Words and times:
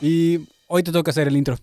Y 0.00 0.48
hoy 0.68 0.82
te 0.82 0.92
toca 0.92 1.10
hacer 1.10 1.28
el 1.28 1.36
intro. 1.36 1.56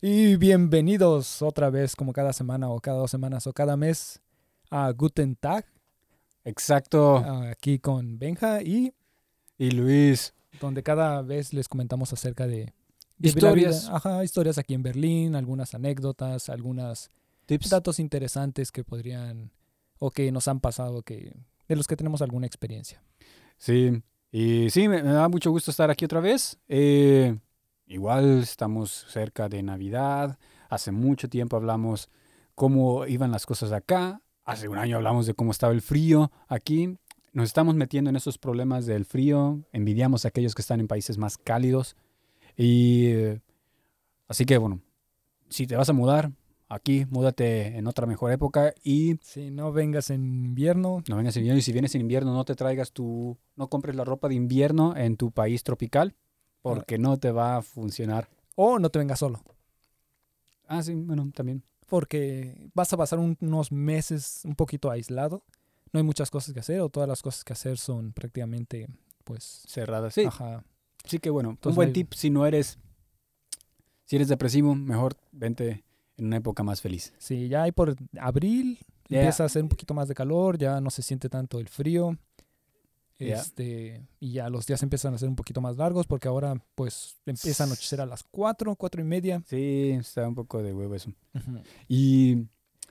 Y 0.00 0.36
bienvenidos 0.36 1.40
otra 1.42 1.70
vez, 1.70 1.96
como 1.96 2.12
cada 2.12 2.32
semana 2.32 2.68
o 2.68 2.78
cada 2.80 2.98
dos 2.98 3.10
semanas 3.10 3.46
o 3.46 3.52
cada 3.52 3.76
mes, 3.76 4.20
a 4.70 4.90
Guten 4.92 5.34
Tag, 5.36 5.64
Exacto. 6.44 7.16
aquí 7.50 7.78
con 7.78 8.18
Benja 8.18 8.60
y 8.62 8.92
Y 9.56 9.70
Luis. 9.70 10.34
donde 10.60 10.82
cada 10.82 11.22
vez 11.22 11.54
les 11.54 11.68
comentamos 11.68 12.12
acerca 12.12 12.46
de, 12.46 12.72
de 13.18 13.28
Historias. 13.28 13.88
ajá, 13.88 14.22
historias 14.24 14.58
aquí 14.58 14.74
en 14.74 14.82
Berlín, 14.82 15.36
algunas 15.36 15.74
anécdotas, 15.74 16.50
algunos 16.50 17.08
Tips. 17.46 17.70
datos 17.70 17.98
interesantes 17.98 18.70
que 18.72 18.84
podrían 18.84 19.52
o 19.98 20.10
que 20.10 20.30
nos 20.32 20.48
han 20.48 20.60
pasado, 20.60 21.02
que 21.02 21.34
de 21.66 21.76
los 21.76 21.86
que 21.86 21.96
tenemos 21.96 22.20
alguna 22.20 22.46
experiencia. 22.46 23.02
Sí. 23.56 24.02
Y 24.30 24.68
sí, 24.68 24.88
me, 24.88 25.02
me 25.02 25.12
da 25.12 25.28
mucho 25.28 25.50
gusto 25.50 25.70
estar 25.70 25.90
aquí 25.90 26.04
otra 26.04 26.20
vez. 26.20 26.58
Eh, 26.68 27.38
igual 27.86 28.40
estamos 28.40 28.90
cerca 29.08 29.48
de 29.48 29.62
Navidad. 29.62 30.38
Hace 30.68 30.92
mucho 30.92 31.28
tiempo 31.28 31.56
hablamos 31.56 32.08
cómo 32.54 33.06
iban 33.06 33.30
las 33.30 33.46
cosas 33.46 33.72
acá. 33.72 34.20
Hace 34.44 34.68
un 34.68 34.78
año 34.78 34.96
hablamos 34.96 35.26
de 35.26 35.34
cómo 35.34 35.50
estaba 35.50 35.72
el 35.72 35.82
frío 35.82 36.30
aquí. 36.48 36.98
Nos 37.32 37.46
estamos 37.46 37.74
metiendo 37.74 38.10
en 38.10 38.16
esos 38.16 38.38
problemas 38.38 38.86
del 38.86 39.04
frío. 39.04 39.62
Envidiamos 39.72 40.24
a 40.24 40.28
aquellos 40.28 40.54
que 40.54 40.62
están 40.62 40.80
en 40.80 40.88
países 40.88 41.18
más 41.18 41.38
cálidos. 41.38 41.96
Y 42.56 43.06
eh, 43.06 43.40
así 44.28 44.44
que 44.44 44.58
bueno, 44.58 44.80
si 45.48 45.66
te 45.66 45.76
vas 45.76 45.88
a 45.88 45.92
mudar 45.92 46.32
aquí, 46.68 47.06
múdate 47.10 47.76
en 47.76 47.86
otra 47.86 48.06
mejor 48.06 48.32
época 48.32 48.74
y 48.82 49.18
Si 49.22 49.50
no 49.50 49.72
vengas 49.72 50.10
en 50.10 50.44
invierno, 50.44 51.02
no 51.08 51.16
vengas 51.16 51.36
en 51.36 51.42
invierno 51.42 51.58
y 51.58 51.62
si 51.62 51.72
vienes 51.72 51.94
en 51.94 52.02
invierno 52.02 52.34
no 52.34 52.44
te 52.44 52.54
traigas 52.54 52.92
tu, 52.92 53.38
no 53.56 53.68
compres 53.68 53.96
la 53.96 54.04
ropa 54.04 54.28
de 54.28 54.34
invierno 54.34 54.96
en 54.96 55.16
tu 55.16 55.30
país 55.30 55.64
tropical 55.64 56.14
porque 56.72 56.98
no 56.98 57.18
te 57.18 57.30
va 57.30 57.58
a 57.58 57.62
funcionar. 57.62 58.28
o 58.56 58.78
no 58.78 58.88
te 58.88 58.98
vengas 58.98 59.18
solo. 59.18 59.40
Ah, 60.66 60.82
sí, 60.82 60.94
bueno, 60.94 61.30
también. 61.34 61.62
porque 61.86 62.70
vas 62.74 62.90
a 62.92 62.96
pasar 62.96 63.18
un- 63.18 63.36
unos 63.40 63.70
meses 63.70 64.40
un 64.44 64.54
poquito 64.54 64.90
aislado. 64.90 65.42
No 65.92 65.98
hay 65.98 66.04
muchas 66.04 66.30
cosas 66.30 66.54
que 66.54 66.60
hacer 66.60 66.80
o 66.80 66.88
todas 66.88 67.08
las 67.08 67.20
cosas 67.20 67.44
que 67.44 67.52
hacer 67.52 67.76
son 67.76 68.12
prácticamente, 68.12 68.88
pues, 69.24 69.62
Cerrada, 69.68 70.10
sí. 70.10 70.24
ajá. 70.24 70.64
Así 71.04 71.18
que 71.18 71.28
bueno, 71.30 71.58
un 71.62 71.74
buen 71.74 71.92
tip 71.92 72.14
si 72.14 72.30
no 72.30 72.46
eres, 72.46 72.78
si 74.06 74.16
eres 74.16 74.28
depresivo, 74.28 74.74
mejor 74.74 75.14
vente 75.32 75.84
en 76.16 76.26
una 76.26 76.36
época 76.38 76.62
más 76.62 76.80
feliz. 76.80 77.12
Sí, 77.18 77.48
ya 77.48 77.64
hay 77.64 77.72
por 77.72 77.94
abril 78.18 78.78
empieza 79.10 79.42
a 79.42 79.46
hacer 79.46 79.62
un 79.62 79.68
poquito 79.68 79.92
más 79.92 80.08
de 80.08 80.14
calor, 80.14 80.56
ya 80.56 80.80
no 80.80 80.88
se 80.90 81.02
siente 81.02 81.28
tanto 81.28 81.58
el 81.60 81.68
frío. 81.68 82.16
Este, 83.18 84.06
y 84.18 84.32
ya 84.32 84.48
los 84.48 84.66
días 84.66 84.82
empiezan 84.82 85.14
a 85.14 85.18
ser 85.18 85.28
un 85.28 85.36
poquito 85.36 85.60
más 85.60 85.76
largos 85.76 86.06
porque 86.06 86.28
ahora 86.28 86.54
pues 86.74 87.16
empieza 87.26 87.64
a 87.64 87.66
anochecer 87.66 88.00
a 88.00 88.06
las 88.06 88.24
4, 88.24 88.74
4 88.74 89.00
y 89.00 89.04
media. 89.04 89.42
Sí, 89.46 89.90
está 89.98 90.26
un 90.26 90.34
poco 90.34 90.62
de 90.62 90.74
huevo 90.74 90.94
eso. 90.94 91.12
Y 91.88 92.46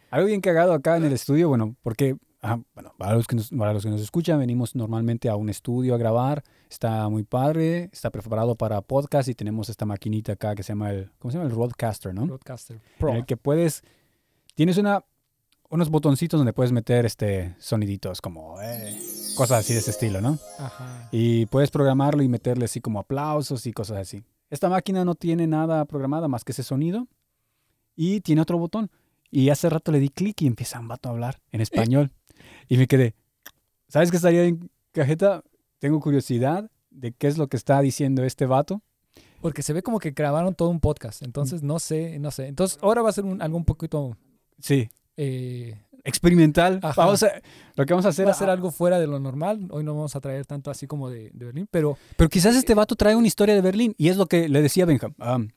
algo 0.09 0.27
bien 0.27 0.41
cagado 0.41 0.73
acá 0.73 0.95
en 0.97 1.05
el 1.05 1.13
estudio, 1.13 1.49
bueno, 1.49 1.75
porque, 1.81 2.15
bueno, 2.73 2.93
para 2.97 3.15
los, 3.15 3.27
que 3.27 3.35
nos, 3.35 3.49
para 3.49 3.73
los 3.73 3.83
que 3.83 3.89
nos 3.89 4.01
escuchan, 4.01 4.39
venimos 4.39 4.75
normalmente 4.75 5.27
a 5.27 5.35
un 5.35 5.49
estudio 5.49 5.95
a 5.95 5.97
grabar, 5.97 6.43
está 6.69 7.09
muy 7.09 7.23
padre, 7.23 7.89
está 7.91 8.09
preparado 8.09 8.55
para 8.55 8.81
podcast 8.81 9.27
y 9.27 9.35
tenemos 9.35 9.69
esta 9.69 9.85
maquinita 9.85 10.33
acá 10.33 10.55
que 10.55 10.63
se 10.63 10.69
llama 10.69 10.91
el, 10.91 11.11
¿cómo 11.19 11.31
se 11.31 11.37
llama? 11.37 11.49
El 11.49 11.55
Roadcaster, 11.55 12.13
¿no? 12.13 12.27
Broadcaster 12.27 12.77
En 12.77 12.81
Pro. 12.99 13.13
el 13.13 13.25
que 13.25 13.37
puedes, 13.37 13.81
tienes 14.55 14.77
una, 14.77 15.03
unos 15.73 15.89
botoncitos 15.89 16.39
donde 16.39 16.53
puedes 16.53 16.71
meter 16.71 17.03
este 17.03 17.55
soniditos 17.57 18.21
como 18.21 18.61
eh, 18.61 18.95
cosas 19.35 19.61
así 19.61 19.73
de 19.73 19.79
ese 19.79 19.89
estilo, 19.89 20.21
¿no? 20.21 20.37
Ajá. 20.59 21.09
Y 21.11 21.47
puedes 21.47 21.71
programarlo 21.71 22.21
y 22.21 22.27
meterle 22.27 22.65
así 22.65 22.79
como 22.79 22.99
aplausos 22.99 23.65
y 23.65 23.73
cosas 23.73 23.97
así. 23.97 24.23
Esta 24.51 24.69
máquina 24.69 25.03
no 25.03 25.15
tiene 25.15 25.47
nada 25.47 25.83
programada 25.85 26.27
más 26.27 26.43
que 26.43 26.51
ese 26.51 26.61
sonido 26.61 27.07
y 27.95 28.21
tiene 28.21 28.41
otro 28.41 28.59
botón. 28.59 28.91
Y 29.31 29.49
hace 29.49 29.67
rato 29.67 29.91
le 29.91 29.99
di 29.99 30.09
clic 30.09 30.43
y 30.43 30.47
empieza 30.47 30.79
un 30.79 30.87
vato 30.87 31.09
a 31.09 31.11
hablar 31.11 31.41
en 31.51 31.61
español. 31.61 32.11
Y 32.69 32.77
me 32.77 32.85
quedé, 32.85 33.15
¿sabes 33.87 34.11
qué 34.11 34.17
estaría 34.17 34.43
en 34.43 34.69
cajeta? 34.91 35.43
Tengo 35.79 35.99
curiosidad 35.99 36.69
de 36.91 37.13
qué 37.13 37.25
es 37.25 37.39
lo 37.39 37.47
que 37.47 37.57
está 37.57 37.81
diciendo 37.81 38.23
este 38.23 38.45
vato. 38.45 38.83
Porque 39.41 39.63
se 39.63 39.73
ve 39.73 39.81
como 39.81 39.97
que 39.97 40.11
grabaron 40.11 40.53
todo 40.53 40.69
un 40.69 40.79
podcast, 40.79 41.23
entonces 41.23 41.63
no 41.63 41.79
sé, 41.79 42.19
no 42.19 42.29
sé. 42.29 42.45
Entonces 42.45 42.77
ahora 42.83 43.01
va 43.01 43.09
a 43.09 43.13
ser 43.13 43.25
un, 43.25 43.41
algo 43.41 43.57
un 43.57 43.65
poquito 43.65 44.15
Sí, 44.63 44.89
eh, 45.17 45.77
experimental. 46.03 46.79
Ajá. 46.81 46.93
Vamos 47.03 47.23
a, 47.23 47.31
lo 47.75 47.85
que 47.85 47.93
vamos 47.93 48.05
a 48.05 48.09
hacer 48.09 48.27
va 48.27 48.31
a 48.31 48.35
ser 48.35 48.49
algo 48.49 48.71
fuera 48.71 48.99
de 48.99 49.07
lo 49.07 49.19
normal. 49.19 49.67
Hoy 49.71 49.83
no 49.83 49.93
vamos 49.93 50.15
a 50.15 50.21
traer 50.21 50.45
tanto 50.45 50.71
así 50.71 50.87
como 50.87 51.09
de, 51.09 51.31
de 51.33 51.45
Berlín, 51.45 51.67
pero 51.69 51.97
Pero 52.17 52.29
quizás 52.29 52.55
este 52.55 52.73
vato 52.73 52.95
trae 52.95 53.15
una 53.15 53.27
historia 53.27 53.55
de 53.55 53.61
Berlín 53.61 53.95
y 53.97 54.09
es 54.09 54.17
lo 54.17 54.25
que 54.25 54.49
le 54.49 54.61
decía 54.61 54.85
Benjam. 54.85 55.13
Am, 55.19 55.49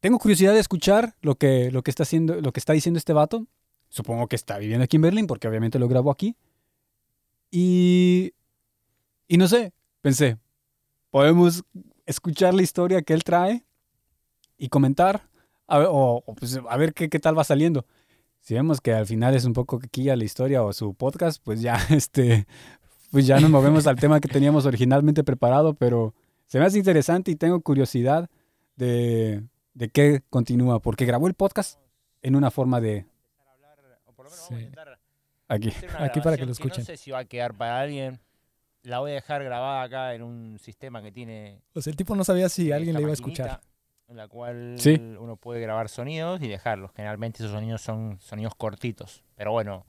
tengo 0.00 0.18
curiosidad 0.18 0.52
de 0.52 0.60
escuchar 0.60 1.14
lo 1.22 1.36
que, 1.36 1.70
lo, 1.70 1.82
que 1.82 1.90
está 1.90 2.02
haciendo, 2.02 2.40
lo 2.40 2.52
que 2.52 2.60
está 2.60 2.74
diciendo 2.74 2.98
este 2.98 3.14
vato. 3.14 3.46
Supongo 3.88 4.26
que 4.26 4.36
está 4.36 4.58
viviendo 4.58 4.84
aquí 4.84 4.96
en 4.96 5.02
Berlín 5.02 5.26
porque 5.26 5.48
obviamente 5.48 5.78
lo 5.78 5.88
grabó 5.88 6.10
aquí. 6.10 6.36
Y, 7.50 8.34
y 9.28 9.36
no 9.38 9.48
sé, 9.48 9.72
pensé, 10.02 10.36
podemos 11.10 11.64
escuchar 12.04 12.52
la 12.52 12.62
historia 12.62 13.02
que 13.02 13.14
él 13.14 13.24
trae 13.24 13.64
y 14.58 14.68
comentar 14.68 15.28
a 15.66 15.78
ver, 15.78 15.88
o, 15.90 16.22
o, 16.26 16.34
pues, 16.34 16.58
a 16.68 16.76
ver 16.76 16.92
qué, 16.94 17.08
qué 17.08 17.18
tal 17.18 17.36
va 17.38 17.44
saliendo. 17.44 17.86
Si 18.40 18.54
vemos 18.54 18.80
que 18.80 18.92
al 18.92 19.06
final 19.06 19.34
es 19.34 19.44
un 19.46 19.52
poco 19.54 19.78
quequilla 19.78 20.16
la 20.16 20.24
historia 20.24 20.62
o 20.62 20.72
su 20.72 20.94
podcast, 20.94 21.42
pues 21.42 21.60
ya 21.62 21.76
este 21.90 22.46
pues 23.10 23.26
ya 23.26 23.38
nos 23.38 23.48
movemos 23.50 23.86
al 23.86 23.96
tema 23.96 24.18
que 24.20 24.28
teníamos 24.28 24.66
originalmente 24.66 25.22
preparado, 25.22 25.74
pero 25.74 26.14
se 26.46 26.58
me 26.58 26.64
hace 26.66 26.78
interesante 26.78 27.30
y 27.30 27.36
tengo 27.36 27.60
curiosidad 27.60 28.28
de, 28.74 29.44
de 29.72 29.88
qué 29.88 30.20
continúa, 30.30 30.80
porque 30.80 31.06
grabó 31.06 31.28
el 31.28 31.34
podcast 31.34 31.78
en 32.22 32.34
una 32.34 32.50
forma 32.50 32.80
de 32.80 33.06
Sí. 34.48 34.68
aquí. 35.48 35.72
Aquí 35.98 36.20
para 36.20 36.36
que 36.36 36.44
lo 36.44 36.52
escuchen. 36.52 36.80
No 36.80 36.84
sé 36.86 36.96
si 36.96 37.10
va 37.10 37.20
a 37.20 37.24
quedar 37.24 37.54
para 37.54 37.80
alguien. 37.80 38.20
La 38.82 38.98
voy 38.98 39.12
a 39.12 39.14
dejar 39.14 39.44
grabada 39.44 39.82
acá 39.82 40.14
en 40.14 40.22
un 40.22 40.58
sistema 40.58 41.00
que 41.02 41.12
tiene. 41.12 41.62
o 41.72 41.80
sea, 41.80 41.90
el 41.90 41.96
tipo 41.96 42.14
no 42.16 42.24
sabía 42.24 42.48
si 42.48 42.72
alguien 42.72 42.94
le 42.94 43.00
iba 43.00 43.10
a 43.10 43.12
maquinita 43.12 43.42
escuchar. 43.44 43.60
En 44.08 44.16
la 44.16 44.28
cual 44.28 44.76
Sí. 44.78 44.94
uno 45.18 45.36
puede 45.36 45.60
grabar 45.60 45.88
sonidos 45.88 46.40
y 46.42 46.48
dejarlos. 46.48 46.90
Generalmente 46.94 47.38
esos 47.42 47.52
sonidos 47.52 47.80
son 47.82 48.18
sonidos 48.20 48.54
cortitos. 48.54 49.24
Pero 49.34 49.52
bueno, 49.52 49.86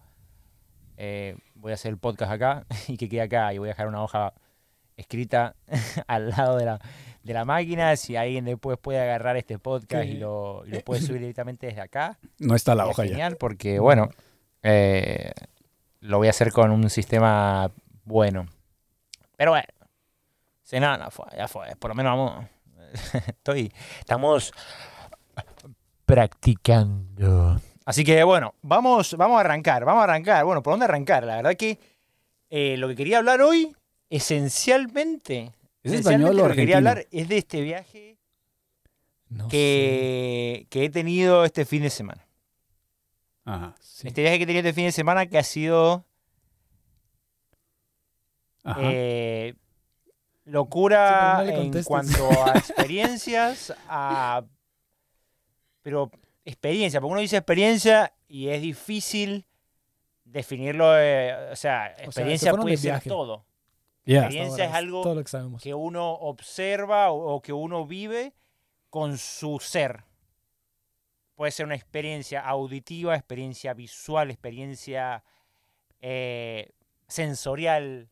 eh, 0.97 1.37
voy 1.55 1.71
a 1.71 1.75
hacer 1.75 1.91
el 1.91 1.97
podcast 1.97 2.31
acá 2.31 2.65
y 2.87 2.97
que 2.97 3.09
quede 3.09 3.21
acá. 3.21 3.53
Y 3.53 3.57
voy 3.57 3.67
a 3.69 3.71
dejar 3.73 3.87
una 3.87 4.01
hoja 4.03 4.33
escrita 4.97 5.55
al 6.07 6.29
lado 6.29 6.57
de 6.57 6.65
la, 6.65 6.79
de 7.23 7.33
la 7.33 7.43
máquina. 7.45 7.95
Si 7.97 8.15
alguien 8.15 8.45
después 8.45 8.77
puede 8.77 9.01
agarrar 9.01 9.35
este 9.37 9.59
podcast 9.59 10.05
y 10.05 10.13
lo, 10.13 10.63
y 10.65 10.69
lo 10.71 10.79
puede 10.81 11.01
subir 11.01 11.19
directamente 11.21 11.67
desde 11.67 11.81
acá. 11.81 12.17
No 12.39 12.55
está 12.55 12.73
la 12.73 12.87
hoja 12.87 13.03
ya. 13.03 13.09
genial 13.09 13.35
porque, 13.37 13.79
bueno, 13.79 14.09
eh, 14.63 15.31
lo 15.99 16.17
voy 16.19 16.27
a 16.27 16.29
hacer 16.31 16.51
con 16.53 16.71
un 16.71 16.89
sistema 16.89 17.69
bueno. 18.05 18.45
Pero 19.35 19.51
bueno, 19.51 19.67
si 20.63 20.79
no 20.79 21.11
fue, 21.11 21.25
ya 21.35 21.49
fue. 21.49 21.75
Por 21.75 21.89
lo 21.89 21.95
menos 21.95 22.11
vamos. 22.17 22.45
Estoy. 23.27 23.71
Estamos 23.99 24.53
practicando. 26.05 27.59
Así 27.85 28.03
que 28.03 28.23
bueno, 28.23 28.55
vamos, 28.61 29.15
vamos 29.17 29.37
a 29.37 29.41
arrancar. 29.41 29.85
Vamos 29.85 30.01
a 30.01 30.05
arrancar. 30.05 30.45
Bueno, 30.45 30.63
¿por 30.63 30.73
dónde 30.73 30.85
arrancar? 30.85 31.23
La 31.23 31.37
verdad 31.37 31.55
que 31.55 31.79
eh, 32.49 32.77
lo 32.77 32.87
que 32.87 32.95
quería 32.95 33.19
hablar 33.19 33.41
hoy, 33.41 33.75
esencialmente. 34.09 35.51
¿Es 35.83 35.91
esencialmente 35.91 36.25
español 36.29 36.39
o 36.39 36.47
lo 36.47 36.53
que 36.55 36.61
quería 36.61 36.77
hablar 36.77 37.05
es 37.11 37.27
de 37.29 37.37
este 37.37 37.61
viaje 37.61 38.17
No 39.29 39.47
que, 39.49 40.65
que 40.69 40.85
he 40.85 40.89
tenido 40.89 41.45
este 41.45 41.65
fin 41.65 41.83
de 41.83 41.89
semana. 41.91 42.25
Ajá. 43.45 43.75
Sí. 43.79 44.07
Este 44.07 44.21
viaje 44.21 44.37
que 44.37 44.43
he 44.43 44.47
tenido 44.47 44.61
este 44.67 44.73
fin 44.73 44.85
de 44.85 44.91
semana 44.91 45.27
que 45.27 45.37
ha 45.37 45.43
sido 45.43 46.05
Ajá. 48.63 48.79
eh, 48.81 49.53
locura 50.45 51.43
no 51.43 51.49
en 51.49 51.83
cuanto 51.83 52.29
a 52.43 52.51
experiencias, 52.57 53.73
a 53.87 54.43
pero 55.81 56.09
experiencia, 56.43 56.99
porque 56.99 57.11
uno 57.11 57.21
dice 57.21 57.37
experiencia 57.37 58.13
y 58.27 58.47
es 58.47 58.61
difícil 58.61 59.45
definirlo, 60.23 60.99
eh, 60.99 61.51
o 61.51 61.55
sea, 61.55 61.87
experiencia 61.97 62.51
puede 62.53 62.71
de 62.71 62.77
ser 62.77 62.91
viaje. 62.91 63.09
todo. 63.09 63.45
Experiencia 64.05 64.65
es 64.65 64.73
algo 64.73 65.01
Todo 65.01 65.15
lo 65.15 65.23
que 65.23 65.29
sabemos. 65.29 65.63
que 65.63 65.73
uno 65.73 66.11
observa 66.11 67.11
o, 67.11 67.35
o 67.35 67.41
que 67.41 67.53
uno 67.53 67.85
vive 67.85 68.33
con 68.89 69.17
su 69.17 69.59
ser. 69.59 70.03
Puede 71.35 71.51
ser 71.51 71.65
una 71.65 71.75
experiencia 71.75 72.41
auditiva, 72.41 73.15
experiencia 73.15 73.73
visual, 73.73 74.29
experiencia 74.31 75.23
eh, 76.01 76.71
sensorial. 77.07 78.09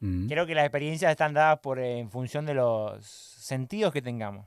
Mm. 0.00 0.28
Creo 0.28 0.46
que 0.46 0.54
las 0.54 0.64
experiencias 0.64 1.10
están 1.10 1.34
dadas 1.34 1.58
por, 1.60 1.78
eh, 1.80 1.98
en 1.98 2.10
función 2.10 2.46
de 2.46 2.54
los 2.54 3.04
sentidos 3.06 3.92
que 3.92 4.02
tengamos. 4.02 4.46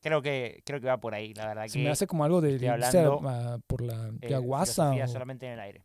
Creo 0.00 0.22
que, 0.22 0.62
creo 0.64 0.80
que 0.80 0.86
va 0.86 0.98
por 0.98 1.14
ahí, 1.14 1.34
la 1.34 1.46
verdad. 1.48 1.66
Se 1.66 1.78
que, 1.78 1.84
me 1.84 1.90
hace 1.90 2.06
como 2.06 2.24
algo 2.24 2.40
de, 2.40 2.58
sea, 2.58 2.74
hablando, 2.74 3.20
ah, 3.26 3.58
por 3.66 3.82
la 3.82 4.12
eh, 4.20 4.28
yaguasa 4.30 4.90
o- 4.92 5.08
solamente 5.08 5.46
en 5.46 5.52
el 5.54 5.60
aire. 5.60 5.84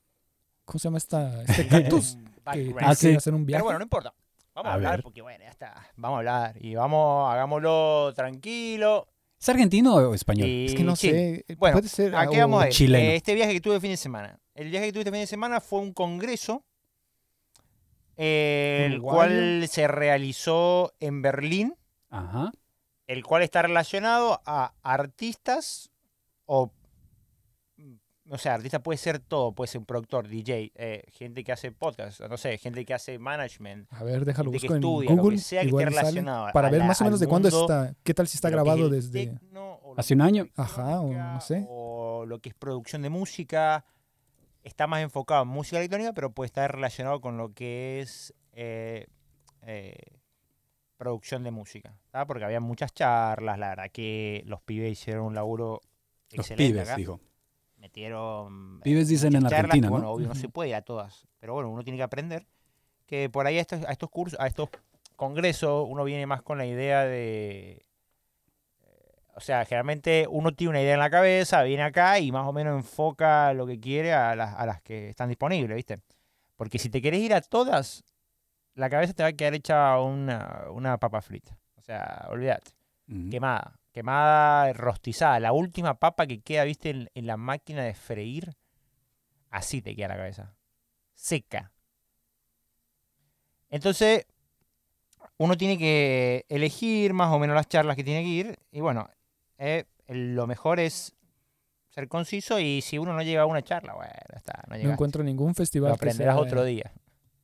¿Cómo 0.65 0.79
se 0.79 0.83
llama 0.85 0.97
esta, 0.99 1.41
este 1.43 1.67
cactus? 1.67 2.17
Que 2.53 2.63
tienes 2.65 2.75
Ah, 2.83 2.89
hacer 2.89 3.33
un 3.33 3.45
viaje. 3.45 3.59
Pero 3.59 3.63
bueno, 3.63 3.79
no 3.79 3.83
importa. 3.83 4.13
Vamos 4.53 4.67
a, 4.69 4.71
A 4.71 4.75
hablar, 4.75 4.91
ver. 4.97 5.03
porque 5.03 5.21
bueno, 5.21 5.43
ya 5.45 5.49
está. 5.49 5.73
Vamos 5.95 6.17
a 6.17 6.19
hablar. 6.19 6.55
Y 6.63 6.75
vamos, 6.75 7.31
hagámoslo 7.33 8.11
tranquilo. 8.13 9.07
¿Es 9.39 9.47
argentino 9.49 9.95
o 9.95 10.13
español? 10.13 10.47
Y 10.47 10.65
Es 10.65 10.75
que 10.75 10.83
no 10.83 10.95
sé. 10.97 11.45
eh, 11.47 11.55
Bueno, 11.57 11.75
puede 11.77 11.87
ser. 11.87 12.13
¿A 12.15 12.27
qué 12.27 12.37
ah, 12.37 12.41
vamos 12.41 12.59
o- 12.59 12.61
a 12.63 12.67
ir? 12.67 12.73
chileno. 12.73 13.03
Eh, 13.11 13.15
este 13.15 13.33
viaje 13.33 13.53
que 13.53 13.61
tuve 13.61 13.75
el 13.75 13.81
fin 13.81 13.91
de 13.91 13.97
semana. 13.97 14.37
El 14.55 14.69
viaje 14.69 14.87
que 14.87 14.91
tuve 14.91 15.01
este 15.01 15.11
fin 15.11 15.21
de 15.21 15.27
semana 15.27 15.59
fue 15.61 15.79
un 15.79 15.93
congreso, 15.93 16.63
el 18.17 18.93
Uruguayo. 18.95 19.15
cual 19.29 19.67
se 19.67 19.87
realizó 19.87 20.93
en 20.99 21.21
Berlín, 21.21 21.75
Ajá. 22.09 22.51
el 23.07 23.23
cual 23.23 23.43
está 23.43 23.61
relacionado 23.61 24.41
a 24.45 24.73
artistas 24.83 25.91
o... 26.45 26.71
O 28.29 28.37
sea, 28.37 28.53
artista 28.53 28.81
puede 28.81 28.97
ser 28.97 29.19
todo, 29.19 29.51
puede 29.51 29.67
ser 29.67 29.79
un 29.79 29.85
productor, 29.85 30.29
DJ, 30.29 30.71
eh, 30.75 31.03
gente 31.11 31.43
que 31.43 31.51
hace 31.51 31.73
podcast, 31.73 32.21
no 32.21 32.37
sé, 32.37 32.57
gente 32.57 32.85
que 32.85 32.93
hace 32.93 33.19
management, 33.19 33.85
A 33.91 34.01
ver, 34.05 34.23
déjalo 34.23 34.49
gente 34.49 34.65
que 34.65 34.73
busco 34.73 34.75
en 34.75 34.79
estudia, 34.81 35.09
lo 35.09 35.15
que 35.17 35.21
Google. 35.21 35.37
sea 35.39 35.61
que 35.61 35.67
igual 35.67 35.83
esté 35.83 35.91
y 35.91 35.95
sale, 35.97 36.07
relacionado 36.09 36.53
para 36.53 36.67
a 36.69 36.71
ver 36.71 36.79
la- 36.79 36.85
más 36.87 37.01
o 37.01 37.03
menos 37.03 37.19
de 37.19 37.27
cuándo 37.27 37.49
está. 37.49 37.93
¿Qué 38.01 38.13
tal 38.13 38.27
si 38.29 38.37
está 38.37 38.47
es 38.47 38.53
grabado 38.53 38.85
el 38.85 38.91
desde. 38.91 39.27
tecno, 39.27 39.79
Hace 39.97 40.13
un 40.13 40.21
año. 40.21 40.47
Ajá, 40.55 41.01
o 41.01 41.11
no 41.13 41.41
sé. 41.41 41.65
O 41.69 42.23
lo 42.25 42.39
que 42.39 42.49
es 42.49 42.55
producción 42.55 43.01
de 43.01 43.09
música. 43.09 43.83
Está 44.63 44.87
más 44.87 45.01
enfocado 45.01 45.43
en 45.43 45.49
música 45.49 45.77
electrónica, 45.77 46.13
pero 46.13 46.31
puede 46.31 46.47
estar 46.47 46.73
relacionado 46.73 47.19
con 47.21 47.37
lo 47.37 47.53
que 47.53 47.99
es 48.01 48.33
eh, 48.53 49.07
eh, 49.63 49.95
producción 50.97 51.43
de 51.43 51.51
música. 51.51 51.95
¿tá? 52.11 52.25
Porque 52.25 52.45
había 52.45 52.59
muchas 52.59 52.93
charlas, 52.93 53.59
la 53.59 53.69
verdad 53.69 53.91
que 53.91 54.43
los 54.45 54.61
pibes 54.61 54.91
hicieron 54.91 55.25
un 55.25 55.35
laburo 55.35 55.81
Los 56.31 56.49
excelente 56.49 56.73
pibes, 56.73 56.87
acá. 56.89 56.97
dijo. 56.97 57.19
Metieron. 57.77 58.77
eh, 58.79 58.83
Pibes 58.83 59.09
dicen 59.09 59.35
en 59.35 59.41
charlas 59.43 59.59
Argentina, 59.59 59.89
¿no? 59.89 60.11
Obvio 60.11 60.27
no 60.27 60.35
se 60.35 60.47
puede 60.47 60.69
ir 60.69 60.75
a 60.75 60.81
todas. 60.81 61.27
Pero 61.39 61.53
bueno, 61.53 61.69
uno 61.69 61.83
tiene 61.83 61.97
que 61.97 62.03
aprender 62.03 62.47
que 63.05 63.29
por 63.29 63.45
ahí 63.45 63.57
a 63.57 63.61
estos, 63.61 63.83
a 63.83 63.91
estos 63.91 64.09
cursos, 64.09 64.39
a 64.39 64.47
estos 64.47 64.69
congresos, 65.17 65.85
uno 65.89 66.05
viene 66.05 66.25
más 66.25 66.41
con 66.41 66.57
la 66.57 66.65
idea 66.65 67.03
de. 67.03 67.85
O 69.35 69.39
sea, 69.39 69.65
generalmente 69.65 70.27
uno 70.29 70.53
tiene 70.53 70.71
una 70.71 70.81
idea 70.81 70.93
en 70.93 70.99
la 70.99 71.09
cabeza, 71.09 71.63
viene 71.63 71.83
acá 71.83 72.19
y 72.19 72.31
más 72.31 72.47
o 72.47 72.53
menos 72.53 72.75
enfoca 72.75 73.53
lo 73.53 73.65
que 73.65 73.79
quiere 73.79 74.13
a 74.13 74.35
las, 74.35 74.55
a 74.55 74.65
las 74.65 74.81
que 74.81 75.09
están 75.09 75.29
disponibles, 75.29 75.75
¿viste? 75.75 75.99
Porque 76.55 76.79
si 76.79 76.89
te 76.89 77.01
querés 77.01 77.21
ir 77.21 77.33
a 77.33 77.41
todas, 77.41 78.03
la 78.75 78.89
cabeza 78.89 79.13
te 79.13 79.23
va 79.23 79.29
a 79.29 79.33
quedar 79.33 79.55
hecha 79.55 79.99
una, 79.99 80.65
una 80.71 80.97
papa 80.97 81.21
frita. 81.21 81.57
O 81.75 81.81
sea, 81.81 82.27
olvídate 82.29 82.71
quemada, 83.29 83.79
quemada, 83.91 84.73
rostizada. 84.73 85.39
La 85.39 85.53
última 85.53 85.95
papa 85.95 86.25
que 86.27 86.41
queda, 86.41 86.63
viste, 86.63 86.89
en, 86.89 87.09
en 87.13 87.27
la 87.27 87.37
máquina 87.37 87.83
de 87.83 87.93
freír, 87.93 88.55
así 89.49 89.81
te 89.81 89.95
queda 89.95 90.09
la 90.09 90.17
cabeza. 90.17 90.55
Seca. 91.13 91.71
Entonces, 93.69 94.25
uno 95.37 95.57
tiene 95.57 95.77
que 95.77 96.45
elegir 96.49 97.13
más 97.13 97.31
o 97.33 97.39
menos 97.39 97.55
las 97.55 97.67
charlas 97.67 97.95
que 97.95 98.03
tiene 98.03 98.23
que 98.23 98.29
ir. 98.29 98.59
Y 98.71 98.81
bueno, 98.81 99.09
eh, 99.63 99.85
lo 100.07 100.45
mejor 100.47 100.79
es 100.79 101.15
ser 101.89 102.07
conciso 102.07 102.59
y 102.59 102.81
si 102.81 102.97
uno 102.97 103.13
no 103.13 103.21
llega 103.21 103.43
a 103.43 103.45
una 103.45 103.61
charla, 103.61 103.93
bueno, 103.93 104.11
está, 104.35 104.63
no 104.67 104.75
No 104.77 104.91
encuentro 104.91 105.23
ningún 105.23 105.55
festival. 105.55 105.91
Lo 105.91 105.97
que 105.97 106.05
aprenderás 106.05 106.35
sea- 106.35 106.41
otro 106.43 106.63
día. 106.63 106.91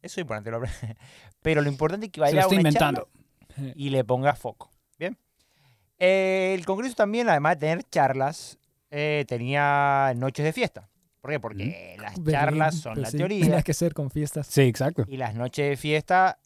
Eso 0.02 0.20
es 0.20 0.24
importante. 0.24 0.52
Lo 0.52 0.62
Pero 1.42 1.62
lo 1.62 1.70
importante 1.70 2.08
es 2.08 2.12
que 2.12 2.20
vaya 2.22 2.40
a 2.40 2.42
está 2.42 2.56
una 2.56 2.72
charla 2.72 3.04
inventando. 3.50 3.74
y 3.76 3.90
le 3.90 4.04
pongas 4.04 4.38
foco. 4.40 4.72
Bien. 4.98 5.18
Eh, 5.98 6.54
el 6.58 6.66
Congreso 6.66 6.96
también, 6.96 7.30
además 7.30 7.56
de 7.60 7.68
tener 7.68 7.84
charlas, 7.90 8.58
eh, 8.92 9.26
tenía 9.28 10.14
noches 10.16 10.44
de 10.46 10.54
fiesta. 10.54 10.90
¿Por 11.22 11.32
qué? 11.32 11.40
Porque 11.40 11.98
las 12.02 12.16
Berlín, 12.16 12.32
charlas 12.34 12.76
son 12.76 12.94
pues 12.94 13.02
la 13.04 13.12
sí, 13.12 13.18
teoría 13.18 13.40
Tenía 13.46 13.62
que 13.62 13.74
ser 13.74 13.94
con 13.94 14.10
fiestas. 14.10 14.48
Sí, 14.48 14.62
exacto. 14.62 15.04
y 15.08 15.18
las 15.18 15.36
noches 15.36 15.70
de 15.70 15.78
fiesta 15.78 16.40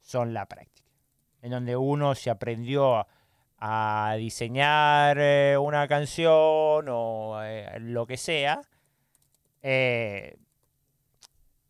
son 0.00 0.34
la 0.34 0.46
práctica. 0.46 0.88
En 1.42 1.50
donde 1.50 1.76
uno 1.76 2.14
se 2.14 2.30
aprendió 2.30 2.96
a 2.96 3.06
diseñar 4.18 5.16
eh, 5.18 5.56
una 5.58 5.88
canción 5.88 6.86
o 6.88 7.40
eh, 7.42 7.78
lo 7.80 8.06
que 8.06 8.16
sea. 8.16 8.60
eh, 9.62 10.36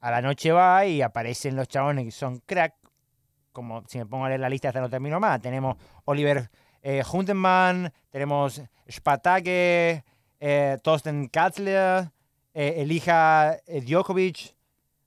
a 0.00 0.10
la 0.10 0.20
noche 0.20 0.52
va 0.52 0.84
y 0.84 1.00
aparecen 1.00 1.56
los 1.56 1.68
chabones 1.68 2.04
que 2.04 2.10
son 2.10 2.40
crack. 2.40 2.74
Como 3.52 3.84
si 3.86 3.98
me 3.98 4.06
pongo 4.06 4.24
a 4.26 4.28
leer 4.28 4.40
la 4.40 4.48
lista 4.50 4.68
hasta 4.68 4.80
no 4.80 4.90
termino 4.90 5.18
más. 5.20 5.40
Tenemos 5.40 5.76
Oliver 6.04 6.50
Huntemann, 7.10 7.90
tenemos 8.10 8.60
Spatake, 8.90 10.04
Thorsten 10.82 11.28
Katzler, 11.28 12.10
Elija 12.52 13.56
Djokovic, 13.66 14.54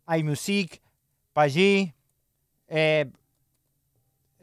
iMusic, 0.07 0.81
Paggi, 1.33 1.93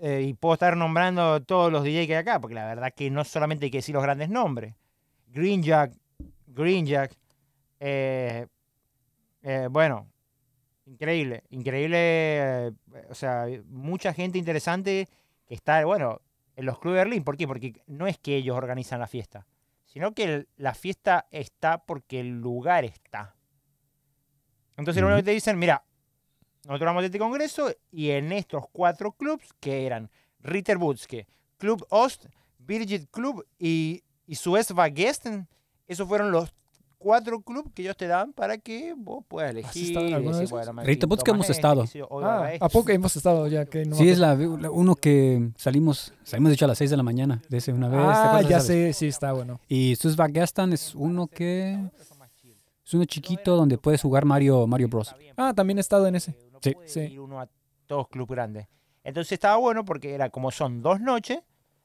eh, 0.01 0.23
y 0.29 0.35
puedo 0.35 0.55
estar 0.55 0.77
nombrando 0.77 1.43
todos 1.43 1.71
los 1.73 1.85
DJ 1.85 2.07
que 2.07 2.15
hay 2.17 2.21
acá, 2.23 2.41
porque 2.41 2.55
la 2.55 2.67
verdad 2.67 2.93
que 2.95 3.11
no 3.11 3.25
solamente 3.25 3.67
hay 3.67 3.71
que 3.71 3.79
decir 3.79 3.95
los 3.95 4.03
grandes 4.03 4.29
nombres. 4.29 4.75
Green 5.29 5.63
Jack, 5.63 5.93
Green 6.47 6.87
Jack, 6.87 7.17
eh, 7.81 8.47
eh, 9.43 9.69
bueno, 9.71 10.09
increíble, 10.87 11.45
increíble, 11.51 11.97
eh, 11.99 12.73
o 13.09 13.15
sea, 13.15 13.47
mucha 13.67 14.13
gente 14.13 14.39
interesante 14.39 15.09
que 15.47 15.55
está, 15.55 15.85
bueno, 15.85 16.21
en 16.57 16.67
los 16.67 16.79
clubes 16.79 16.99
de 16.99 17.05
Berlín. 17.05 17.25
¿Por 17.25 17.37
qué? 17.37 17.47
Porque 17.49 17.73
no 17.87 18.07
es 18.07 18.19
que 18.19 18.37
ellos 18.37 18.57
organizan 18.57 19.01
la 19.01 19.07
fiesta, 19.09 19.47
sino 19.87 20.13
que 20.13 20.25
el- 20.25 20.49
la 20.57 20.75
fiesta 20.75 21.27
está 21.31 21.79
porque 21.85 22.21
el 22.21 22.41
lugar 22.41 22.85
está. 22.85 23.35
Entonces 24.77 25.01
lo 25.01 25.09
único 25.09 25.19
que 25.19 25.25
te 25.25 25.31
dicen, 25.33 25.59
mira, 25.59 25.85
nosotros 26.67 26.87
vamos 26.87 27.03
a 27.03 27.07
este 27.07 27.19
congreso 27.19 27.71
y 27.91 28.11
en 28.11 28.33
estos 28.33 28.65
cuatro 28.73 29.13
clubs 29.13 29.45
que 29.61 29.87
eran 29.87 30.11
Ritter 30.41 30.79
Butzke, 30.79 31.27
Club 31.59 31.87
Ost, 31.91 32.27
Birgit 32.59 33.11
Club 33.11 33.45
y, 33.59 34.03
y 34.27 34.35
Suez 34.35 34.69
Gesten, 34.95 35.49
esos 35.87 36.09
fueron 36.09 36.31
los 36.33 36.53
cuatro 36.99 37.43
clubs 37.43 37.71
que 37.75 37.83
ellos 37.83 37.97
te 37.99 38.07
dan 38.07 38.33
para 38.33 38.57
que 38.57 38.95
vos 38.97 39.23
puedas 39.29 39.51
elegir. 39.51 39.95
de 39.99 40.83
Rita 40.83 41.07
más 41.07 41.23
hemos 41.27 41.51
estado. 41.51 41.85
Ah. 42.23 42.51
¿A 42.59 42.69
poco 42.71 42.91
hemos 42.93 43.15
estado 43.15 43.47
ya? 43.47 43.67
que 43.67 43.85
no 43.85 43.95
Sí, 43.97 44.09
es 44.09 44.19
la, 44.19 44.35
la- 44.35 44.71
uno 44.71 44.95
que 44.95 45.51
salimos, 45.57 46.15
salimos 46.25 46.49
de 46.49 46.55
hecho 46.55 46.65
a 46.65 46.69
las 46.69 46.79
6 46.79 46.91
de 46.91 46.97
la 46.97 47.03
mañana, 47.03 47.43
de 47.51 47.59
ese 47.59 47.73
una 47.75 47.89
vez. 47.89 48.01
¿te 48.01 48.07
Ah, 48.07 48.43
ya 48.49 48.61
sé, 48.61 48.95
sí, 48.95 49.09
está 49.09 49.33
bueno. 49.33 49.61
Y 49.69 49.97
Susvagastan 49.97 50.73
es 50.73 50.95
uno 50.95 51.27
que 51.27 51.79
es 52.87 52.95
uno 52.95 53.05
chiquito 53.05 53.55
donde 53.55 53.77
puedes 53.77 54.01
jugar 54.01 54.25
Mario, 54.25 54.67
Mario 54.67 54.89
Bros. 54.89 55.15
Ah, 55.37 55.53
también 55.55 55.77
he 55.79 55.81
estado 55.83 56.07
en 56.07 56.15
ese. 56.15 56.35
Uno 56.65 56.71
Sí. 56.71 56.75
puede 56.75 56.89
Sí. 56.89 57.01
ir 57.01 57.21
uno 57.21 57.41
a 57.41 57.49
todos 57.87 58.09
clubes 58.09 58.35
grandes. 58.37 58.69
Entonces 59.03 59.33
estaba 59.33 59.57
bueno 59.57 59.85
porque 59.85 60.15
era 60.15 60.31
como 60.31 60.51
son 60.51 60.83
dos 60.83 61.01
noches. 61.01 61.41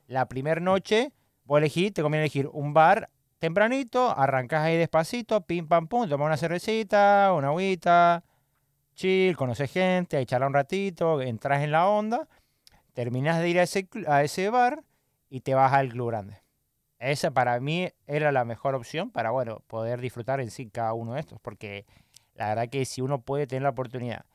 La 0.07 0.27
primera 0.27 0.61
noche, 0.61 1.11
vos 1.43 1.59
elegís, 1.59 1.93
te 1.93 2.01
conviene 2.01 2.23
elegir 2.25 2.47
un 2.51 2.73
bar 2.73 3.09
tempranito, 3.39 4.17
arrancás 4.17 4.63
ahí 4.63 4.77
despacito, 4.77 5.41
pim 5.41 5.67
pam 5.67 5.87
pum, 5.87 6.07
tomás 6.09 6.25
una 6.25 6.37
cervecita, 6.37 7.31
una 7.33 7.47
agüita, 7.49 8.23
chill, 8.95 9.35
conoces 9.37 9.71
gente, 9.71 10.17
ahí 10.17 10.25
charla 10.25 10.47
un 10.47 10.53
ratito, 10.53 11.21
entras 11.21 11.63
en 11.63 11.71
la 11.71 11.87
onda, 11.87 12.27
terminás 12.93 13.39
de 13.39 13.49
ir 13.49 13.59
a 13.59 13.63
ese, 13.63 13.87
a 14.07 14.23
ese 14.23 14.49
bar 14.49 14.83
y 15.29 15.41
te 15.41 15.53
vas 15.53 15.71
al 15.73 15.89
club 15.89 16.09
grande. 16.09 16.41
Esa 16.97 17.31
para 17.31 17.57
mí 17.61 17.87
era 18.07 18.31
la 18.33 18.43
mejor 18.43 18.75
opción 18.75 19.09
para, 19.09 19.31
bueno, 19.31 19.61
poder 19.67 20.01
disfrutar 20.01 20.41
en 20.41 20.51
sí 20.51 20.69
cada 20.69 20.93
uno 20.93 21.13
de 21.13 21.21
estos, 21.21 21.39
porque 21.39 21.85
la 22.35 22.49
verdad 22.49 22.67
que 22.69 22.83
si 22.83 23.01
uno 23.01 23.21
puede 23.21 23.47
tener 23.47 23.63
la 23.63 23.69
oportunidad 23.69 24.25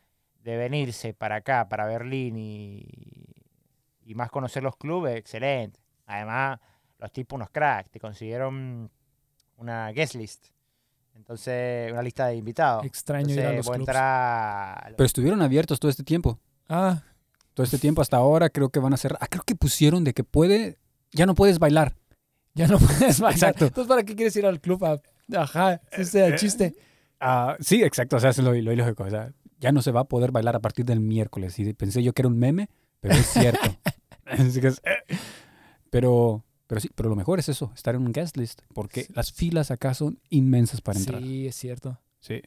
de 0.44 0.56
venirse 0.56 1.14
para 1.14 1.36
acá, 1.36 1.68
para 1.68 1.86
Berlín 1.86 2.36
y, 2.38 2.84
y 4.04 4.14
más 4.14 4.30
conocer 4.30 4.62
los 4.62 4.76
clubes, 4.76 5.16
excelente. 5.16 5.80
Además, 6.06 6.60
los 6.98 7.10
tipos 7.12 7.36
unos 7.36 7.48
cracks, 7.50 7.90
te 7.90 7.98
consiguieron 7.98 8.90
una 9.56 9.90
guest 9.92 10.14
list. 10.14 10.46
Entonces, 11.14 11.90
una 11.92 12.02
lista 12.02 12.26
de 12.26 12.36
invitados. 12.36 12.84
Extraño 12.84 13.32
ir 13.32 13.40
a 13.40 13.50
Entonces, 13.50 13.66
los 13.66 13.76
clubs. 13.76 13.88
a 13.94 14.84
Pero 14.96 15.06
estuvieron 15.06 15.42
abiertos 15.42 15.80
todo 15.80 15.90
este 15.90 16.02
tiempo. 16.02 16.38
Ah, 16.68 17.02
Todo 17.54 17.64
este 17.64 17.78
tiempo 17.78 18.02
hasta 18.02 18.16
ahora 18.16 18.50
creo 18.50 18.68
que 18.68 18.80
van 18.80 18.92
a 18.92 18.96
ser... 18.96 19.16
Ah, 19.20 19.28
creo 19.28 19.44
que 19.44 19.54
pusieron 19.54 20.02
de 20.04 20.12
que 20.12 20.24
puede... 20.24 20.76
Ya 21.12 21.24
no 21.24 21.34
puedes 21.34 21.58
bailar. 21.60 21.94
ya 22.54 22.66
no 22.66 22.78
puedes 22.78 23.20
bailar. 23.20 23.32
Exacto. 23.32 23.66
Entonces, 23.66 23.88
¿para 23.88 24.02
qué 24.02 24.14
quieres 24.16 24.34
ir 24.36 24.44
al 24.44 24.60
club? 24.60 24.84
a- 24.84 25.00
Ajá, 25.40 25.80
ese 25.92 26.02
es 26.02 26.32
el 26.32 26.36
chiste. 26.38 26.74
Ah, 27.20 27.56
sí, 27.60 27.82
exacto. 27.82 28.16
O 28.16 28.20
sea, 28.20 28.30
es 28.30 28.38
lo, 28.38 28.52
lo 28.52 28.72
ilógico. 28.72 29.04
O 29.04 29.10
sea, 29.10 29.32
ya 29.64 29.72
no 29.72 29.80
se 29.80 29.92
va 29.92 30.00
a 30.00 30.04
poder 30.04 30.30
bailar 30.30 30.54
a 30.56 30.60
partir 30.60 30.84
del 30.84 31.00
miércoles. 31.00 31.58
Y 31.58 31.72
pensé 31.72 32.02
yo 32.02 32.12
que 32.12 32.20
era 32.20 32.28
un 32.28 32.38
meme, 32.38 32.68
pero 33.00 33.14
es 33.14 33.26
cierto. 33.26 33.60
Eh. 34.26 35.16
pero, 35.90 36.44
pero 36.66 36.80
sí, 36.80 36.90
pero 36.94 37.08
lo 37.08 37.14
mejor 37.16 37.38
es 37.38 37.48
eso, 37.48 37.72
estar 37.74 37.94
en 37.94 38.02
un 38.02 38.12
guest 38.12 38.36
list. 38.36 38.62
Porque 38.74 39.04
Sí. 39.04 39.12
las 39.14 39.32
filas 39.32 39.70
acá 39.70 39.94
son 39.94 40.18
inmensas 40.30 40.80
para 40.80 40.98
entrar. 40.98 41.20
Sí, 41.22 41.46
es 41.46 41.54
cierto. 41.56 41.98
Sí. 42.20 42.42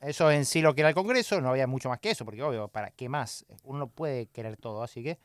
Eso 0.00 0.30
en 0.30 0.44
sí 0.44 0.60
lo 0.60 0.74
que 0.74 0.82
era 0.82 0.90
el 0.90 0.94
Congreso, 0.94 1.40
no 1.40 1.48
había 1.50 1.66
mucho 1.66 1.88
más 1.88 1.98
que 1.98 2.10
eso, 2.10 2.24
porque 2.24 2.42
obvio, 2.42 2.68
¿para 2.68 2.90
qué 2.90 3.08
más? 3.08 3.44
Uno 3.62 3.78
no 3.80 3.86
puede 3.88 4.26
querer 4.26 4.56
todo, 4.58 4.82
así 4.82 5.02
que 5.02 5.18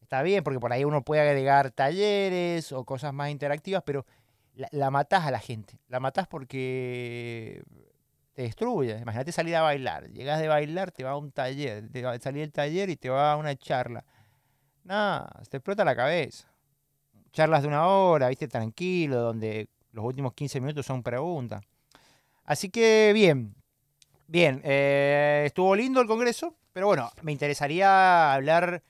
está 0.00 0.22
bien, 0.22 0.42
porque 0.42 0.58
por 0.60 0.72
ahí 0.72 0.84
uno 0.84 1.02
puede 1.02 1.20
agregar 1.22 1.70
talleres 1.70 2.72
o 2.72 2.84
cosas 2.84 3.12
más 3.12 3.30
interactivas, 3.30 3.82
pero 3.84 4.06
la, 4.54 4.68
la 4.72 4.90
matás 4.90 5.26
a 5.26 5.30
la 5.30 5.38
gente. 5.38 5.78
La 5.88 6.00
matás 6.00 6.26
porque 6.28 7.62
te 8.32 8.42
destruye. 8.42 8.98
Imagínate 8.98 9.32
salir 9.32 9.56
a 9.56 9.62
bailar. 9.62 10.10
Llegas 10.10 10.40
de 10.40 10.48
bailar, 10.48 10.90
te 10.90 11.04
va 11.04 11.10
a 11.10 11.16
un 11.16 11.32
taller. 11.32 11.90
Te 11.90 12.02
va 12.02 12.12
a 12.12 12.18
salir 12.18 12.40
del 12.42 12.52
taller 12.52 12.90
y 12.90 12.96
te 12.96 13.10
va 13.10 13.32
a 13.32 13.36
una 13.36 13.54
charla. 13.56 14.04
Nada, 14.84 15.42
te 15.48 15.58
explota 15.58 15.84
la 15.84 15.94
cabeza. 15.94 16.48
Charlas 17.32 17.62
de 17.62 17.68
una 17.68 17.86
hora, 17.86 18.28
viste, 18.28 18.48
tranquilo, 18.48 19.20
donde 19.20 19.68
los 19.92 20.04
últimos 20.04 20.34
15 20.34 20.60
minutos 20.60 20.84
son 20.84 21.02
preguntas. 21.02 21.62
Así 22.44 22.70
que 22.70 23.12
bien, 23.14 23.54
bien, 24.26 24.60
eh, 24.64 25.44
estuvo 25.46 25.74
lindo 25.76 26.00
el 26.00 26.08
Congreso, 26.08 26.56
pero 26.72 26.86
bueno, 26.86 27.10
me 27.22 27.32
interesaría 27.32 28.34
hablar, 28.34 28.82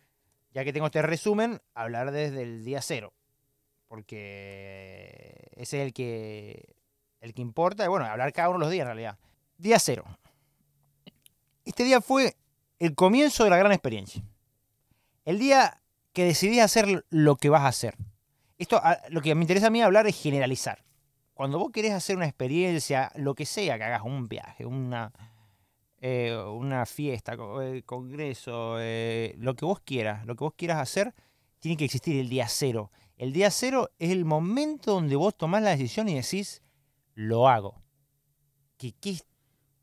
ya 0.52 0.64
que 0.64 0.72
tengo 0.72 0.86
este 0.86 1.02
resumen, 1.02 1.60
hablar 1.74 2.10
desde 2.12 2.42
el 2.42 2.64
día 2.64 2.80
cero, 2.80 3.12
porque 3.88 5.50
ese 5.56 5.80
es 5.80 5.86
el 5.86 5.92
que, 5.92 6.74
el 7.20 7.34
que 7.34 7.42
importa, 7.42 7.84
y 7.84 7.88
bueno, 7.88 8.06
hablar 8.06 8.32
cada 8.32 8.48
uno 8.48 8.58
de 8.58 8.64
los 8.64 8.70
días 8.70 8.82
en 8.82 8.88
realidad. 8.88 9.18
Día 9.62 9.78
cero. 9.78 10.04
Este 11.64 11.84
día 11.84 12.00
fue 12.00 12.34
el 12.80 12.96
comienzo 12.96 13.44
de 13.44 13.50
la 13.50 13.56
gran 13.56 13.70
experiencia. 13.70 14.20
El 15.24 15.38
día 15.38 15.80
que 16.12 16.24
decidís 16.24 16.62
hacer 16.62 17.04
lo 17.10 17.36
que 17.36 17.48
vas 17.48 17.62
a 17.62 17.68
hacer. 17.68 17.94
Esto, 18.58 18.82
lo 19.10 19.22
que 19.22 19.36
me 19.36 19.42
interesa 19.42 19.68
a 19.68 19.70
mí 19.70 19.80
hablar 19.80 20.08
es 20.08 20.20
generalizar. 20.20 20.82
Cuando 21.32 21.60
vos 21.60 21.70
querés 21.70 21.92
hacer 21.92 22.16
una 22.16 22.26
experiencia, 22.26 23.12
lo 23.14 23.36
que 23.36 23.46
sea 23.46 23.78
que 23.78 23.84
hagas, 23.84 24.02
un 24.02 24.26
viaje, 24.26 24.66
una, 24.66 25.12
eh, 26.00 26.36
una 26.36 26.84
fiesta, 26.84 27.36
eh, 27.62 27.84
congreso, 27.86 28.78
eh, 28.80 29.36
lo 29.38 29.54
que 29.54 29.64
vos 29.64 29.78
quieras, 29.78 30.26
lo 30.26 30.34
que 30.34 30.42
vos 30.42 30.54
quieras 30.56 30.80
hacer, 30.80 31.14
tiene 31.60 31.76
que 31.76 31.84
existir 31.84 32.18
el 32.18 32.28
día 32.28 32.48
cero. 32.48 32.90
El 33.16 33.32
día 33.32 33.48
cero 33.52 33.90
es 34.00 34.10
el 34.10 34.24
momento 34.24 34.94
donde 34.94 35.14
vos 35.14 35.36
tomás 35.36 35.62
la 35.62 35.70
decisión 35.70 36.08
y 36.08 36.16
decís, 36.16 36.62
lo 37.14 37.48
hago. 37.48 37.80
Que 38.76 38.92
es 39.04 39.24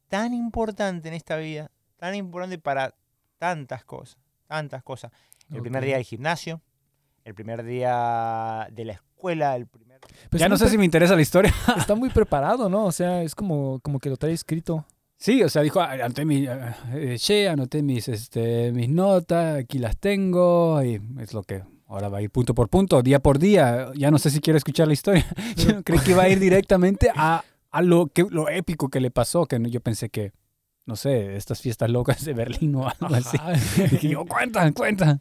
tan 0.10 0.34
importante 0.34 1.08
en 1.08 1.14
esta 1.14 1.38
vida, 1.38 1.72
tan 1.98 2.16
importante 2.16 2.58
para 2.58 2.94
tantas 3.38 3.86
cosas, 3.86 4.18
tantas 4.48 4.84
cosas. 4.84 5.12
El 5.54 5.62
primer 5.62 5.82
Ok. 5.82 5.86
día 5.88 5.96
del 5.96 6.06
gimnasio, 6.06 6.62
el 7.24 7.34
primer 7.34 7.64
día 7.64 8.68
de 8.72 8.86
la 8.86 8.94
escuela, 8.94 9.56
el 9.56 9.68
primer... 9.68 10.00
Pues 10.30 10.40
ya 10.40 10.50
no 10.50 10.58
sé 10.58 10.70
si 10.70 10.78
me 10.78 10.86
interesa 10.86 11.16
la 11.16 11.22
historia. 11.22 11.54
Está 11.78 11.96
muy 11.96 12.10
preparado, 12.10 12.70
¿no? 12.70 12.86
O 12.86 12.92
sea, 12.92 13.24
es 13.24 13.34
como, 13.36 13.80
como 13.82 14.00
que 14.00 14.10
lo 14.10 14.18
trae 14.18 14.34
escrito. 14.34 14.86
Sí, 15.18 15.44
o 15.44 15.50
sea, 15.50 15.62
dijo, 15.64 15.82
"Ah, 15.82 15.92
anoté 15.92 16.24
mi, 16.24 16.46
eh, 16.48 17.16
che, 17.18 17.50
anoté 17.50 17.82
mis, 17.84 18.08
este, 18.08 18.72
mis 18.72 18.88
notas, 18.90 19.58
aquí 19.58 19.78
las 19.78 19.98
tengo, 19.98 20.82
y 20.82 21.02
es 21.20 21.34
lo 21.34 21.44
que 21.44 21.62
ahora 21.88 22.08
va 22.08 22.20
a 22.20 22.22
ir 22.22 22.30
punto 22.32 22.54
por 22.56 22.70
punto, 22.70 23.02
día 23.02 23.20
por 23.20 23.38
día. 23.38 23.92
Ya 23.96 24.12
no 24.12 24.18
sé 24.18 24.30
si 24.30 24.40
quiero 24.40 24.56
escuchar 24.58 24.88
la 24.88 24.94
historia. 24.94 25.26
Yo 25.58 25.84
creí 25.84 26.00
que 26.00 26.12
iba 26.12 26.24
a 26.24 26.30
ir 26.30 26.40
directamente 26.40 27.12
a, 27.14 27.44
a 27.72 27.82
lo, 27.82 28.08
que, 28.08 28.26
lo 28.30 28.50
épico 28.50 28.90
que 28.90 29.00
le 29.00 29.12
pasó, 29.12 29.46
que 29.46 29.60
yo 29.70 29.82
pensé 29.82 30.10
que, 30.10 30.32
no 30.86 30.96
sé, 30.96 31.36
estas 31.36 31.62
fiestas 31.62 31.90
locas 31.90 32.26
de 32.26 32.34
Berlín 32.34 32.76
o 32.76 32.88
algo 32.88 33.16
así. 33.16 33.38
Dije 33.92 34.10
yo, 34.10 34.26
cuenta, 34.26 34.72
cuenta. 34.72 35.20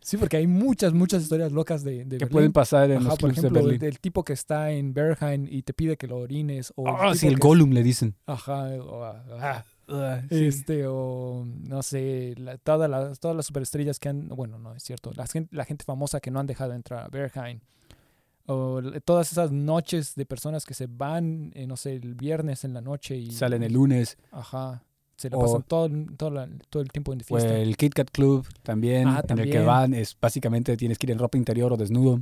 Sí, 0.00 0.16
porque 0.16 0.36
hay 0.38 0.46
muchas, 0.46 0.92
muchas 0.94 1.22
historias 1.24 1.50
locas 1.52 1.82
de, 1.84 1.96
de 1.98 2.02
Que 2.04 2.24
Berlín. 2.24 2.28
pueden 2.30 2.52
pasar 2.52 2.90
en 2.90 2.98
Ajá, 2.98 3.08
los 3.10 3.18
por 3.18 3.30
clubs 3.30 3.42
de 3.42 3.48
ejemplo, 3.48 3.62
Berlín. 3.64 3.84
el 3.84 3.98
tipo 3.98 4.24
que 4.24 4.32
está 4.32 4.70
en 4.70 4.94
Berghain 4.94 5.48
y 5.50 5.62
te 5.62 5.74
pide 5.74 5.96
que 5.96 6.06
lo 6.06 6.18
orines. 6.18 6.72
O 6.76 6.88
Ah, 6.88 7.14
sí, 7.14 7.26
el 7.26 7.34
que- 7.34 7.40
Gollum 7.46 7.70
le 7.72 7.82
dicen. 7.82 8.14
Ajá, 8.26 8.68
o, 8.80 9.02
ah, 9.04 9.64
Ah, 9.90 10.20
sí. 10.30 10.46
este, 10.46 10.84
o 10.86 11.44
no 11.66 11.82
sé, 11.82 12.34
la- 12.38 12.58
todas, 12.58 12.88
las, 12.88 13.18
todas 13.20 13.36
las 13.36 13.46
superestrellas 13.46 13.98
que 13.98 14.08
han, 14.10 14.28
bueno, 14.28 14.58
no 14.58 14.74
es 14.74 14.82
cierto, 14.82 15.12
la 15.16 15.26
gente, 15.26 15.54
la 15.54 15.64
gente 15.64 15.84
famosa 15.84 16.20
que 16.20 16.30
no 16.30 16.38
han 16.40 16.46
dejado 16.46 16.74
entrar 16.74 17.04
a 17.04 17.08
Berghain. 17.08 17.60
O 18.50 18.80
todas 19.04 19.30
esas 19.30 19.52
noches 19.52 20.14
de 20.14 20.24
personas 20.24 20.64
que 20.64 20.72
se 20.74 20.86
van, 20.86 21.52
eh, 21.54 21.66
no 21.66 21.76
sé, 21.76 21.92
el 21.96 22.14
viernes 22.14 22.64
en 22.64 22.72
la 22.72 22.80
noche 22.80 23.16
y 23.16 23.30
Salen 23.30 23.62
el 23.62 23.74
lunes. 23.74 24.16
Ajá. 24.32 24.82
Se 25.16 25.28
la 25.28 25.36
O- 25.36 25.40
pasan 25.40 25.62
todo, 25.64 25.90
todo, 26.16 26.30
la- 26.30 26.48
todo 26.70 26.82
el 26.82 26.90
tiempo 26.90 27.12
en 27.12 27.20
O 27.20 27.24
fiesta. 27.24 27.58
el 27.58 27.76
Kit 27.76 27.92
Kat 27.92 28.10
Club 28.10 28.46
también, 28.62 29.06
Ah, 29.08 29.22
en 29.28 29.38
el 29.38 29.50
que 29.50 29.60
van, 29.60 29.92
es 29.92 30.16
básicamente 30.18 30.76
tienes 30.76 30.96
que 30.96 31.06
ir 31.06 31.10
en 31.10 31.18
ropa 31.18 31.36
interior 31.36 31.72
o 31.72 31.76
desnudo. 31.76 32.20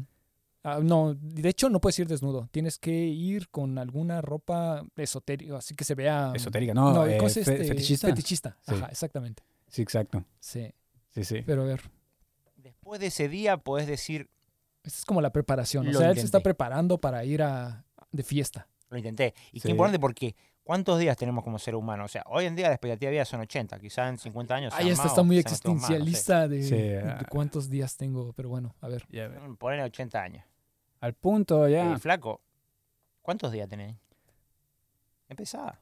Ah, 0.65 0.81
no, 0.83 1.15
de 1.15 1.49
hecho 1.49 1.69
no 1.71 1.81
puedes 1.81 1.97
ir 2.01 2.09
desnudo. 2.09 2.49
Tienes 2.51 2.79
que 2.79 2.91
ir 3.07 3.49
con 3.51 3.79
alguna 3.79 4.21
ropa 4.21 4.83
esotérica, 4.97 5.59
así 5.59 5.77
que 5.77 5.85
se 5.85 5.95
vea. 5.95 6.33
Esotérica, 6.35 6.75
no, 6.75 6.93
No, 6.93 7.07
eh, 7.07 7.19
¿cómo 7.19 7.29
es 7.29 7.35
fe- 7.35 7.41
este? 7.43 7.65
fetichista. 7.69 8.09
Fetichista. 8.09 8.57
Sí. 8.67 8.75
Ajá, 8.75 8.87
exactamente. 8.87 9.45
Sí, 9.69 9.83
exacto. 9.83 10.25
Sí. 10.41 10.73
Sí, 11.11 11.23
sí. 11.23 11.43
Pero 11.47 11.63
a 11.63 11.67
ver, 11.67 11.83
Después 12.57 12.99
de 13.01 13.07
ese 13.07 13.29
día 13.29 13.59
podés 13.59 13.87
decir, 13.87 14.29
esta 14.87 14.99
es 15.01 15.05
como 15.05 15.21
la 15.21 15.31
preparación. 15.31 15.87
O 15.89 15.93
Lo 15.93 15.99
sea, 15.99 16.09
él 16.11 16.15
se 16.15 16.21
está 16.25 16.39
intenté. 16.39 16.45
preparando 16.45 16.99
para 16.99 17.25
ir 17.25 17.43
a 17.43 17.85
de 18.13 18.23
fiesta. 18.23 18.69
lo 18.89 18.97
intenté. 18.99 19.35
Y 19.53 19.59
Sí. 19.61 19.67
qué 19.67 19.73
importante 19.73 19.99
porque 19.99 20.37
¿cuántos 20.63 20.99
días 21.01 21.17
tenemos 21.17 21.43
como 21.43 21.59
ser 21.59 21.75
humano? 21.75 22.05
O 22.05 22.09
sea, 22.09 22.23
hoy 22.27 22.45
en 22.47 22.55
día 22.55 22.69
la 22.69 22.75
expectativa 22.75 23.11
de 23.11 23.17
vida 23.17 23.25
son 23.25 23.41
80, 23.41 23.79
quizás 23.81 24.09
en 24.09 24.17
50 24.19 24.55
años. 24.55 24.73
Ahí 24.75 24.85
sean 24.85 24.93
está, 24.93 25.03
más 25.03 25.13
está 25.13 25.21
o 25.21 25.25
muy 25.25 25.43
sean 25.43 25.45
todos 25.61 25.75
más, 25.75 25.83
no 25.83 25.89
sé. 25.89 25.95
existencialista 26.03 26.49
de, 26.49 26.63
Sí, 26.63 26.77
de 26.77 27.25
cuántos 27.29 27.69
días 27.69 27.97
tengo. 27.97 28.33
Pero 28.33 28.49
bueno, 28.49 28.75
a 28.81 28.89
ver. 28.89 29.05
Mm, 29.11 29.57
Ponele 29.57 29.83
80 29.83 30.23
años. 30.23 30.45
Al 31.01 31.15
punto 31.15 31.67
ya. 31.69 31.93
Eh, 31.95 31.99
flaco, 31.99 32.41
¿cuántos 33.23 33.51
días 33.53 33.69
tenés? 33.69 33.97
Empezá. 35.29 35.79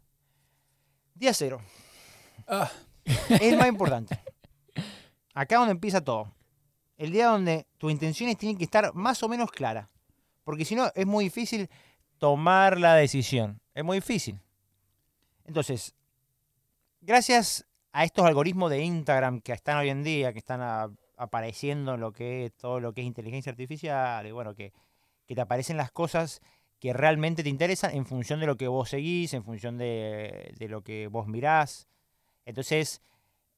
Día 1.15 1.33
cero. 1.35 1.61
Ah. 2.49 2.71
Es 3.05 3.43
el 3.43 3.59
más 3.59 3.69
importante. 3.69 4.19
Acá 5.35 5.59
donde 5.59 5.73
empieza 5.73 6.01
todo. 6.03 6.33
El 6.97 7.13
día 7.13 7.29
donde 7.29 7.67
tus 7.79 7.91
intenciones 7.91 8.37
tienen 8.37 8.57
que 8.57 8.65
estar 8.65 8.95
más 8.95 9.23
o 9.23 9.29
menos 9.29 9.51
claras. 9.51 9.89
Porque 10.45 10.65
si 10.65 10.75
no, 10.75 10.91
es 10.95 11.07
muy 11.07 11.25
difícil 11.25 11.69
tomar 12.19 12.79
la 12.79 12.95
decisión. 12.95 13.61
Es 13.75 13.85
muy 13.85 13.99
difícil. 13.99 14.39
Entonces, 15.45 15.95
gracias 17.01 17.67
a 17.93 18.05
estos 18.05 18.25
algoritmos 18.25 18.71
de 18.71 18.83
Instagram 18.83 19.41
que 19.41 19.53
están 19.53 19.79
hoy 19.79 19.89
en 19.89 20.03
día, 20.03 20.33
que 20.33 20.39
están 20.39 20.97
apareciendo 21.17 21.95
en 21.95 22.01
lo 22.01 22.13
que 22.13 22.47
es 22.47 22.53
todo 22.55 22.81
lo 22.81 22.93
que 22.93 23.01
es 23.01 23.07
inteligencia 23.07 23.51
artificial, 23.51 24.27
y 24.27 24.33
bueno, 24.33 24.55
que, 24.55 24.73
que 25.27 25.35
te 25.35 25.41
aparecen 25.41 25.77
las 25.77 25.91
cosas 25.91 26.41
que 26.81 26.93
realmente 26.93 27.43
te 27.43 27.49
interesan 27.49 27.95
en 27.95 28.05
función 28.05 28.41
de 28.41 28.47
lo 28.47 28.57
que 28.57 28.69
vos 28.69 28.91
seguís, 28.91 29.33
en 29.33 29.45
función 29.45 29.79
de, 29.79 30.55
de 30.59 30.69
lo 30.69 30.83
que 30.83 31.07
vos 31.07 31.27
mirás. 31.27 31.89
Entonces, 32.45 33.01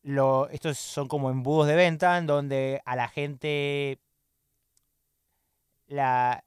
lo, 0.07 0.49
estos 0.51 0.79
son 0.79 1.09
como 1.09 1.31
embudos 1.31 1.67
de 1.67 1.75
venta 1.75 2.17
en 2.17 2.27
donde 2.27 2.81
a 2.85 2.95
la 2.95 3.09
gente 3.09 3.99
la, 5.89 6.45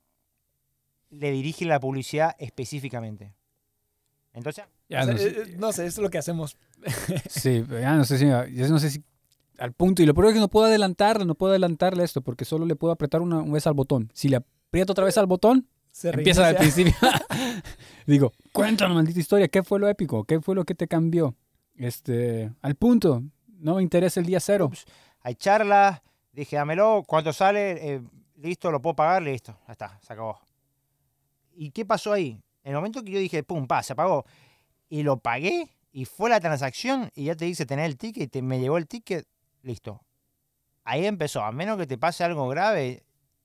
le 1.10 1.32
dirige 1.32 1.66
la 1.66 1.80
publicidad 1.80 2.36
específicamente. 2.40 3.34
Entonces, 4.32 4.64
Ya 4.88 5.02
O 5.02 5.04
sea, 5.04 5.14
no, 5.14 5.20
sé, 5.20 5.28
eh, 5.28 5.44
eh, 5.46 5.56
no 5.58 5.74
sé, 5.74 5.86
eso 5.88 6.00
es 6.00 6.04
lo 6.04 6.10
que 6.10 6.18
hacemos. 6.20 6.58
sí, 7.30 7.66
ya 7.70 7.96
no 7.96 8.06
sé 8.06 8.18
si, 8.18 8.28
ya 8.28 8.68
no 8.70 8.80
sé 8.80 8.92
si 8.92 9.04
al 9.58 9.74
punto. 9.74 10.02
Y 10.02 10.06
lo 10.06 10.14
peor 10.14 10.28
es 10.28 10.34
que 10.36 10.40
no 10.40 10.48
puedo 10.48 10.68
adelantarle, 10.68 11.26
no 11.26 11.36
puedo 11.36 11.52
adelantarle 11.52 12.06
esto 12.06 12.22
porque 12.22 12.46
solo 12.46 12.66
le 12.66 12.78
puedo 12.78 12.94
apretar 12.94 13.20
una, 13.20 13.40
una 13.40 13.54
vez 13.54 13.68
al 13.68 13.74
botón. 13.74 14.10
Si 14.14 14.30
le 14.30 14.38
aprieto 14.38 14.94
otra 14.94 15.04
vez 15.04 15.18
al 15.18 15.26
botón, 15.26 15.68
Se 15.92 16.12
empieza 16.12 16.48
al 16.48 16.56
reinicia. 16.56 16.86
principio. 16.86 17.10
Digo, 18.08 18.32
cuéntanos, 18.54 18.96
maldita 18.96 19.20
historia, 19.20 19.50
¿qué 19.50 19.64
fue 19.64 19.80
lo 19.80 19.90
épico? 19.90 20.24
¿Qué 20.24 20.40
fue 20.40 20.56
lo 20.56 20.64
que 20.64 20.76
te 20.76 20.88
cambió? 20.88 21.36
Este, 21.76 22.52
al 22.62 22.76
punto, 22.76 23.24
no 23.60 23.76
me 23.76 23.84
interesa 23.84 24.20
el 24.20 24.26
día 24.26 24.40
cero. 24.40 24.66
Ups, 24.66 24.86
hay 25.22 25.36
charlas, 25.36 26.02
dije, 26.32 26.56
dámelo, 26.56 27.04
¿cuánto 27.06 27.34
sale? 27.34 27.94
Eh, 27.96 28.02
listo, 28.38 28.72
lo 28.72 28.82
puedo 28.82 28.96
pagar, 28.96 29.22
listo, 29.22 29.58
ya 29.68 29.74
está, 29.74 30.00
se 30.02 30.14
acabó. 30.14 30.40
¿Y 31.54 31.72
qué 31.72 31.86
pasó 31.86 32.14
ahí? 32.14 32.42
En 32.64 32.72
el 32.72 32.76
momento 32.76 33.04
que 33.04 33.12
yo 33.12 33.20
dije, 33.20 33.44
pum, 33.44 33.68
pa, 33.68 33.84
se 33.84 33.96
pagó, 33.96 34.26
y 34.90 35.04
lo 35.04 35.18
pagué, 35.18 35.70
y 35.92 36.06
fue 36.06 36.30
la 36.30 36.40
transacción, 36.40 37.12
y 37.16 37.26
ya 37.26 37.36
te 37.36 37.46
dice 37.46 37.66
tener 37.66 37.86
el 37.86 37.98
ticket, 37.98 38.24
y 38.24 38.28
te, 38.28 38.42
me 38.42 38.60
llegó 38.60 38.78
el 38.78 38.88
ticket, 38.88 39.28
listo. 39.62 40.02
Ahí 40.84 41.06
empezó, 41.06 41.44
a 41.44 41.52
menos 41.52 41.78
que 41.78 41.86
te 41.88 41.98
pase 41.98 42.24
algo 42.24 42.48
grave, 42.48 43.04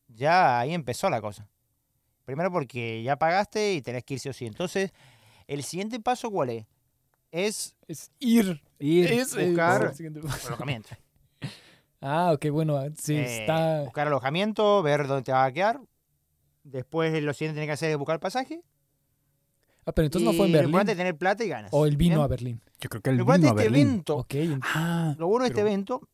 ya 0.08 0.60
ahí 0.60 0.72
empezó 0.72 1.10
la 1.10 1.20
cosa. 1.20 1.48
Primero 2.24 2.50
porque 2.50 3.02
ya 3.02 3.16
pagaste 3.16 3.74
y 3.74 3.82
tenés 3.82 4.04
que 4.04 4.14
ir 4.14 4.20
sí 4.20 4.28
o 4.28 4.32
sí. 4.32 4.46
Entonces, 4.46 4.92
el 5.46 5.62
siguiente 5.62 6.00
paso, 6.00 6.30
¿cuál 6.30 6.50
es? 6.50 6.66
Es 7.30 7.76
Es 7.88 8.10
ir. 8.18 8.62
Ir, 8.86 9.10
Es, 9.10 9.34
eh, 9.34 9.46
buscar- 9.48 9.94
el 9.98 10.18
alojamiento. 10.46 10.90
Ah, 12.02 12.32
ok, 12.34 12.50
bueno, 12.50 12.78
sí, 12.98 13.14
Eh, 13.14 13.40
está. 13.40 13.82
Buscar 13.82 14.08
alojamiento, 14.08 14.82
ver 14.82 15.06
dónde 15.06 15.22
te 15.22 15.32
vas 15.32 15.48
a 15.48 15.52
quedar. 15.52 15.80
Después 16.64 17.10
lo 17.22 17.32
siguiente 17.32 17.54
que 17.54 17.60
tenés 17.62 17.66
que 17.68 17.72
hacer 17.72 17.90
es 17.92 17.96
buscar 17.96 18.14
el 18.14 18.20
pasaje. 18.20 18.60
Ah, 19.86 19.92
pero 19.92 20.04
entonces 20.06 20.26
no 20.26 20.34
fue 20.34 20.46
en 20.46 20.50
Y 20.50 20.54
Lo 20.54 20.62
importante 20.64 20.92
es 20.92 20.98
Berlín. 20.98 21.12
tener 21.12 21.18
plata 21.18 21.44
y 21.44 21.48
ganas. 21.48 21.70
O 21.72 21.86
él 21.86 21.96
vino 21.96 22.16
¿bien? 22.16 22.24
a 22.24 22.26
Berlín. 22.26 22.60
Yo 22.78 22.88
creo 22.90 23.00
que 23.02 23.10
el 23.10 23.16
Lo 23.16 23.24
vino 23.24 23.32
a 23.32 23.36
este 23.50 23.54
Berlín. 23.54 23.86
evento, 23.88 24.26
Ah, 24.74 25.14
lo 25.18 25.28
bueno 25.28 25.44
de 25.44 25.48
este 25.48 25.60
evento 25.62 26.06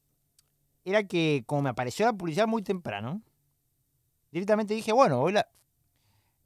era 0.85 1.03
que 1.05 1.43
como 1.47 1.63
me 1.63 1.71
apareció 1.71 2.07
la 2.07 2.13
publicidad 2.13 2.47
muy 2.47 2.63
temprano, 2.63 3.21
directamente 4.31 4.75
dije, 4.75 4.93
bueno, 4.93 5.21
hoy 5.21 5.33
la... 5.33 5.49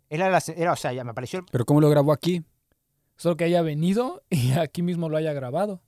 Era 0.09 0.31
la 0.31 0.43
era, 0.57 0.73
o 0.73 0.77
sea, 0.77 0.93
ya 0.95 1.03
me 1.05 1.11
apareció 1.11 1.41
el- 1.41 1.47
pero 1.51 1.67
¿cómo 1.67 1.81
lo 1.83 1.91
grabó 1.91 2.13
aquí? 2.13 2.45
Solo 3.17 3.37
que 3.37 3.45
haya 3.45 3.61
venido 3.63 4.23
y 4.31 4.53
aquí 4.53 4.81
mismo 4.83 5.11
lo 5.11 5.19
haya 5.19 5.33
grabado. 5.35 5.83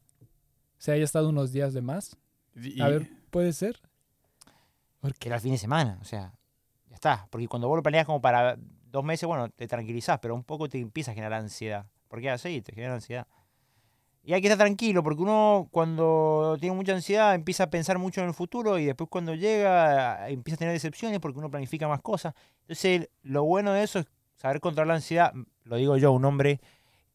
Se 0.79 0.93
haya 0.93 1.05
estado 1.05 1.29
unos 1.29 1.53
días 1.53 1.73
de 1.75 1.83
más. 1.83 2.17
Y- 2.55 2.81
A 2.81 2.89
ver, 2.89 3.09
¿puede 3.31 3.53
ser? 3.53 3.81
que 5.21 5.29
era 5.29 5.37
el 5.37 5.43
fin 5.43 5.53
de 5.53 5.59
semana, 5.59 5.99
o 6.01 6.05
sea, 6.05 6.33
ya 6.89 6.95
está. 6.97 7.29
Porque 7.31 7.47
cuando 7.47 7.69
vos 7.69 7.77
lo 7.77 7.83
planeas 7.83 8.07
como 8.07 8.21
para 8.21 8.57
dos 8.91 9.05
meses, 9.05 9.27
bueno, 9.27 9.49
te 9.51 9.69
tranquilizás, 9.69 10.19
pero 10.21 10.35
un 10.35 10.43
poco 10.43 10.69
te 10.69 10.79
empieza 10.81 11.13
a 11.13 11.15
generar 11.15 11.35
ansiedad. 11.41 11.87
Porque 12.09 12.29
así 12.29 12.61
te 12.61 12.73
genera 12.73 12.95
ansiedad. 12.95 13.27
Y 14.25 14.33
hay 14.33 14.41
que 14.41 14.49
estar 14.49 14.59
tranquilo, 14.59 15.05
porque 15.05 15.23
uno 15.23 15.69
cuando 15.71 16.57
tiene 16.59 16.75
mucha 16.75 16.93
ansiedad 16.93 17.37
empieza 17.37 17.65
a 17.65 17.71
pensar 17.71 17.99
mucho 17.99 18.21
en 18.21 18.27
el 18.27 18.35
futuro 18.35 18.77
y 18.81 18.85
después 18.87 19.09
cuando 19.09 19.35
llega 19.37 20.29
empieza 20.29 20.57
a 20.57 20.59
tener 20.59 20.75
decepciones 20.75 21.21
porque 21.21 21.39
uno 21.39 21.49
planifica 21.51 21.87
más 21.87 22.01
cosas. 22.03 22.35
Entonces, 22.63 23.09
lo 23.23 23.45
bueno 23.45 23.73
de 23.73 23.85
eso 23.85 24.01
es 24.01 24.07
saber 24.35 24.59
controlar 24.61 24.89
la 24.89 24.95
ansiedad. 24.95 25.33
Lo 25.63 25.77
digo 25.77 25.97
yo, 25.97 26.11
un 26.11 26.25
hombre 26.25 26.61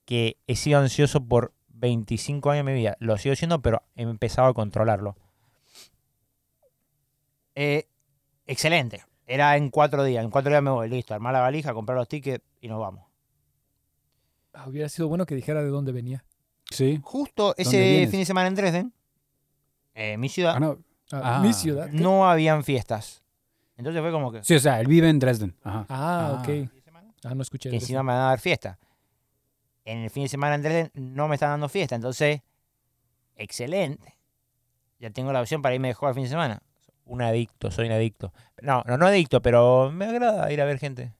que 0.05 0.37
he 0.47 0.55
sido 0.55 0.79
ansioso 0.79 1.19
por 1.25 1.51
25 1.81 2.51
años 2.51 2.65
de 2.65 2.71
mi 2.71 2.79
vida. 2.79 2.95
Lo 2.99 3.17
sigo 3.17 3.35
siendo, 3.35 3.61
pero 3.61 3.81
he 3.95 4.03
empezado 4.03 4.47
a 4.47 4.53
controlarlo. 4.53 5.17
Eh, 7.55 7.87
excelente. 8.47 9.03
Era 9.27 9.57
en 9.57 9.69
cuatro 9.69 10.03
días. 10.03 10.23
En 10.23 10.31
cuatro 10.31 10.49
días 10.51 10.63
me 10.63 10.69
voy, 10.69 10.89
listo. 10.89 11.13
Armar 11.13 11.33
la 11.33 11.39
valija, 11.41 11.73
comprar 11.73 11.97
los 11.97 12.07
tickets 12.07 12.43
y 12.61 12.67
nos 12.67 12.79
vamos. 12.79 13.05
Ah, 14.53 14.67
Hubiera 14.67 14.89
sido 14.89 15.07
bueno 15.07 15.25
que 15.25 15.35
dijera 15.35 15.61
de 15.63 15.69
dónde 15.69 15.91
venía. 15.91 16.23
Sí. 16.69 16.99
Justo 17.03 17.47
¿Dónde 17.57 17.61
ese 17.63 18.07
fin 18.09 18.19
de 18.21 18.25
semana 18.25 18.47
en 18.47 18.55
Dresden, 18.55 18.93
eh, 19.93 20.17
mi 20.17 20.29
ciudad, 20.29 20.55
Ah, 20.55 20.59
no. 20.59 20.77
Ah, 21.11 21.37
Ah, 21.37 21.39
mi 21.41 21.51
ciudad. 21.53 21.89
¿qué? 21.89 21.97
no 21.97 22.29
habían 22.29 22.63
fiestas. 22.63 23.23
Entonces 23.75 24.01
fue 24.01 24.11
como 24.11 24.31
que... 24.31 24.43
Sí, 24.43 24.55
o 24.55 24.59
sea, 24.59 24.79
él 24.79 24.87
vive 24.87 25.09
en 25.09 25.19
Dresden. 25.19 25.55
Ajá. 25.63 25.85
Ah, 25.89 26.37
Ah. 26.37 26.41
ok. 26.41 26.69
Ah, 27.23 27.35
no 27.35 27.41
escuché. 27.41 27.69
que 27.69 27.75
encima 27.75 28.01
me 28.03 28.13
van 28.13 28.21
a 28.21 28.25
dar 28.27 28.39
fiesta. 28.39 28.79
En 29.85 29.99
el 29.99 30.09
fin 30.09 30.23
de 30.23 30.29
semana 30.29 30.55
en 30.55 30.61
Dresden 30.61 30.91
no 30.93 31.27
me 31.27 31.35
están 31.35 31.49
dando 31.49 31.69
fiesta, 31.69 31.95
entonces, 31.95 32.41
excelente. 33.35 34.17
Ya 34.99 35.09
tengo 35.09 35.33
la 35.33 35.41
opción 35.41 35.61
para 35.61 35.73
irme 35.73 35.87
de 35.87 35.93
juego 35.95 36.09
al 36.09 36.15
fin 36.15 36.23
de 36.23 36.29
semana. 36.29 36.61
Un 37.05 37.21
adicto, 37.21 37.71
soy 37.71 37.87
un 37.87 37.93
adicto. 37.93 38.31
No, 38.61 38.83
no, 38.85 38.97
no 38.97 39.07
adicto, 39.07 39.41
pero 39.41 39.91
me 39.91 40.05
agrada 40.05 40.51
ir 40.51 40.61
a 40.61 40.65
ver 40.65 40.77
gente. 40.77 41.13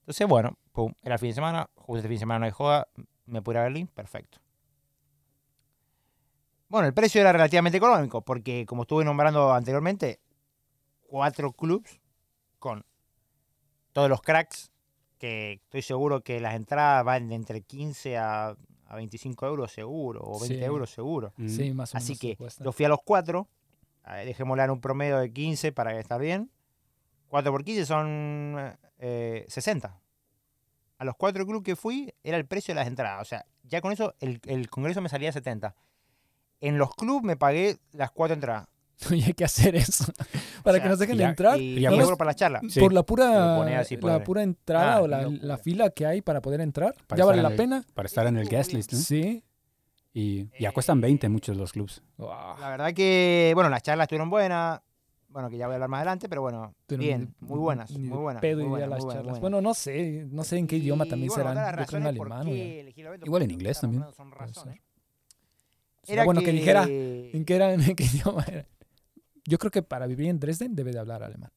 Entonces, 0.00 0.26
bueno, 0.28 0.58
pum, 0.72 0.92
era 1.02 1.14
el 1.14 1.18
fin 1.18 1.30
de 1.30 1.34
semana, 1.34 1.68
justo 1.74 1.96
este 1.96 2.08
fin 2.08 2.16
de 2.16 2.20
semana 2.20 2.40
no 2.40 2.44
hay 2.44 2.52
joda, 2.52 2.86
me 3.26 3.42
pude 3.42 3.54
ir 3.54 3.58
a 3.58 3.62
Berlín, 3.64 3.88
perfecto. 3.88 4.38
Bueno, 6.68 6.86
el 6.86 6.94
precio 6.94 7.20
era 7.20 7.32
relativamente 7.32 7.78
económico, 7.78 8.22
porque 8.22 8.66
como 8.66 8.82
estuve 8.82 9.04
nombrando 9.04 9.52
anteriormente, 9.52 10.20
cuatro 11.02 11.52
clubs 11.52 12.00
con 12.58 12.84
todos 13.92 14.08
los 14.08 14.20
cracks, 14.20 14.72
que 15.24 15.52
estoy 15.54 15.80
seguro 15.80 16.20
que 16.22 16.38
las 16.38 16.54
entradas 16.54 17.02
van 17.04 17.28
de 17.28 17.34
entre 17.34 17.62
15 17.62 18.18
a, 18.18 18.48
a 18.86 18.96
25 18.96 19.46
euros 19.46 19.72
seguro, 19.72 20.20
o 20.22 20.38
20 20.38 20.58
Sí. 20.58 20.62
euros 20.64 20.90
seguro. 20.90 21.32
Mm. 21.38 21.48
Sí, 21.48 21.72
más 21.72 21.94
o 21.94 21.96
menos. 21.96 22.04
Así 22.10 22.18
que 22.18 22.36
yo 22.62 22.72
fui 22.72 22.84
a 22.84 22.88
los 22.90 22.98
cuatro, 23.02 23.48
dejémosle 24.24 24.64
en 24.64 24.70
un 24.70 24.80
promedio 24.82 25.18
de 25.18 25.32
15 25.32 25.72
para 25.72 25.98
estar 25.98 26.20
bien. 26.20 26.50
4 27.28 27.50
por 27.50 27.64
15 27.64 27.86
son 27.86 28.76
eh, 28.98 29.46
60. 29.48 29.98
A 30.98 31.04
los 31.04 31.14
cuatro 31.16 31.44
clubes 31.46 31.62
que 31.64 31.74
fui 31.74 32.12
era 32.22 32.36
el 32.36 32.44
precio 32.46 32.74
de 32.74 32.80
las 32.80 32.86
entradas. 32.86 33.22
O 33.22 33.24
sea, 33.24 33.46
ya 33.62 33.80
con 33.80 33.92
eso 33.92 34.14
el, 34.20 34.40
el 34.46 34.68
congreso 34.68 35.00
me 35.00 35.08
salía 35.08 35.32
70. 35.32 35.74
En 36.60 36.76
los 36.76 36.94
clubes 36.94 37.22
me 37.24 37.36
pagué 37.36 37.78
las 37.92 38.10
cuatro 38.10 38.34
entradas. 38.34 38.68
Oye, 39.10 39.24
hay 39.26 39.32
que 39.34 39.44
hacer 39.44 39.74
eso. 39.76 40.04
Para 40.62 40.78
O 40.78 40.80
que 40.80 40.82
sea, 40.82 40.88
nos 40.90 40.98
dejen 40.98 41.16
y 41.16 41.18
ya- 41.18 41.28
entrar. 41.30 41.60
Y, 41.60 41.78
y 41.78 41.84
euros 41.86 42.16
para 42.16 42.30
la 42.30 42.34
charla. 42.34 42.60
Sí. 42.68 42.80
Por 42.80 42.92
la 42.92 43.02
pura, 43.02 43.80
así 43.80 43.96
por 43.96 44.10
la 44.10 44.22
pura 44.24 44.42
entrada 44.42 44.96
Ah, 44.96 45.02
o 45.02 45.08
la, 45.08 45.22
locura. 45.22 45.40
la 45.42 45.58
fila 45.58 45.90
que 45.90 46.06
hay 46.06 46.22
para 46.22 46.40
poder 46.40 46.60
entrar, 46.60 46.94
Para 47.06 47.18
ya 47.18 47.24
vale 47.24 47.42
la 47.42 47.50
en 47.50 47.56
pena. 47.56 47.84
Para 47.94 48.06
estar 48.06 48.26
en 48.26 48.36
el 48.36 48.48
guest 48.48 48.72
list, 48.72 48.92
¿no? 48.92 48.98
Sí. 48.98 49.42
Y 50.12 50.48
ya 50.60 50.70
cuestan 50.72 51.00
20 51.00 51.28
muchos 51.28 51.56
de 51.56 51.60
los 51.60 51.72
clubs. 51.72 52.00
Wow. 52.18 52.30
La 52.60 52.68
verdad 52.70 52.92
que, 52.94 53.50
bueno, 53.54 53.68
las 53.68 53.82
charlas 53.82 54.04
estuvieron 54.04 54.30
buenas. 54.30 54.80
Bueno, 55.28 55.50
que 55.50 55.56
ya 55.56 55.66
voy 55.66 55.72
a 55.72 55.76
hablar 55.76 55.88
más 55.88 55.98
adelante, 55.98 56.28
pero 56.28 56.42
bueno, 56.42 56.72
Pero 56.86 57.00
bien, 57.00 57.34
ni- 57.40 57.48
muy 57.48 57.58
buenas, 57.58 57.90
ni 57.90 58.06
muy 58.08 58.18
buenas. 58.18 58.40
pedo 58.40 58.60
muy 58.60 58.68
buenas, 58.68 58.88
las 58.88 58.98
muy 59.00 59.04
buenas, 59.06 59.18
charlas. 59.18 59.32
muy 59.32 59.40
Bueno, 59.40 59.60
no 59.60 59.74
sé, 59.74 60.28
no 60.30 60.44
sé 60.44 60.58
en 60.58 60.68
qué 60.68 60.76
idioma 60.76 61.06
Y, 61.06 61.08
también 61.08 61.32
bueno, 61.34 61.50
serán. 61.50 61.76
Yo 61.80 61.86
creo 61.86 62.00
en 62.00 62.06
alemán. 62.06 62.46
el 62.46 62.94
Igual 63.26 63.42
en 63.42 63.50
inglés 63.50 63.80
también. 63.80 64.04
Sería 66.04 66.24
bueno 66.24 66.40
que 66.42 66.52
dijera 66.52 66.84
en 66.88 67.44
qué, 67.44 67.56
era, 67.56 67.72
en 67.74 67.96
qué 67.96 68.04
idioma 68.04 68.44
era. 68.46 68.66
Yo 69.46 69.58
creo 69.58 69.70
que 69.70 69.82
para 69.82 70.06
vivir 70.06 70.28
en 70.28 70.38
Dresden 70.40 70.74
debe 70.74 70.92
de 70.92 70.98
hablar 70.98 71.22
alemán. 71.22 71.50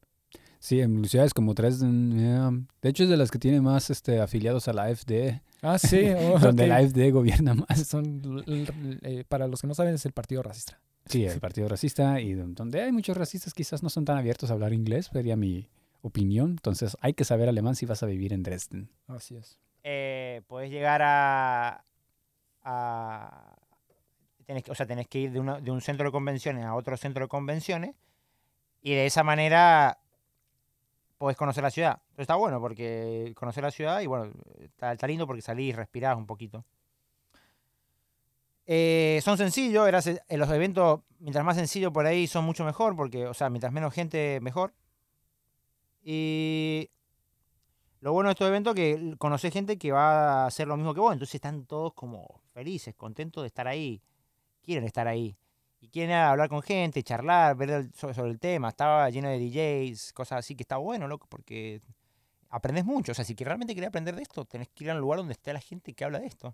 Sí, 0.59 0.81
en 0.81 1.05
ciudades 1.05 1.33
como 1.33 1.53
Dresden. 1.53 2.17
yeah. 2.17 2.51
De 2.81 2.89
hecho, 2.89 3.03
es 3.03 3.09
de 3.09 3.17
las 3.17 3.29
que 3.31 3.37
tiene 3.39 3.61
más 3.61 3.89
este, 3.89 4.19
afiliados 4.19 4.67
a 4.67 4.73
la 4.73 4.83
AfD, 4.85 5.39
Ah, 5.61 5.77
sí. 5.79 6.07
oh, 6.33 6.39
donde 6.39 6.67
la 6.67 6.77
AfD 6.77 7.11
gobierna 7.11 7.53
más. 7.53 7.85
Son, 7.87 8.43
eh, 8.47 9.23
para 9.27 9.47
los 9.47 9.61
que 9.61 9.67
no 9.67 9.73
saben, 9.75 9.93
es 9.95 10.05
el 10.05 10.13
partido 10.13 10.41
racista. 10.43 10.79
Sí, 11.05 11.23
el 11.25 11.39
partido 11.39 11.69
racista 11.69 12.19
y 12.19 12.33
don- 12.33 12.53
donde 12.53 12.81
hay 12.81 12.91
muchos 12.91 13.15
racistas 13.15 13.53
quizás 13.53 13.81
no 13.83 13.89
son 13.89 14.03
tan 14.03 14.17
abiertos 14.17 14.49
a 14.49 14.53
hablar 14.53 14.73
inglés, 14.73 15.09
sería 15.13 15.35
mi 15.37 15.69
opinión. 16.01 16.49
Entonces 16.51 16.97
hay 17.01 17.13
que 17.13 17.23
saber 17.23 17.47
alemán 17.47 17.75
si 17.75 17.85
vas 17.85 18.03
a 18.03 18.07
vivir 18.07 18.33
en 18.33 18.43
Dresden. 18.43 18.89
Así 19.07 19.35
es. 19.37 19.57
eh, 19.83 20.41
podés 20.47 20.69
llegar 20.69 21.01
a, 21.01 21.85
a- 22.63 23.55
tenés 24.47 24.67
o 24.69 24.73
sea, 24.75 24.87
tenés 24.87 25.07
que 25.07 25.19
ir 25.19 25.31
de, 25.31 25.39
un 25.39 25.81
centro 25.81 26.05
de 26.05 26.11
convenciones 26.11 26.65
a 26.65 26.73
otro 26.73 26.97
centro 26.97 27.25
de 27.25 27.27
convenciones 27.27 27.95
y 28.81 28.93
de 28.93 29.05
esa 29.05 29.23
manera 29.23 29.99
podés 31.17 31.37
conocer 31.37 31.63
la 31.63 31.69
ciudad. 31.69 32.01
Pero 32.13 32.21
está 32.23 32.35
bueno 32.35 32.59
porque 32.61 33.33
conocer 33.35 33.63
la 33.63 33.71
ciudad 33.71 33.99
y 34.01 34.07
bueno, 34.07 34.31
está, 34.61 35.05
lindo 35.07 35.27
porque 35.27 35.41
salís 35.41 35.75
respirás 35.75 36.17
un 36.17 36.25
poquito. 36.25 36.63
Eh, 38.65 39.19
son 39.23 39.37
sencillos, 39.37 40.03
se- 40.03 40.21
eh, 40.27 40.37
los 40.37 40.49
eventos, 40.49 41.01
mientras 41.19 41.43
más 41.45 41.55
sencillo 41.57 41.91
por 41.91 42.05
ahí, 42.05 42.27
son 42.27 42.43
mucho 42.45 42.65
mejor, 42.65 42.95
porque, 42.95 43.25
o 43.27 43.33
sea, 43.33 43.49
mientras 43.49 43.71
menos 43.73 43.93
gente, 43.93 44.39
mejor. 44.41 44.73
Y 46.03 46.89
lo 47.99 48.13
bueno 48.13 48.29
de 48.29 48.33
estos 48.33 48.47
eventos 48.47 48.75
es 48.75 48.97
que 48.97 49.15
conocés 49.17 49.51
gente 49.53 49.77
que 49.77 49.91
va 49.91 50.43
a 50.43 50.45
hacer 50.47 50.67
lo 50.67 50.77
mismo 50.77 50.93
que 50.93 50.99
vos, 50.99 51.11
entonces 51.13 51.35
están 51.35 51.65
todos 51.65 51.93
como 51.93 52.41
felices, 52.53 52.95
contentos 52.95 53.43
de 53.43 53.47
estar 53.47 53.67
ahí, 53.67 54.01
quieren 54.67 54.83
estar 54.85 55.07
ahí. 55.07 55.35
Y 55.79 55.87
quieren 55.89 56.15
hablar 56.15 56.49
con 56.49 56.61
gente, 56.61 57.01
charlar, 57.03 57.55
ver 57.55 57.69
el- 57.69 57.93
sobre, 57.93 58.29
el 58.29 58.39
tema. 58.39 58.67
Estaba 58.69 59.09
lleno 59.09 59.29
de 59.29 59.39
DJs, 59.39 60.11
cosas 60.13 60.39
así, 60.39 60.55
que 60.55 60.63
está 60.63 60.77
bueno, 60.77 61.07
loco, 61.07 61.25
porque 61.29 61.81
aprendes 62.49 62.83
mucho. 62.85 63.11
O 63.13 63.15
sea, 63.15 63.23
si 63.25 63.35
que 63.35 63.45
realmente 63.45 63.73
querés 63.75 63.87
aprender 63.89 64.15
de 64.15 64.23
esto, 64.23 64.43
tenés 64.45 64.67
que 64.69 64.83
ir 64.83 64.91
al 64.91 64.99
lugar 64.99 65.19
donde 65.19 65.33
esté 65.33 65.53
la 65.53 65.59
gente 65.61 65.93
que 65.93 66.03
habla 66.03 66.19
de 66.19 66.27
esto. 66.27 66.49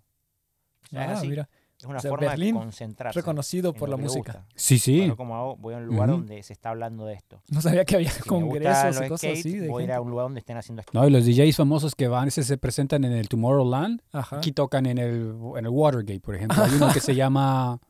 O 0.84 0.86
sea, 0.90 1.04
es 1.04 1.10
Ah, 1.10 1.12
así. 1.18 1.28
mira. 1.28 1.48
Es 1.76 1.86
una 1.86 1.98
O 1.98 2.00
sea, 2.00 2.10
forma 2.10 2.28
Berlín, 2.28 2.54
de 2.54 2.60
concentrarse. 2.60 3.18
Reconocido 3.18 3.72
por 3.74 3.88
la 3.88 3.96
música. 3.96 4.32
gusta. 4.32 4.46
Sí, 4.54 4.78
sí. 4.78 4.98
Bueno, 4.98 5.16
como 5.16 5.36
hago, 5.36 5.56
voy 5.56 5.74
a 5.74 5.78
un 5.78 5.86
lugar 5.86 6.08
Ujú. 6.08 6.18
donde 6.18 6.40
se 6.44 6.52
está 6.52 6.70
hablando 6.70 7.04
de 7.04 7.14
esto. 7.14 7.42
No 7.48 7.60
sabía 7.60 7.84
que 7.84 7.96
había 7.96 8.10
Si 8.10 8.22
congresos 8.22 8.96
y 8.96 9.08
cosas 9.08 9.18
skates, 9.18 9.38
así. 9.40 9.58
De 9.58 9.68
voy 9.68 9.82
a 9.82 9.86
ir 9.86 9.92
a 9.92 10.00
un 10.00 10.10
lugar 10.10 10.26
donde 10.26 10.38
estén 10.38 10.56
haciendo 10.56 10.80
esto. 10.80 10.92
No, 10.94 11.06
y 11.06 11.10
los 11.10 11.24
DJs 11.26 11.56
famosos 11.56 11.94
que 11.96 12.06
van, 12.06 12.28
ese 12.28 12.44
se 12.44 12.58
presentan 12.58 13.02
en 13.04 13.12
el 13.12 13.28
Tomorrowland, 13.28 14.02
Ajá. 14.12 14.36
aquí 14.36 14.52
tocan 14.52 14.86
en 14.86 14.98
el, 14.98 15.34
en 15.56 15.64
el 15.64 15.68
Watergate, 15.68 16.20
por 16.20 16.36
ejemplo. 16.36 16.62
Hay 16.62 16.74
uno 16.74 16.86
que 16.94 17.00
se 17.00 17.14
llama 17.16 17.80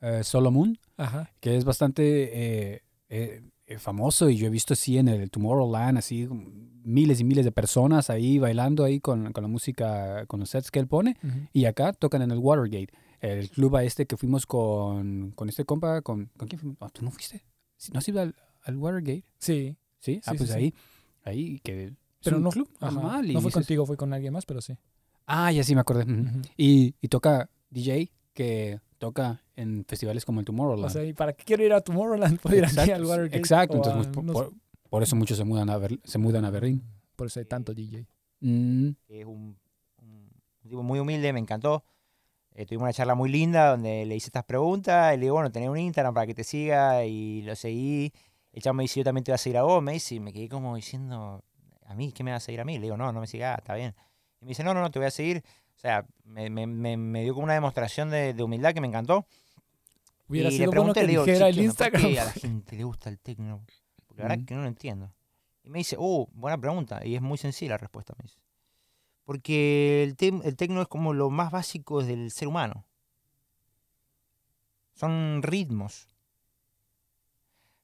eh, 0.00 0.22
Solomon, 0.24 0.78
Ajá. 0.96 1.32
que 1.40 1.56
es 1.56 1.64
bastante 1.64 2.74
eh, 2.74 2.82
eh, 3.08 3.78
famoso 3.78 4.28
y 4.30 4.36
yo 4.36 4.46
he 4.46 4.50
visto 4.50 4.74
así 4.74 4.98
en 4.98 5.08
el 5.08 5.30
Tomorrowland, 5.30 5.98
así 5.98 6.28
miles 6.84 7.18
y 7.20 7.24
miles 7.24 7.44
de 7.44 7.52
personas 7.52 8.10
ahí 8.10 8.38
bailando 8.38 8.84
ahí 8.84 9.00
con, 9.00 9.32
con 9.32 9.42
la 9.42 9.48
música, 9.48 10.24
con 10.26 10.40
los 10.40 10.50
sets 10.50 10.70
que 10.70 10.78
él 10.78 10.86
pone. 10.86 11.16
Y 11.52 11.64
acá 11.64 11.92
tocan 11.92 12.22
en 12.22 12.30
el 12.30 12.38
Watergate, 12.38 12.92
el 13.20 13.50
club 13.50 13.74
a 13.76 13.82
este 13.84 14.06
que 14.06 14.16
fuimos 14.16 14.46
con, 14.46 15.32
con 15.32 15.48
este 15.48 15.64
compa, 15.64 16.02
con, 16.02 16.26
¿con 16.36 16.46
quién 16.48 16.60
fuimos? 16.60 16.76
Ah, 16.80 16.90
¿Tú 16.90 17.04
no 17.04 17.10
fuiste? 17.10 17.44
¿No 17.92 17.98
has 17.98 18.08
ido 18.08 18.20
al, 18.20 18.34
al 18.62 18.76
Watergate? 18.76 19.24
Sí. 19.38 19.76
Sí, 19.98 20.20
ah, 20.26 20.32
Sí, 20.32 20.36
pues 20.38 20.50
sí, 20.50 20.54
sí. 20.54 20.58
ahí, 20.60 20.74
ahí 21.24 21.60
que 21.64 21.92
Pero 22.22 22.38
no, 22.38 22.50
club 22.50 22.68
ajá. 22.80 22.92
normal. 22.92 23.26
no 23.26 23.32
fue 23.40 23.48
dices, 23.48 23.54
contigo, 23.54 23.84
fue 23.86 23.96
con 23.96 24.12
alguien 24.12 24.32
más, 24.32 24.46
pero 24.46 24.60
sí. 24.60 24.74
Ah, 25.26 25.50
ya 25.50 25.64
sí 25.64 25.74
me 25.74 25.80
acordé. 25.80 26.04
y, 26.56 26.94
y 27.00 27.08
toca 27.08 27.50
DJ 27.70 28.12
que 28.32 28.78
toca 28.98 29.42
en 29.54 29.84
festivales 29.86 30.24
como 30.24 30.40
el 30.40 30.46
Tomorrowland. 30.46 30.86
O 30.86 30.90
sea, 30.90 31.04
¿y 31.04 31.12
para 31.12 31.32
qué 31.32 31.44
quiero 31.44 31.64
ir 31.64 31.72
a 31.72 31.80
Tomorrowland? 31.80 32.40
Puedo 32.40 32.56
ir 32.56 32.64
aquí 32.64 32.72
exacto, 32.72 32.94
al 32.94 33.04
Watergate. 33.04 33.36
exacto, 33.38 33.76
entonces 33.76 34.06
a- 34.06 34.12
pues, 34.12 34.24
no 34.26 34.32
por, 34.32 34.52
por 34.90 35.02
eso 35.02 35.16
muchos 35.16 35.36
se 35.38 35.44
mudan 35.44 35.70
a, 35.70 35.76
Ber- 35.78 36.00
se 36.04 36.18
mudan 36.18 36.44
a 36.44 36.50
Berlín. 36.50 36.82
Por 37.16 37.26
eso 37.28 37.40
hay 37.40 37.46
tanto 37.46 37.72
DJ. 37.74 38.06
Mm, 38.40 38.88
es 39.08 39.24
un, 39.24 39.58
un- 40.02 40.30
un 40.62 40.68
tipo 40.70 40.82
muy 40.82 40.98
humilde, 40.98 41.32
me 41.32 41.40
encantó. 41.40 41.84
Eh, 42.54 42.64
tuvimos 42.64 42.84
una 42.84 42.92
charla 42.92 43.14
muy 43.14 43.28
linda 43.30 43.70
donde 43.70 44.06
le 44.06 44.16
hice 44.16 44.28
estas 44.28 44.44
preguntas 44.44 45.12
y 45.14 45.16
le 45.18 45.22
digo, 45.24 45.34
bueno, 45.34 45.50
tenés 45.52 45.68
un 45.68 45.76
Instagram 45.78 46.14
para 46.14 46.26
que 46.26 46.34
te 46.34 46.42
siga 46.44 47.04
y 47.04 47.42
lo 47.42 47.54
seguí. 47.54 48.12
El 48.52 48.62
chavo 48.62 48.74
me 48.74 48.84
dice, 48.84 49.00
yo 49.00 49.04
también 49.04 49.24
te 49.24 49.30
voy 49.30 49.34
a 49.34 49.38
seguir 49.38 49.58
a 49.58 49.62
vos, 49.62 49.82
me 49.82 49.92
dice, 49.92 50.14
y 50.14 50.20
me 50.20 50.32
quedé 50.32 50.48
como 50.48 50.74
diciendo, 50.76 51.44
¿a 51.84 51.94
mí? 51.94 52.12
¿Qué 52.12 52.24
me 52.24 52.30
vas 52.32 52.42
a 52.42 52.46
seguir 52.46 52.60
a 52.62 52.64
mí? 52.64 52.76
Le 52.78 52.84
digo, 52.84 52.96
no, 52.96 53.12
no 53.12 53.20
me 53.20 53.26
sigas, 53.26 53.58
está 53.58 53.74
bien. 53.74 53.94
Y 54.40 54.46
me 54.46 54.48
dice, 54.50 54.64
no, 54.64 54.72
no, 54.72 54.80
no, 54.80 54.90
te 54.90 54.98
voy 54.98 55.06
a 55.06 55.10
seguir. 55.10 55.42
O 55.76 55.78
sea, 55.78 56.06
me, 56.24 56.48
me- 56.50 56.66
me- 56.66 56.96
me 56.96 57.22
dio 57.22 57.34
como 57.34 57.44
una 57.44 57.54
demostración 57.54 58.10
de, 58.10 58.32
de 58.34 58.42
humildad 58.42 58.72
que 58.74 58.80
me 58.80 58.86
encantó. 58.88 59.26
Hubiera 60.28 60.48
y 60.48 60.52
sido 60.52 60.72
le 60.72 60.78
bueno 60.78 60.92
pregunté, 60.94 61.00
que 61.00 61.06
le 61.06 61.10
digo, 61.12 61.24
el 61.24 61.26
"Che, 61.26 61.32
¿qué 61.38 61.44
onda? 61.44 61.54
¿por 61.56 61.64
Instagram. 61.64 62.02
qué 62.02 62.20
a 62.20 62.24
la 62.24 62.32
gente 62.32 62.76
le 62.76 62.84
gusta 62.84 63.10
el 63.10 63.18
tecno? 63.20 63.64
Porque 64.06 64.22
la 64.22 64.28
verdad 64.28 64.42
Mm. 64.42 64.46
que 64.46 64.54
no 64.54 64.62
lo 64.62 64.68
entiendo. 64.68 65.12
Y 65.62 65.70
me 65.70 65.78
dice, 65.78 65.96
uh, 65.98 66.28
buena 66.32 66.58
pregunta. 66.58 67.04
Y 67.04 67.14
es 67.14 67.22
muy 67.22 67.38
sencilla 67.38 67.72
la 67.72 67.78
respuesta, 67.78 68.14
me 68.18 68.22
dice. 68.24 68.38
Porque 69.24 70.02
el, 70.04 70.16
tem- 70.16 70.40
el 70.44 70.56
tecno 70.56 70.80
es 70.82 70.88
como 70.88 71.12
lo 71.12 71.30
más 71.30 71.50
básico 71.50 72.02
del 72.02 72.30
ser 72.30 72.48
humano. 72.48 72.84
Son 74.94 75.42
ritmos. 75.42 76.08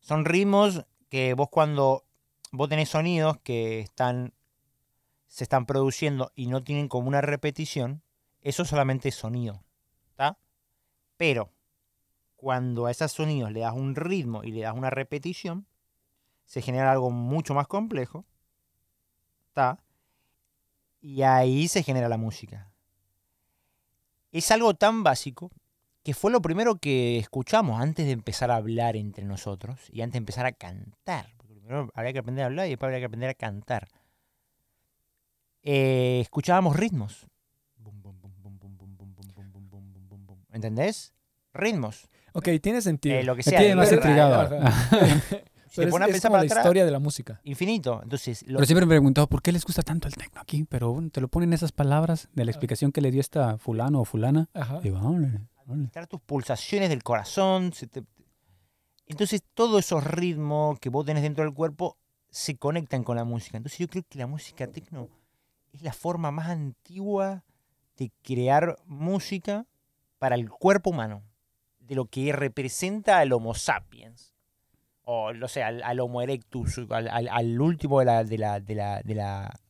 Son 0.01 0.25
ritmos 0.25 0.85
que 1.09 1.35
vos 1.35 1.49
cuando 1.51 2.05
vos 2.53 2.69
tenés 2.69 2.89
sonidos 2.89 3.39
que 3.39 3.81
están 3.81 4.33
se 5.33 5.45
están 5.45 5.65
produciendo 5.65 6.31
y 6.35 6.47
no 6.47 6.63
tienen 6.63 6.89
como 6.89 7.09
una 7.09 7.23
repetición, 7.23 8.03
eso 8.43 8.67
solamente 8.67 9.09
es 9.09 9.15
sonido. 9.15 9.65
¿Está? 10.11 10.37
Pero 11.17 11.51
cuando 12.37 12.85
a 12.85 12.91
esos 12.91 13.13
sonidos 13.13 13.51
le 13.51 13.61
das 13.61 13.73
un 13.73 13.97
ritmo 13.97 14.45
y 14.45 14.53
le 14.53 14.61
das 14.61 14.77
una 14.77 14.91
repetición, 14.91 15.67
se 16.45 16.61
genera 16.61 16.93
algo 16.93 17.11
mucho 17.11 17.55
más 17.55 17.67
complejo. 17.67 18.27
¿Está? 19.49 19.83
Y 21.01 21.23
ahí 21.23 21.67
se 21.67 21.83
genera 21.83 22.11
la 22.11 22.19
música. 22.19 22.71
Es 24.33 24.51
algo 24.51 24.75
tan 24.75 25.03
básico 25.03 25.51
que 26.03 26.13
fue 26.13 26.31
lo 26.31 26.43
primero 26.43 26.75
que 26.77 27.17
escuchamos 27.17 27.81
antes 27.81 28.05
de 28.05 28.13
empezar 28.13 28.51
a 28.51 28.57
hablar 28.57 28.97
entre 28.97 29.25
nosotros 29.25 29.81
y 29.91 30.03
antes 30.03 30.13
de 30.13 30.19
empezar 30.19 30.45
a 30.45 30.53
cantar. 30.53 31.35
Primero 31.39 31.91
habría 31.95 32.13
que 32.13 32.19
aprender 32.19 32.43
a 32.43 32.47
hablar 32.49 32.67
y 32.67 32.71
después 32.71 32.89
habría 32.89 33.01
que 33.01 33.07
aprender 33.07 33.31
a 33.31 33.35
cantar 33.35 33.89
eh, 35.63 36.21
escuchábamos 36.21 36.77
ritmos. 36.77 37.27
¿Entendés? 40.53 41.15
Ritmos. 41.55 42.09
Ok, 42.35 42.49
tiene 42.63 42.81
sentido. 42.81 43.17
Eh, 43.17 43.25
lo 43.25 43.37
que 43.37 43.43
sea. 43.43 43.59
Tiene 43.59 43.75
más 43.75 43.93
intrigado. 43.93 44.49
Se 45.73 45.87
pone 45.87 46.05
a 46.05 46.09
pensar 46.09 46.31
para 46.31 46.45
la 46.45 46.55
historia 46.55 46.85
de 46.85 46.91
la 46.91 46.99
música. 46.99 47.41
Infinito. 47.45 48.01
Entonces, 48.03 48.43
lo... 48.47 48.59
Pero 48.59 48.67
siempre 48.67 48.85
me 48.85 48.93
he 48.93 48.97
preguntado 48.97 49.27
por 49.27 49.41
qué 49.41 49.53
les 49.53 49.65
gusta 49.65 49.81
tanto 49.81 50.07
el 50.07 50.15
techno 50.15 50.39
aquí, 50.39 50.65
pero 50.69 50.93
bueno, 50.93 51.09
te 51.09 51.23
lo 51.23 51.29
ponen 51.29 51.55
esas 51.55 51.73
palabras 51.73 52.29
de 52.35 52.45
la 52.45 52.51
explicación 52.51 52.93
que 52.93 53.01
le 53.01 53.11
dio 53.11 53.23
esta 53.23 53.57
fulano 53.57 54.03
o 54.03 54.05
fulana. 54.05 54.51
Ajá. 54.53 54.81
Digo, 54.81 54.99
órale. 54.99 55.41
tus 56.09 56.21
pulsaciones 56.21 56.91
del 56.91 57.03
corazón. 57.03 57.73
Entonces, 59.07 59.43
todos 59.55 59.83
esos 59.83 60.05
ritmos 60.05 60.79
que 60.79 60.91
vos 60.91 61.07
tenés 61.07 61.23
dentro 61.23 61.43
del 61.43 61.55
cuerpo 61.55 61.97
se 62.29 62.59
conectan 62.59 63.03
con 63.03 63.17
la 63.17 63.25
música. 63.25 63.57
Entonces, 63.57 63.79
yo 63.79 63.89
creo 63.89 64.05
que 64.07 64.19
la 64.19 64.27
música 64.27 64.67
tecno 64.67 65.09
es 65.73 65.83
la 65.83 65.93
forma 65.93 66.31
más 66.31 66.49
antigua 66.49 67.45
de 67.97 68.11
crear 68.23 68.79
música 68.87 69.67
para 70.19 70.35
el 70.35 70.51
cuerpo 70.51 70.91
humano, 70.91 71.23
de 71.81 71.95
lo 71.95 72.07
que 72.07 72.33
representa 72.33 73.19
al 73.19 73.33
Homo 73.33 73.55
sapiens. 73.55 74.33
O, 75.05 75.33
no 75.33 75.49
sé, 75.49 75.63
al, 75.63 75.83
al 75.83 75.99
Homo 76.01 76.23
erectus, 76.23 76.79
al, 76.91 77.09
al- 77.09 77.29
al 77.29 77.61
último 77.61 77.99
de 78.01 78.05
la, 78.07 78.25
de, 78.25 78.39
la, 78.39 78.61
de, 78.61 78.75
la, 78.75 79.01
de 79.03 79.15
la 79.15 79.61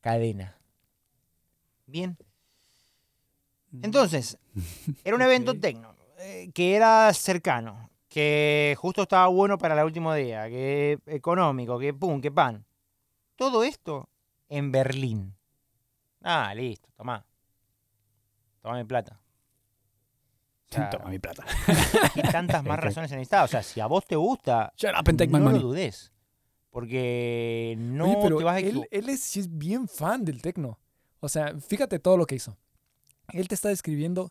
cadena. 0.00 0.56
Bien. 1.86 2.16
Entonces, 3.82 4.36
era 5.04 5.14
un 5.16 5.22
evento 5.22 5.52
Ok. 5.52 5.60
tecno, 5.60 5.94
eh, 6.18 6.50
que 6.52 6.74
era 6.74 7.12
cercano, 7.14 7.90
que 8.08 8.74
justo 8.78 9.02
estaba 9.02 9.28
bueno 9.28 9.58
para 9.58 9.78
el 9.78 9.84
último 9.86 10.12
día, 10.14 10.48
que 10.48 10.98
económico, 11.06 11.78
que 11.78 11.94
pum, 11.94 12.20
que 12.20 12.30
pan. 12.32 12.64
Todo 13.36 13.62
esto 13.64 14.08
en 14.48 14.72
Berlín. 14.72 15.34
Ah, 16.22 16.52
listo, 16.54 16.88
tomá. 16.96 17.24
Toma 18.62 18.76
mi 18.76 18.84
plata. 18.84 19.20
O 20.70 20.74
sea, 20.74 20.90
Toma 20.90 21.10
mi 21.10 21.18
plata. 21.18 21.44
¿qué 22.14 22.22
tantas 22.22 22.62
más 22.64 22.78
razones 22.80 23.10
se 23.10 23.16
necesita? 23.16 23.44
O 23.44 23.48
sea, 23.48 23.62
si 23.62 23.80
a 23.80 23.86
vos 23.86 24.06
te 24.06 24.16
gusta, 24.16 24.72
Shut 24.76 24.92
up 24.92 25.08
and 25.08 25.18
take 25.18 25.30
my 25.30 25.38
no 25.40 25.50
lo 25.50 25.58
dudes. 25.58 26.12
Porque 26.70 27.74
no 27.78 28.04
Oye, 28.04 28.18
pero 28.22 28.38
te 28.38 28.44
vas 28.44 28.56
a 28.56 28.60
él, 28.60 28.86
es, 28.90 29.20
sí 29.20 29.40
es 29.40 29.58
bien 29.58 29.88
fan 29.88 30.24
del 30.24 30.40
tecno. 30.40 30.78
O 31.18 31.28
sea, 31.28 31.58
fíjate 31.58 31.98
todo 31.98 32.16
lo 32.16 32.26
que 32.26 32.36
hizo. 32.36 32.56
Él 33.32 33.48
te 33.48 33.56
está 33.56 33.68
describiendo 33.68 34.30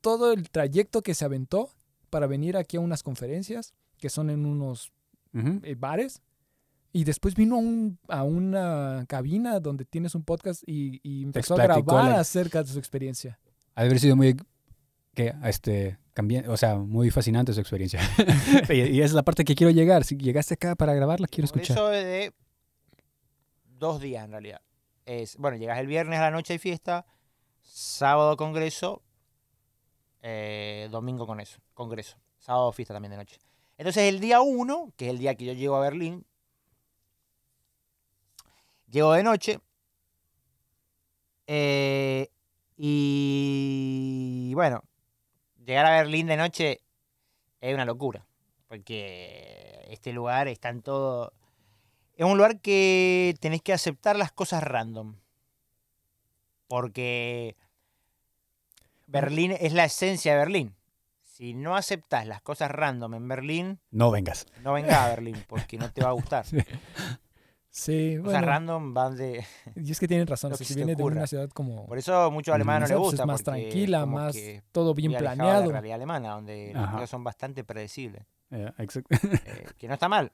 todo 0.00 0.32
el 0.32 0.48
trayecto 0.50 1.02
que 1.02 1.14
se 1.14 1.24
aventó 1.24 1.70
para 2.08 2.26
venir 2.26 2.56
aquí 2.56 2.76
a 2.76 2.80
unas 2.80 3.02
conferencias, 3.02 3.74
que 3.98 4.10
son 4.10 4.30
en 4.30 4.46
unos 4.46 4.92
eh, 5.34 5.74
bares. 5.76 6.22
Y 6.92 7.04
después 7.04 7.34
vino 7.34 7.54
a, 7.56 7.58
un- 7.58 7.98
a 8.08 8.22
una 8.22 9.04
cabina 9.08 9.58
donde 9.60 9.84
tienes 9.86 10.14
un 10.14 10.24
podcast 10.24 10.62
y, 10.66 11.00
y 11.02 11.22
empezó 11.22 11.54
a 11.54 11.62
grabar 11.62 12.10
la- 12.10 12.20
acerca 12.20 12.62
de 12.62 12.68
su 12.68 12.78
experiencia. 12.78 13.38
Ha 13.74 13.82
de 13.82 13.86
haber 13.88 13.98
sido 14.00 14.14
muy 14.16 14.36
que 15.14 15.32
este 15.44 15.98
cambié, 16.12 16.46
o 16.48 16.56
sea, 16.58 16.76
muy 16.76 17.10
fascinante 17.10 17.52
su 17.54 17.60
experiencia. 17.60 18.00
y, 18.68 18.74
y 18.74 18.98
esa 18.98 19.06
es 19.06 19.12
la 19.14 19.22
parte 19.22 19.44
que 19.44 19.54
quiero 19.54 19.70
llegar. 19.70 20.04
Si 20.04 20.16
llegaste 20.16 20.54
acá 20.54 20.74
para 20.74 20.92
grabarla, 20.94 21.26
quiero 21.28 21.46
escuchar. 21.46 21.76
Eso 21.76 21.90
es 21.92 22.04
de 22.04 22.32
dos 23.78 24.00
días 24.00 24.24
en 24.26 24.30
realidad. 24.32 24.60
Es, 25.06 25.36
bueno, 25.38 25.56
llegas 25.56 25.78
el 25.78 25.86
viernes 25.86 26.18
a 26.18 26.22
la 26.24 26.30
noche 26.30 26.52
hay 26.52 26.58
fiesta, 26.58 27.06
sábado 27.62 28.36
congreso, 28.36 29.02
eh, 30.22 30.88
domingo 30.90 31.26
con 31.26 31.40
eso, 31.40 31.58
congreso, 31.74 32.16
sábado 32.38 32.70
fiesta 32.72 32.94
también 32.94 33.10
de 33.12 33.16
noche. 33.16 33.38
Entonces 33.78 34.04
el 34.04 34.20
día 34.20 34.40
uno, 34.40 34.92
que 34.96 35.06
es 35.06 35.10
el 35.12 35.18
día 35.18 35.34
que 35.34 35.46
yo 35.46 35.52
llego 35.54 35.76
a 35.76 35.80
Berlín, 35.80 36.24
llego 38.92 39.12
de 39.14 39.22
noche 39.24 39.58
eh, 41.48 42.28
y 42.76 44.52
bueno, 44.54 44.82
llegar 45.64 45.86
a 45.86 45.96
Berlín 45.96 46.26
de 46.28 46.36
noche 46.36 46.80
es 47.60 47.74
una 47.74 47.84
locura, 47.84 48.24
porque 48.68 49.86
este 49.90 50.12
lugar 50.12 50.48
está 50.48 50.68
en 50.68 50.82
todo... 50.82 51.32
Es 52.16 52.26
un 52.26 52.36
lugar 52.36 52.60
que 52.60 53.34
tenés 53.40 53.62
que 53.62 53.72
aceptar 53.72 54.16
las 54.16 54.30
cosas 54.32 54.62
random. 54.62 55.16
Porque 56.68 57.56
Berlín 59.06 59.52
es 59.58 59.72
la 59.72 59.84
esencia 59.84 60.32
de 60.32 60.38
Berlín. 60.38 60.74
Si 61.22 61.54
no 61.54 61.74
aceptás 61.76 62.26
las 62.26 62.42
cosas 62.42 62.70
random 62.70 63.14
en 63.14 63.28
Berlín, 63.28 63.80
No 63.90 64.10
vengas. 64.10 64.46
no 64.62 64.74
vengas 64.74 64.94
a 64.96 65.08
Berlín 65.08 65.42
porque 65.48 65.78
no 65.78 65.90
te 65.90 66.02
va 66.02 66.10
a 66.10 66.12
gustar. 66.12 66.44
Sí. 67.72 68.18
Cosas 68.18 68.32
bueno, 68.32 68.46
random 68.46 68.94
van 68.94 69.16
de... 69.16 69.44
y 69.76 69.90
es 69.90 69.98
que 69.98 70.06
tienen 70.06 70.26
razón. 70.26 70.52
o 70.52 70.56
sea, 70.56 70.66
si 70.66 70.74
viene 70.74 70.94
de 70.94 71.02
una 71.02 71.26
ciudad 71.26 71.48
como... 71.50 71.86
Por 71.86 71.96
eso 71.96 72.14
a 72.14 72.28
muchos 72.30 72.54
alemanes 72.54 72.90
no 72.90 72.96
les 72.96 73.02
gusta. 73.02 73.22
es 73.22 73.26
más 73.26 73.42
tranquila, 73.42 74.02
como 74.02 74.18
más 74.18 74.34
que 74.34 74.62
todo 74.72 74.92
bien 74.94 75.14
planeado. 75.14 75.64
La 75.64 75.72
realidad 75.72 75.94
alemana, 75.96 76.34
donde 76.34 76.72
las 76.74 76.84
Ajá. 76.84 76.92
cosas 76.92 77.10
son 77.10 77.24
bastante 77.24 77.64
predecibles. 77.64 78.24
Eh, 78.50 78.70
exacto. 78.76 79.16
eh, 79.26 79.66
que 79.78 79.88
no 79.88 79.94
está 79.94 80.08
mal. 80.10 80.30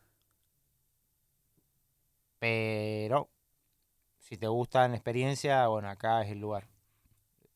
Pero 2.40 3.30
si 4.18 4.36
te 4.36 4.48
gustan 4.48 4.94
experiencia, 4.94 5.68
bueno, 5.68 5.88
acá 5.88 6.22
es 6.24 6.32
el 6.32 6.40
lugar. 6.40 6.66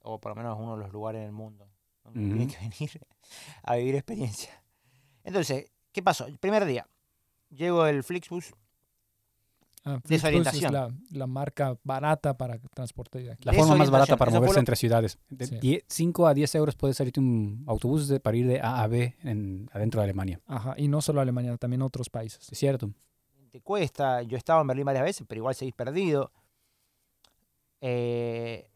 O 0.03 0.21
por 0.21 0.31
lo 0.31 0.37
menos 0.37 0.57
uno 0.61 0.77
de 0.77 0.85
los 0.85 0.93
lugares 0.93 1.21
en 1.21 1.27
el 1.27 1.33
mundo 1.33 1.69
donde 2.05 2.21
Ujú. 2.21 2.29
tienes 2.37 2.57
que 2.57 2.69
venir 2.69 3.07
a 3.65 3.77
vivir 3.77 3.95
experiencia. 3.97 4.63
Entonces, 5.25 5.73
¿qué 5.91 6.03
pasó? 6.03 6.27
El 6.27 6.39
primer 6.39 6.65
día, 6.67 6.87
llego 7.51 7.85
el 7.87 8.05
Flixbus. 8.05 8.55
Ah, 9.85 9.99
Desorientación. 10.05 10.73
la, 10.73 10.95
la 11.11 11.27
marca 11.27 11.77
barata 11.83 12.37
para 12.39 12.59
transporte 12.73 13.19
de 13.19 13.33
aquí. 13.33 13.45
La 13.45 13.53
forma 13.53 13.75
más 13.75 13.91
barata 13.91 14.17
para 14.17 14.31
moverse 14.31 14.55
lo- 14.55 14.61
entre 14.61 14.77
ciudades. 14.77 15.19
De 15.29 15.47
Sí. 15.47 15.59
10 15.59 15.85
5 15.89 16.27
a 16.29 16.35
10 16.35 16.55
euros 16.55 16.77
puede 16.77 16.95
salirte 16.95 17.19
un 17.19 17.65
autobús 17.67 18.07
de- 18.07 18.21
para 18.21 18.37
ir 18.37 18.47
de 18.47 18.61
A 18.61 18.83
a 18.83 18.87
B 18.87 19.17
en, 19.25 19.69
adentro 19.73 20.01
de 20.01 20.05
Alemania. 20.05 20.41
Ajá, 20.47 20.75
y 20.77 20.87
no 20.87 21.03
solo 21.03 21.21
Alemania, 21.21 21.57
también 21.57 21.83
otros 21.83 22.09
países. 22.11 22.49
Es 22.53 22.59
cierto. 22.59 22.93
Te 23.51 23.61
cuesta. 23.61 24.23
Yo 24.23 24.37
he 24.37 24.39
estado 24.39 24.61
en 24.61 24.69
Berlín 24.69 24.85
varias 24.87 25.05
veces, 25.05 25.27
pero 25.29 25.41
igual 25.41 25.55
seguís 25.57 25.75
perdido. 25.75 26.31
Eh, 27.81 28.69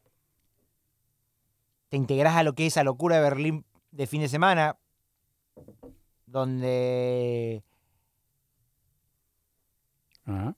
te 1.89 1.97
integrás 1.97 2.35
a 2.35 2.43
lo 2.43 2.55
que 2.55 2.67
es 2.67 2.73
esa 2.75 2.83
locura 2.83 3.15
de 3.17 3.23
Berlín 3.23 3.65
de 3.93 4.07
fin 4.09 4.21
de 4.23 4.29
semana, 4.29 4.77
donde 6.27 7.63
Ajá. 10.25 10.57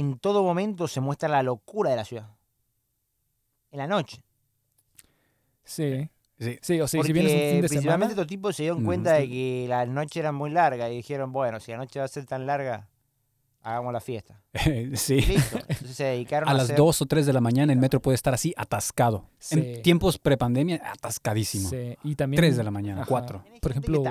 En 0.00 0.18
todo 0.18 0.42
momento 0.42 0.88
se 0.88 1.00
muestra 1.00 1.28
la 1.28 1.42
locura 1.42 1.90
de 1.90 1.96
la 1.96 2.04
ciudad. 2.04 2.28
En 3.70 3.78
la 3.78 3.86
noche. 3.86 4.22
Sí, 5.64 6.08
Sí. 6.38 6.58
sí, 6.60 6.80
o 6.82 6.86
sea, 6.86 6.98
Porque 6.98 7.06
si 7.08 7.12
vienes 7.14 7.32
un 7.32 7.38
fin 7.38 7.60
de 7.62 7.68
principalmente 7.68 7.86
semana... 7.88 8.06
estos 8.10 8.26
tipos 8.26 8.54
se 8.56 8.64
dieron 8.64 8.84
cuenta 8.84 9.14
de 9.14 9.26
que 9.28 9.66
la 9.70 9.86
noche 9.86 10.20
era 10.20 10.32
muy 10.32 10.50
larga 10.50 10.90
y 10.90 10.96
dijeron, 10.96 11.32
bueno, 11.32 11.60
si 11.60 11.70
la 11.72 11.78
noche 11.78 11.98
va 11.98 12.04
a 12.04 12.08
ser 12.08 12.26
tan 12.26 12.44
larga, 12.44 12.88
hagamos 13.62 13.90
la 13.94 14.00
fiesta. 14.00 14.42
sí. 14.94 15.22
Listo. 15.22 15.56
Entonces 15.66 15.96
se 15.96 16.04
dedicaron 16.04 16.46
a, 16.50 16.52
A 16.52 16.54
las 16.54 16.64
hacer- 16.64 16.76
2 16.76 17.02
o 17.02 17.06
3 17.06 17.24
de 17.24 17.32
la 17.32 17.40
mañana 17.40 17.72
el 17.72 17.78
metro 17.78 18.00
puede 18.02 18.16
estar 18.16 18.34
así 18.34 18.52
atascado. 18.56 19.30
Sí. 19.38 19.58
En 19.58 19.82
tiempos 19.82 20.18
prepandemia, 20.18 20.76
atascadísimo. 20.92 21.70
Sí, 21.70 21.96
y 22.04 22.14
también... 22.16 22.36
3 22.38 22.56
de 22.58 22.64
la 22.64 22.70
mañana, 22.70 23.00
Ajá. 23.02 23.08
4. 23.08 23.42
Tenés 23.42 23.60
Por 23.60 23.70
ejemplo, 23.70 24.02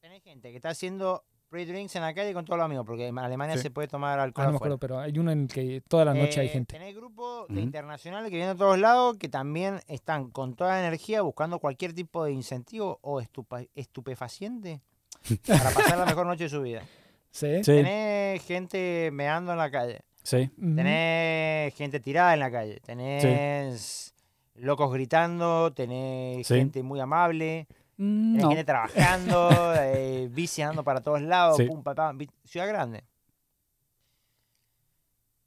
tenés 0.00 0.22
gente 0.24 0.50
que 0.50 0.56
está 0.56 0.70
haciendo 0.70 1.24
pre-drinks 1.50 1.94
en 1.96 2.02
la 2.02 2.14
calle 2.14 2.32
con 2.32 2.44
todos 2.44 2.56
los 2.58 2.64
amigos, 2.64 2.86
porque 2.86 3.08
en 3.08 3.18
Alemania 3.18 3.56
Sí. 3.56 3.62
se 3.62 3.70
puede 3.70 3.88
tomar 3.88 4.18
alcohol 4.18 4.44
Ah, 4.44 4.46
no 4.46 4.52
me 4.52 4.56
acuerdo, 4.56 4.78
pero 4.78 4.98
hay 5.00 5.18
uno 5.18 5.30
en 5.32 5.42
el 5.42 5.48
que 5.48 5.82
toda 5.86 6.04
la 6.06 6.14
noche 6.14 6.40
hay 6.40 6.46
Eh, 6.46 6.50
gente. 6.50 6.72
Tenés 6.78 6.94
grupos 6.96 7.48
de 7.48 7.54
Ujú. 7.54 7.62
internacionales 7.62 8.30
que 8.30 8.36
vienen 8.36 8.54
de 8.54 8.58
todos 8.58 8.78
lados 8.78 9.16
que 9.18 9.28
también 9.28 9.80
están 9.88 10.30
con 10.30 10.54
toda 10.54 10.70
la 10.74 10.80
energía 10.80 11.20
buscando 11.22 11.58
cualquier 11.58 11.92
tipo 11.92 12.24
de 12.24 12.32
incentivo 12.32 12.98
o 13.02 13.20
estupa- 13.20 13.66
estupefaciente 13.74 14.80
para 15.46 15.70
pasar 15.74 15.98
la 15.98 16.06
mejor 16.06 16.26
noche 16.26 16.44
de 16.44 16.50
su 16.50 16.62
vida. 16.62 16.82
Sí. 17.30 17.56
Sí, 17.64 17.72
Tenés 17.72 18.42
gente 18.44 19.10
meando 19.12 19.52
en 19.52 19.58
la 19.58 19.70
calle, 19.70 20.00
sí. 20.22 20.50
Tenés 20.58 21.74
gente 21.74 22.00
tirada 22.00 22.32
en 22.34 22.40
la 22.40 22.50
calle, 22.50 22.80
tenés 22.80 24.14
locos 24.54 24.92
gritando, 24.92 25.72
tenés 25.72 26.46
Sí. 26.46 26.54
gente 26.56 26.82
muy 26.82 27.00
amable. 27.00 27.66
Mm, 28.02 28.40
gente 28.40 28.64
trabajando, 28.64 29.74
eh, 29.76 30.28
bici 30.30 30.62
andando 30.62 30.82
para 30.82 31.02
todos 31.02 31.20
lados, 31.20 31.58
Sí. 31.58 31.66
pum, 31.66 31.82
pa, 31.82 31.94
pam, 31.94 32.16
vi- 32.16 32.30
ciudad 32.44 32.66
grande. 32.66 33.04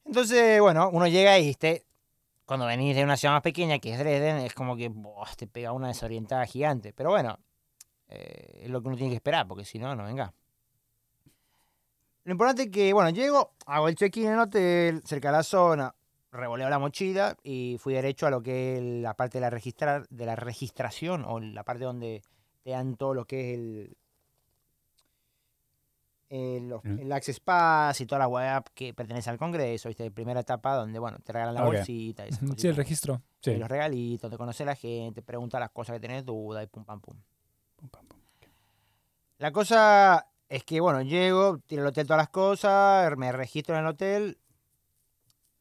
Entonces, 0.05 0.59
bueno, 0.61 0.89
uno 0.91 1.07
llega 1.07 1.39
y 1.39 1.47
viste, 1.47 1.85
cuando 2.45 2.65
venís 2.65 2.95
de 2.95 3.03
una 3.03 3.17
ciudad 3.17 3.33
más 3.33 3.41
pequeña, 3.41 3.79
que 3.79 3.93
es 3.93 3.97
Dresden, 3.97 4.37
es 4.37 4.53
como 4.53 4.75
que 4.75 4.91
te 5.37 5.47
pega 5.47 5.71
una 5.71 5.87
desorientada 5.87 6.45
gigante. 6.45 6.93
Pero 6.93 7.09
bueno, 7.09 7.39
eh, 8.09 8.61
es 8.63 8.69
lo 8.69 8.81
que 8.81 8.89
uno 8.89 8.97
tiene 8.97 9.09
que 9.11 9.15
esperar, 9.15 9.47
porque 9.47 9.65
si 9.65 9.79
no, 9.79 9.95
no 9.95 10.03
venga. 10.03 10.31
Lo 12.25 12.31
importante 12.33 12.63
es 12.63 12.69
que, 12.69 12.93
bueno, 12.93 13.09
llego, 13.09 13.53
hago 13.65 13.87
el 13.87 13.95
check-in 13.95 14.27
en 14.27 14.33
el 14.33 14.39
hotel, 14.39 15.01
cerca 15.05 15.29
de 15.29 15.37
la 15.37 15.43
zona, 15.43 15.95
revoleo 16.31 16.69
la 16.69 16.79
mochila 16.79 17.35
y 17.43 17.77
fui 17.79 17.93
derecho 17.93 18.27
a 18.27 18.29
lo 18.29 18.41
que 18.41 18.77
es 18.77 18.83
la 18.83 19.13
parte 19.15 19.37
de 19.39 19.41
la, 19.41 19.49
registrar, 19.49 20.07
de 20.09 20.25
la 20.25 20.35
registración 20.35 21.25
o 21.25 21.39
la 21.39 21.63
parte 21.63 21.83
donde 21.83 22.21
te 22.63 22.71
dan 22.71 22.95
todo 22.95 23.13
lo 23.13 23.25
que 23.25 23.53
es 23.53 23.59
el, 23.59 23.97
Mm. 26.83 26.99
el 26.99 27.11
Access 27.11 27.39
Pass 27.39 28.01
y 28.01 28.07
toda 28.07 28.17
la 28.19 28.27
web 28.27 28.63
que 28.73 28.91
pertenece 28.93 29.29
al 29.29 29.37
Congreso, 29.37 29.87
¿viste? 29.89 30.09
Primera 30.09 30.39
etapa 30.39 30.73
donde, 30.75 30.97
bueno, 30.97 31.19
te 31.19 31.31
regalan 31.31 31.53
la 31.53 31.61
bolsita 31.77 32.25
y 32.25 32.29
esas 32.29 32.49
Sí, 32.57 32.67
el 32.67 32.75
registro. 32.75 33.21
Sí. 33.39 33.51
Y 33.51 33.57
los 33.57 33.69
regalitos, 33.69 34.31
te 34.31 34.37
conoce 34.37 34.65
la 34.65 34.75
gente, 34.75 35.21
pregunta 35.21 35.59
las 35.59 35.69
cosas 35.69 35.93
que 35.93 35.99
tenés 35.99 36.25
duda 36.25 36.63
y 36.63 36.67
pum, 36.67 36.85
pam, 36.85 36.99
pum. 37.01 37.15
Pum, 37.75 37.89
pam, 37.89 38.07
pum. 38.07 38.19
La 39.37 39.51
cosa 39.51 40.25
es 40.49 40.63
que, 40.63 40.79
bueno, 40.79 41.03
llego, 41.03 41.59
tiro 41.59 41.83
al 41.83 41.89
hotel 41.89 42.07
todas 42.07 42.21
las 42.21 42.29
cosas, 42.29 43.15
me 43.15 43.31
registro 43.31 43.75
en 43.75 43.81
el 43.81 43.87
hotel, 43.87 44.39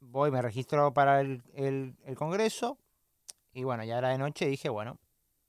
voy, 0.00 0.30
me 0.30 0.40
registro 0.40 0.94
para 0.94 1.20
el, 1.20 1.42
el- 1.54 1.96
el 2.04 2.16
congreso, 2.16 2.78
y 3.52 3.64
bueno, 3.64 3.84
ya 3.84 3.98
era 3.98 4.08
de 4.08 4.16
noche, 4.18 4.46
dije, 4.46 4.70
bueno, 4.70 4.98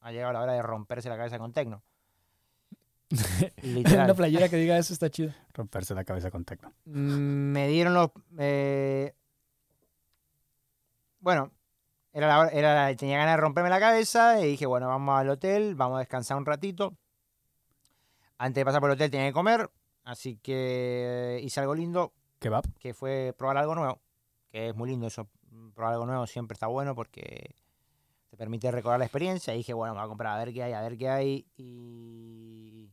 ha 0.04 0.12
llegado 0.12 0.34
la 0.34 0.42
hora 0.42 0.54
de 0.54 0.62
romperse 0.62 1.10
la 1.10 1.18
cabeza 1.18 1.39
con 1.39 1.52
Tecno. 1.54 1.82
Literal. 3.62 4.06
Una 4.06 4.13
playera 4.16 4.50
que 4.50 4.56
diga 4.58 4.78
eso 4.78 4.94
está 4.94 5.10
chido. 5.10 5.34
Romperse 5.54 5.94
la 5.94 6.04
cabeza 6.04 6.32
con 6.32 6.46
tecno. 6.46 6.74
Mm, 6.86 7.52
me 7.52 7.68
dieron 7.68 7.94
los... 7.94 8.10
eh, 8.39 9.13
bueno, 11.20 11.52
era 12.12 12.28
la 12.28 12.39
hora- 12.39 12.50
era 12.50 12.74
la- 12.89 12.96
tenía 12.96 13.18
ganas 13.18 13.34
de 13.36 13.42
romperme 13.42 13.70
la 13.70 13.80
cabeza 13.80 14.39
y 14.42 14.48
dije, 14.48 14.66
bueno, 14.66 14.88
vamos 14.88 15.18
al 15.20 15.30
hotel, 15.30 15.76
vamos 15.76 15.98
a 15.98 16.00
descansar 16.00 16.38
un 16.38 16.46
ratito. 16.46 16.96
Antes 18.38 18.62
de 18.62 18.66
pasar 18.66 18.82
por 18.82 18.89
el 18.89 18.96
hotel 18.96 19.12
tenía 19.12 19.28
que 19.28 19.34
comer, 19.34 19.70
así 20.04 20.38
que 20.38 21.39
hice 21.44 21.60
algo 21.60 21.76
lindo, 21.76 22.13
Kebab. 22.39 22.63
que 22.80 22.94
fue 22.94 23.34
probar 23.38 23.58
algo 23.58 23.76
nuevo, 23.76 24.02
que 24.52 24.70
es 24.70 24.76
muy 24.76 24.89
lindo 24.89 25.08
eso, 25.08 25.30
probar 25.76 25.94
algo 25.94 26.06
nuevo 26.08 26.26
siempre 26.28 26.54
está 26.56 26.68
bueno 26.68 26.94
porque 26.96 27.56
te 28.34 28.38
permite 28.38 28.72
recordar 28.72 28.98
la 28.98 29.06
experiencia. 29.06 29.54
Y 29.54 29.58
dije, 29.58 29.74
bueno, 29.74 29.93
me 29.93 30.00
voy 30.00 30.06
a 30.06 30.10
comprar 30.10 30.34
a 30.36 30.43
ver 30.43 30.52
qué 30.52 30.63
hay, 30.63 30.74
a 30.74 30.82
ver 30.82 30.98
qué 30.98 31.08
hay. 31.08 31.46
Y 31.56 32.89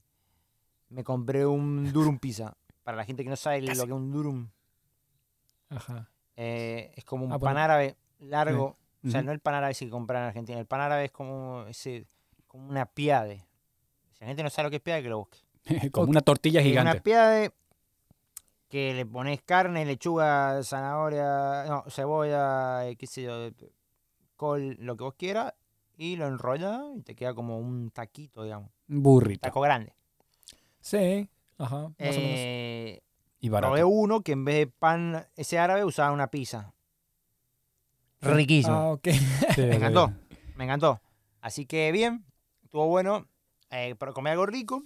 me 0.91 1.03
compré 1.03 1.47
un 1.47 1.91
Durum 1.95 2.19
Pizza. 2.19 2.55
Para 2.83 2.99
la 2.99 3.07
gente 3.07 3.25
que 3.25 3.31
no 3.31 3.37
sabe 3.37 3.63
lo 3.63 3.67
que 3.69 3.73
es 3.73 3.81
un 3.91 4.13
Durum, 4.13 4.51
Ajá. 5.71 6.11
eh, 6.37 6.93
es 6.95 7.05
como 7.07 7.25
un 7.25 7.33
Ah, 7.33 7.39
pan 7.39 7.55
bueno. 7.55 7.61
árabe 7.61 7.97
largo. 8.19 8.77
O 9.03 9.09
sea, 9.11 9.23
no 9.23 9.33
el 9.33 9.41
pan 9.41 9.55
árabe 9.55 9.73
ese 9.73 9.87
que 9.87 9.91
compran 9.91 10.25
en 10.25 10.29
Argentina. 10.29 10.59
El 10.59 10.67
pan 10.67 10.83
árabe 10.83 11.07
es 11.07 11.11
como 11.11 11.65
ese, 11.69 12.05
como 12.47 12.69
una 12.69 12.85
piade. 12.85 13.39
Si 14.13 14.21
la 14.21 14.27
gente 14.27 14.43
no 14.43 14.51
sabe 14.51 14.65
lo 14.67 14.71
que 14.71 14.77
es 14.77 14.83
piade, 14.83 15.03
que 15.03 15.09
lo 15.09 15.19
busque. 15.21 15.39
Como 15.91 16.11
una 16.11 16.21
tortilla 16.21 16.61
Es 16.61 16.67
una 16.67 16.71
gigante. 16.83 17.01
piade 17.01 17.53
que 18.69 18.93
le 18.95 19.07
pones 19.07 19.41
carne, 19.43 19.85
lechuga, 19.87 20.63
zanahoria, 20.63 21.65
no, 21.67 21.85
cebolla, 21.89 22.87
eh, 22.89 22.97
qué 22.97 23.07
sé 23.07 23.23
yo, 23.23 23.51
col, 24.41 24.77
lo 24.81 24.97
que 24.97 25.05
vos 25.05 25.15
quieras, 25.19 25.53
y 25.99 26.17
lo 26.17 26.27
enrollas 26.27 26.81
y 26.97 27.03
te 27.03 27.15
queda 27.15 27.35
como 27.35 27.59
un 27.59 27.91
taquito, 27.91 28.43
digamos. 28.43 28.71
Un 28.89 29.03
burrito. 29.03 29.43
Taco 29.43 29.61
grande. 29.61 29.93
Sí. 30.81 31.29
Ajá. 31.59 31.77
Más 31.77 31.91
o 31.91 32.01
menos. 32.01 32.17
Eh, 32.19 33.03
Y 33.41 33.51
probé 33.51 33.69
barato. 33.69 33.89
uno 33.89 34.23
que 34.23 34.33
en 34.33 34.45
vez 34.47 34.55
de 34.57 34.67
pan 34.67 35.27
ese 35.37 35.59
árabe 35.59 35.85
usaba 35.85 36.11
una 36.13 36.29
pizza. 36.31 36.73
Riquísimo. 38.23 38.75
Ah, 38.75 38.91
ok. 38.93 39.09
Sí, 39.55 39.61
Me 39.63 39.71
sí. 39.71 39.77
encantó. 39.77 40.13
Me 40.57 40.65
encantó. 40.65 41.01
Así 41.43 41.67
que 41.67 41.93
bien, 41.93 42.25
estuvo 42.65 42.87
bueno. 42.87 43.27
Eh, 43.71 43.95
pero 43.99 44.13
comí 44.15 44.31
algo 44.31 44.47
rico. 44.47 44.83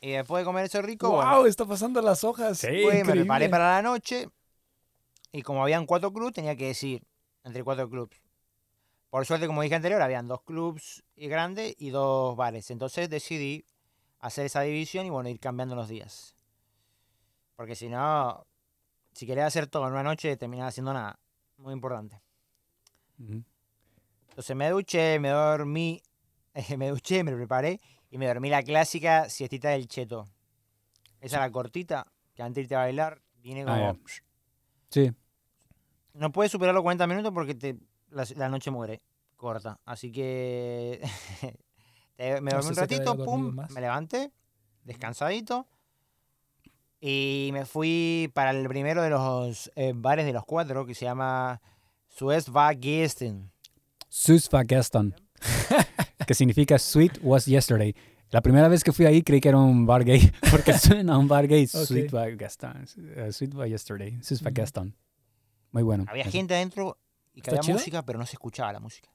Y 0.00 0.10
después 0.12 0.40
de 0.40 0.44
comer 0.44 0.64
eso 0.64 0.80
rico, 0.82 1.08
wow, 1.10 1.16
bueno, 1.22 1.46
está 1.46 1.66
pasando 1.66 2.00
las 2.02 2.24
hojas. 2.24 2.58
Sí. 2.58 2.68
Me 2.90 3.04
preparé 3.04 3.48
para 3.48 3.74
la 3.76 3.82
noche 3.82 4.28
y 5.32 5.42
como 5.42 5.62
habían 5.62 5.86
cuatro 5.86 6.12
clubs, 6.12 6.32
tenía 6.32 6.56
que 6.56 6.66
decir 6.68 7.02
entre 7.44 7.62
cuatro 7.62 7.88
clubs. 7.88 8.16
Por 9.10 9.26
suerte, 9.26 9.48
como 9.48 9.62
dije 9.62 9.74
anterior, 9.74 10.00
habían 10.00 10.28
dos 10.28 10.42
clubs 10.42 11.02
y 11.16 11.26
grandes 11.26 11.74
y 11.78 11.90
dos 11.90 12.36
bares. 12.36 12.70
Entonces 12.70 13.10
decidí 13.10 13.66
hacer 14.20 14.46
esa 14.46 14.60
división 14.60 15.04
y 15.04 15.10
bueno, 15.10 15.28
ir 15.28 15.40
cambiando 15.40 15.74
los 15.74 15.88
días. 15.88 16.36
Porque 17.56 17.74
si 17.74 17.88
no, 17.88 18.46
si 19.12 19.26
quería 19.26 19.46
hacer 19.46 19.66
todo 19.66 19.86
en 19.86 19.92
una 19.92 20.04
noche, 20.04 20.36
terminaba 20.36 20.68
haciendo 20.68 20.94
nada. 20.94 21.18
Muy 21.56 21.74
importante. 21.74 22.22
Entonces 24.28 24.56
me 24.56 24.70
duché, 24.70 25.18
me 25.18 25.30
dormí, 25.30 26.00
me 26.78 26.88
duché, 26.88 27.24
me 27.24 27.34
preparé 27.34 27.80
y 28.10 28.16
me 28.16 28.28
dormí 28.28 28.48
la 28.48 28.62
clásica 28.62 29.28
siestita 29.28 29.70
del 29.70 29.88
cheto. 29.88 30.28
Esa 31.20 31.40
la 31.40 31.50
cortita, 31.50 32.06
que 32.34 32.42
antes 32.42 32.54
de 32.54 32.62
irte 32.62 32.74
a 32.76 32.78
bailar, 32.78 33.20
viene 33.42 33.64
como... 33.64 33.90
Ah. 33.90 33.96
Sí. 34.88 35.12
No 36.14 36.32
puedes 36.32 36.50
superar 36.50 36.74
los 36.74 36.82
40 36.82 37.06
minutos 37.06 37.32
porque 37.32 37.54
te, 37.54 37.76
la, 38.10 38.26
la 38.36 38.48
noche 38.48 38.70
muere 38.70 39.02
corta. 39.36 39.80
Así 39.84 40.10
que 40.12 41.00
me 42.18 42.40
No 42.40 42.50
dormí 42.50 42.62
sé 42.62 42.68
un 42.68 42.76
ratito, 42.76 43.24
pum, 43.24 43.54
más. 43.54 43.70
me 43.70 43.80
levanté, 43.80 44.32
descansadito. 44.84 45.66
Y 47.00 47.48
me 47.54 47.64
fui 47.64 48.30
para 48.34 48.50
el 48.50 48.68
primero 48.68 49.02
de 49.02 49.08
los 49.10 49.72
eh, 49.74 49.92
bares 49.94 50.26
de 50.26 50.32
los 50.34 50.44
cuatro 50.44 50.84
que 50.84 50.94
se 50.94 51.06
llama 51.06 51.60
war 52.52 52.76
gestern. 52.78 53.50
que 56.26 56.34
significa 56.34 56.78
sweet 56.78 57.18
was 57.22 57.46
yesterday. 57.46 57.94
La 58.30 58.42
primera 58.42 58.68
vez 58.68 58.84
que 58.84 58.92
fui 58.92 59.06
ahí 59.06 59.22
creí 59.22 59.40
que 59.40 59.48
era 59.48 59.58
un 59.58 59.86
bar 59.86 60.04
gay, 60.04 60.30
porque 60.50 60.74
suena 60.74 61.14
a 61.14 61.18
un 61.18 61.26
bar 61.26 61.48
gay. 61.48 61.66
Sweet 61.66 62.08
Ok. 62.08 62.12
war 62.12 62.36
gestern. 62.38 62.86
Eh, 63.16 63.32
sweet 63.32 63.54
war 63.54 63.66
yesterday. 63.66 64.12
War 64.12 64.52
Ujú. 64.52 64.54
gestern. 64.54 64.94
Muy 65.72 65.82
bueno. 65.82 66.04
Había 66.06 66.24
Eso. 66.24 66.32
gente 66.32 66.54
adentro 66.54 66.98
y 67.34 67.40
que 67.42 67.50
¿Está 67.50 67.52
había 67.52 67.60
chido? 67.62 67.78
música, 67.78 68.02
pero 68.02 68.18
no 68.18 68.26
se 68.26 68.32
escuchaba 68.32 68.72
la 68.72 68.80
música. 68.80 69.10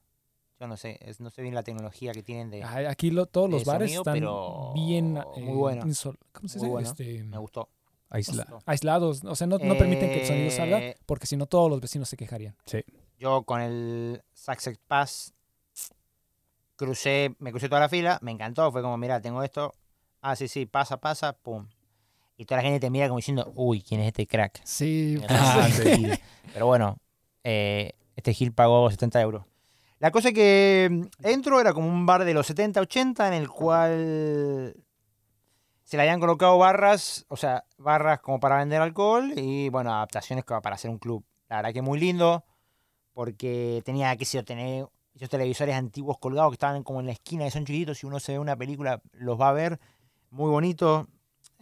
Yo 0.59 0.67
no 0.67 0.77
sé, 0.77 0.97
es- 1.01 1.19
no 1.19 1.29
sé 1.29 1.41
bien 1.41 1.53
la 1.53 1.63
tecnología 1.63 2.11
que 2.13 2.23
tienen 2.23 2.49
de... 2.49 2.63
Aquí 2.63 3.11
lo- 3.11 3.25
todos 3.25 3.49
los 3.49 3.65
bares 3.65 3.91
sonido, 3.93 4.01
están 4.01 4.73
bien 4.73 5.13
muy 5.13 5.23
eh, 5.49 5.53
bueno. 5.53 5.81
insol- 5.83 6.17
¿cómo 6.31 6.47
se 6.47 6.57
Muy 6.59 6.65
dice? 6.67 6.71
bueno. 6.71 6.89
Este, 6.89 7.23
Me 7.25 7.37
gustó. 7.37 7.69
Aisla. 8.09 8.45
me 8.47 8.53
gustó. 8.53 8.71
aislados. 8.71 9.23
O 9.25 9.35
sea, 9.35 9.47
no, 9.47 9.57
no 9.57 9.77
permiten 9.77 10.09
que 10.09 10.21
el 10.21 10.27
sonido 10.27 10.51
salga 10.51 10.79
Eh, 10.79 10.95
porque 11.05 11.27
si 11.27 11.35
no 11.35 11.45
todos 11.47 11.69
los 11.69 11.81
vecinos 11.81 12.07
se 12.07 12.15
quejarían. 12.15 12.55
Yo 13.19 13.43
con 13.43 13.61
el 13.61 14.21
Success 14.33 14.77
Pass 14.87 15.33
crucé, 16.75 17.35
me 17.39 17.51
crucé 17.51 17.69
toda 17.69 17.81
la 17.81 17.89
fila, 17.89 18.19
me 18.21 18.31
encantó, 18.31 18.71
fue 18.71 18.81
como, 18.81 18.97
mira, 18.97 19.21
tengo 19.21 19.43
esto, 19.43 19.73
ah, 20.21 20.35
sí, 20.35 20.47
sí, 20.47 20.65
pasa, 20.65 20.97
pasa, 20.97 21.33
pum. 21.33 21.67
Y 22.37 22.45
toda 22.45 22.57
la 22.57 22.63
gente 22.63 22.79
te 22.81 22.89
mira 22.89 23.07
como 23.07 23.17
diciendo, 23.17 23.51
uy, 23.55 23.81
¿quién 23.81 24.01
es 24.01 24.07
este 24.07 24.27
crack? 24.27 24.61
Sí. 24.65 25.17
Ah, 25.29 25.67
Sí. 25.71 26.09
Pero 26.53 26.65
bueno, 26.67 26.97
eh, 27.43 27.93
este 28.15 28.33
Gil 28.33 28.53
pagó 28.53 28.89
70 28.89 29.21
euros. 29.21 29.45
La 29.99 30.11
cosa 30.11 30.31
que 30.31 30.89
mm, 30.91 31.25
entro, 31.25 31.59
era 31.59 31.73
como 31.73 31.87
un 31.87 32.05
bar 32.05 32.25
de 32.25 32.33
los 32.33 32.47
70, 32.47 32.81
80, 32.81 33.27
en 33.27 33.33
el 33.33 33.49
cual 33.49 34.75
se 35.83 35.97
le 35.97 36.03
habían 36.03 36.19
colocado 36.19 36.57
barras, 36.57 37.25
o 37.29 37.37
sea, 37.37 37.65
barras 37.77 38.19
como 38.19 38.39
para 38.39 38.57
vender 38.57 38.81
alcohol 38.81 39.33
y, 39.35 39.69
bueno, 39.69 39.93
adaptaciones 39.93 40.43
para 40.43 40.75
hacer 40.75 40.89
un 40.89 40.97
club. 40.97 41.23
La 41.47 41.57
verdad 41.57 41.73
que 41.73 41.81
muy 41.81 41.99
lindo, 41.99 42.43
porque 43.13 43.81
tenía, 43.85 44.15
qué 44.17 44.25
sé 44.25 44.41
tener 44.43 44.87
esos 45.13 45.29
televisores 45.29 45.75
antiguos 45.75 46.17
colgados 46.17 46.51
que 46.51 46.55
estaban 46.55 46.83
como 46.83 46.99
en 46.99 47.05
la 47.05 47.13
esquina, 47.13 47.45
que 47.45 47.51
son 47.51 47.65
chiquitos, 47.65 47.99
si 47.99 48.05
uno 48.05 48.19
se 48.19 48.33
ve 48.33 48.39
una 48.39 48.55
película 48.55 49.01
los 49.13 49.39
va 49.39 49.49
a 49.49 49.53
ver, 49.53 49.79
muy 50.31 50.49
bonito. 50.49 51.07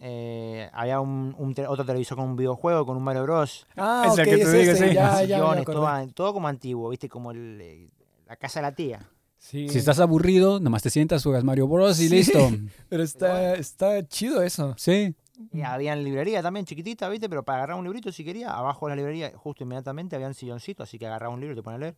Eh, 0.06 0.68
había 0.74 1.00
un, 1.00 1.34
un 1.38 1.54
te- 1.54 1.66
otro 1.66 1.82
televisor 1.86 2.18
con 2.18 2.28
un 2.28 2.36
videojuego, 2.36 2.84
con 2.84 2.94
un 2.98 3.02
Mario 3.02 3.22
Bros. 3.22 3.66
Ah, 3.74 4.04
Es 4.06 4.18
el 4.18 4.24
ok, 4.28 4.30
que 4.30 4.44
te 4.44 4.70
es 4.72 4.78
sí. 4.78 4.84
ya, 4.86 4.92
ya 4.92 5.38
sillones, 5.38 5.64
todo, 5.64 5.88
todo 6.12 6.34
como 6.34 6.46
antiguo, 6.46 6.90
¿viste? 6.90 7.08
Como 7.08 7.30
el, 7.30 7.58
eh, 7.62 7.88
la 8.26 8.36
casa 8.36 8.60
de 8.60 8.62
la 8.64 8.74
tía. 8.74 9.08
Sí, 9.38 9.68
Si 9.70 9.78
estás 9.78 10.00
aburrido, 10.00 10.60
nomás 10.60 10.82
te 10.82 10.90
sientas, 10.90 11.22
juegas 11.22 11.42
Mario 11.42 11.68
Bros. 11.68 11.98
y 12.00 12.08
Sí. 12.08 12.16
listo. 12.16 12.38
pero 12.90 13.02
está, 13.02 13.54
está 13.54 14.06
chido 14.06 14.42
eso. 14.42 14.74
Sí. 14.76 15.14
Y 15.52 15.62
había 15.62 15.96
librería 15.96 16.42
también 16.42 16.66
chiquitita, 16.66 17.08
¿viste? 17.08 17.28
Pero 17.30 17.42
para 17.42 17.58
agarrar 17.60 17.78
un 17.78 17.84
librito 17.84 18.12
si 18.12 18.24
quería, 18.26 18.52
abajo 18.52 18.86
de 18.86 18.90
la 18.90 18.96
librería, 18.96 19.32
justo 19.36 19.64
inmediatamente, 19.64 20.16
había 20.16 20.28
un 20.28 20.34
silloncito, 20.34 20.82
así 20.82 20.98
que 20.98 21.06
agarraba 21.06 21.32
un 21.32 21.40
libro 21.40 21.54
y 21.54 21.56
te 21.56 21.62
pones 21.62 21.76
a 21.76 21.80
leer. 21.80 21.96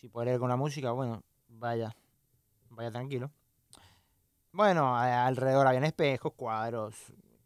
Si 0.00 0.08
puedes 0.08 0.26
leer 0.28 0.38
con 0.38 0.48
la 0.48 0.56
música, 0.56 0.92
bueno, 0.92 1.22
vaya, 1.48 1.94
vaya 2.70 2.90
tranquilo. 2.92 3.30
Bueno, 4.56 4.96
alrededor 4.96 5.66
habían 5.66 5.84
espejos, 5.84 6.32
cuadros, 6.34 6.94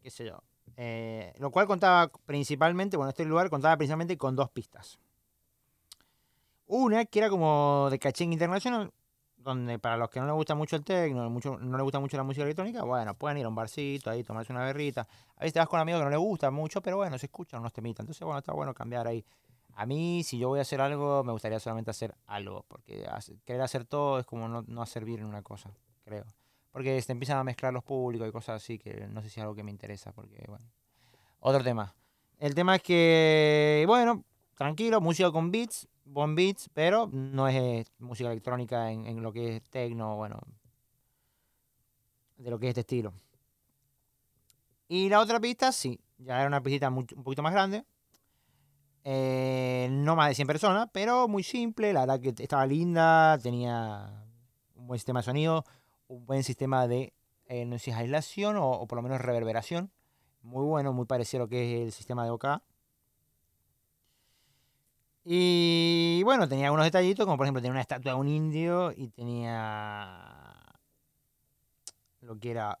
qué 0.01 0.09
sé 0.09 0.23
yo. 0.27 0.41
Eh, 0.77 1.33
lo 1.39 1.51
cual 1.51 1.67
contaba 1.67 2.09
principalmente, 2.25 2.95
bueno, 2.95 3.09
este 3.09 3.25
lugar 3.25 3.49
contaba 3.49 3.75
principalmente 3.75 4.17
con 4.17 4.33
dos 4.33 4.49
pistas. 4.49 4.97
Una 6.67 7.03
que 7.05 7.19
era 7.19 7.29
como 7.29 7.89
de 7.91 7.99
cachín 7.99 8.31
internacional, 8.31 8.93
donde 9.35 9.77
para 9.77 9.97
los 9.97 10.09
que 10.09 10.21
no 10.21 10.25
les 10.25 10.35
gusta 10.35 10.55
mucho 10.55 10.77
el 10.77 10.85
techno, 10.85 11.29
mucho, 11.29 11.57
no 11.59 11.75
les 11.77 11.83
gusta 11.83 11.99
mucho 11.99 12.15
la 12.15 12.23
música 12.23 12.43
electrónica, 12.43 12.83
bueno, 12.83 13.13
pueden 13.15 13.39
ir 13.39 13.45
a 13.45 13.49
un 13.49 13.55
barcito 13.55 14.09
ahí, 14.09 14.23
tomarse 14.23 14.53
una 14.53 14.63
berrita. 14.63 15.05
A 15.35 15.41
veces 15.41 15.51
te 15.53 15.59
vas 15.59 15.67
con 15.67 15.81
amigos 15.81 15.99
que 15.99 16.05
no 16.05 16.11
les 16.11 16.19
gusta 16.19 16.49
mucho, 16.49 16.81
pero 16.81 16.95
bueno, 16.95 17.17
se 17.17 17.25
escuchan 17.25 17.59
unos 17.59 17.73
temitas. 17.73 18.03
Entonces, 18.05 18.23
bueno, 18.23 18.39
está 18.39 18.53
bueno 18.53 18.73
cambiar 18.73 19.05
ahí. 19.07 19.25
A 19.73 19.85
mí, 19.85 20.23
si 20.23 20.37
yo 20.39 20.47
voy 20.47 20.59
a 20.59 20.61
hacer 20.61 20.79
algo, 20.79 21.25
me 21.25 21.33
gustaría 21.33 21.59
solamente 21.59 21.91
hacer 21.91 22.15
algo, 22.27 22.63
porque 22.69 23.05
hace- 23.05 23.37
querer 23.43 23.61
hacer 23.63 23.83
todo 23.85 24.19
es 24.19 24.25
como 24.25 24.47
no, 24.47 24.63
no 24.67 24.81
hacer 24.81 25.03
bien 25.03 25.19
en 25.21 25.25
una 25.25 25.41
cosa, 25.41 25.71
creo. 26.05 26.23
Porque 26.71 27.01
se 27.01 27.11
empiezan 27.11 27.37
a 27.37 27.43
mezclar 27.43 27.73
los 27.73 27.83
públicos 27.83 28.27
y 28.27 28.31
cosas 28.31 28.61
así, 28.61 28.77
que 28.79 29.07
no 29.07 29.21
sé 29.21 29.29
si 29.29 29.39
es 29.39 29.43
algo 29.43 29.55
que 29.55 29.63
me 29.63 29.71
interesa, 29.71 30.11
porque, 30.13 30.43
bueno. 30.47 30.65
Otro 31.39 31.63
tema. 31.63 31.93
El 32.39 32.55
tema 32.55 32.75
es 32.75 32.83
que, 32.83 33.83
bueno, 33.87 34.23
tranquilo, 34.55 35.01
música 35.01 35.31
con 35.31 35.51
beats, 35.51 35.87
buen 36.05 36.35
beats, 36.35 36.69
pero 36.73 37.07
no 37.11 37.47
es 37.47 37.55
eh, 37.55 37.85
música 37.99 38.29
electrónica 38.31 38.91
en, 38.91 39.21
lo 39.21 39.33
que 39.33 39.57
es 39.57 39.63
techno, 39.69 40.15
bueno, 40.15 40.39
de 42.37 42.49
lo 42.49 42.59
que 42.59 42.67
es 42.67 42.69
este 42.69 42.81
estilo. 42.81 43.13
Y 44.87 45.09
la 45.09 45.19
otra 45.19 45.39
pista, 45.39 45.71
sí, 45.71 45.99
ya 46.17 46.37
era 46.39 46.47
una 46.47 46.89
mucho- 46.89 47.15
un 47.15 47.23
poquito 47.23 47.41
más 47.41 47.53
grande. 47.53 47.85
Eh, 49.03 49.87
no 49.91 50.15
más 50.15 50.29
de 50.29 50.35
100 50.35 50.47
personas, 50.47 50.87
pero 50.91 51.27
muy 51.27 51.43
simple. 51.43 51.93
La 51.93 52.01
verdad 52.01 52.19
que 52.19 52.43
estaba 52.43 52.65
linda, 52.65 53.37
tenía 53.39 54.25
un 54.75 54.87
buen 54.87 54.99
sistema 54.99 55.19
de 55.19 55.23
sonido, 55.23 55.63
un 56.11 56.25
buen 56.25 56.43
sistema 56.43 56.87
de, 56.87 57.13
eh, 57.47 57.65
no 57.65 57.77
sé 57.77 57.85
si 57.85 57.91
es 57.91 57.97
aislación 57.97 58.57
o, 58.59 58.85
por 58.87 58.97
lo 58.97 59.01
menos 59.01 59.21
reverberación. 59.21 59.91
Muy 60.41 60.65
bueno, 60.65 60.93
muy 60.93 61.05
parecido 61.05 61.43
a 61.43 61.45
lo 61.45 61.49
que 61.49 61.77
es 61.77 61.85
el 61.87 61.91
sistema 61.93 62.25
de 62.25 62.31
OK. 62.31 62.45
Y 65.23 66.21
bueno, 66.25 66.49
tenía 66.49 66.65
algunos 66.65 66.85
detallitos, 66.85 67.25
como 67.25 67.37
por 67.37 67.45
ejemplo 67.45 67.61
tenía 67.61 67.71
una 67.71 67.81
estatua 67.81 68.13
de 68.13 68.19
un 68.19 68.27
indio 68.27 68.91
y 68.91 69.09
tenía 69.09 70.57
lo 72.21 72.39
que 72.39 72.51
era 72.51 72.79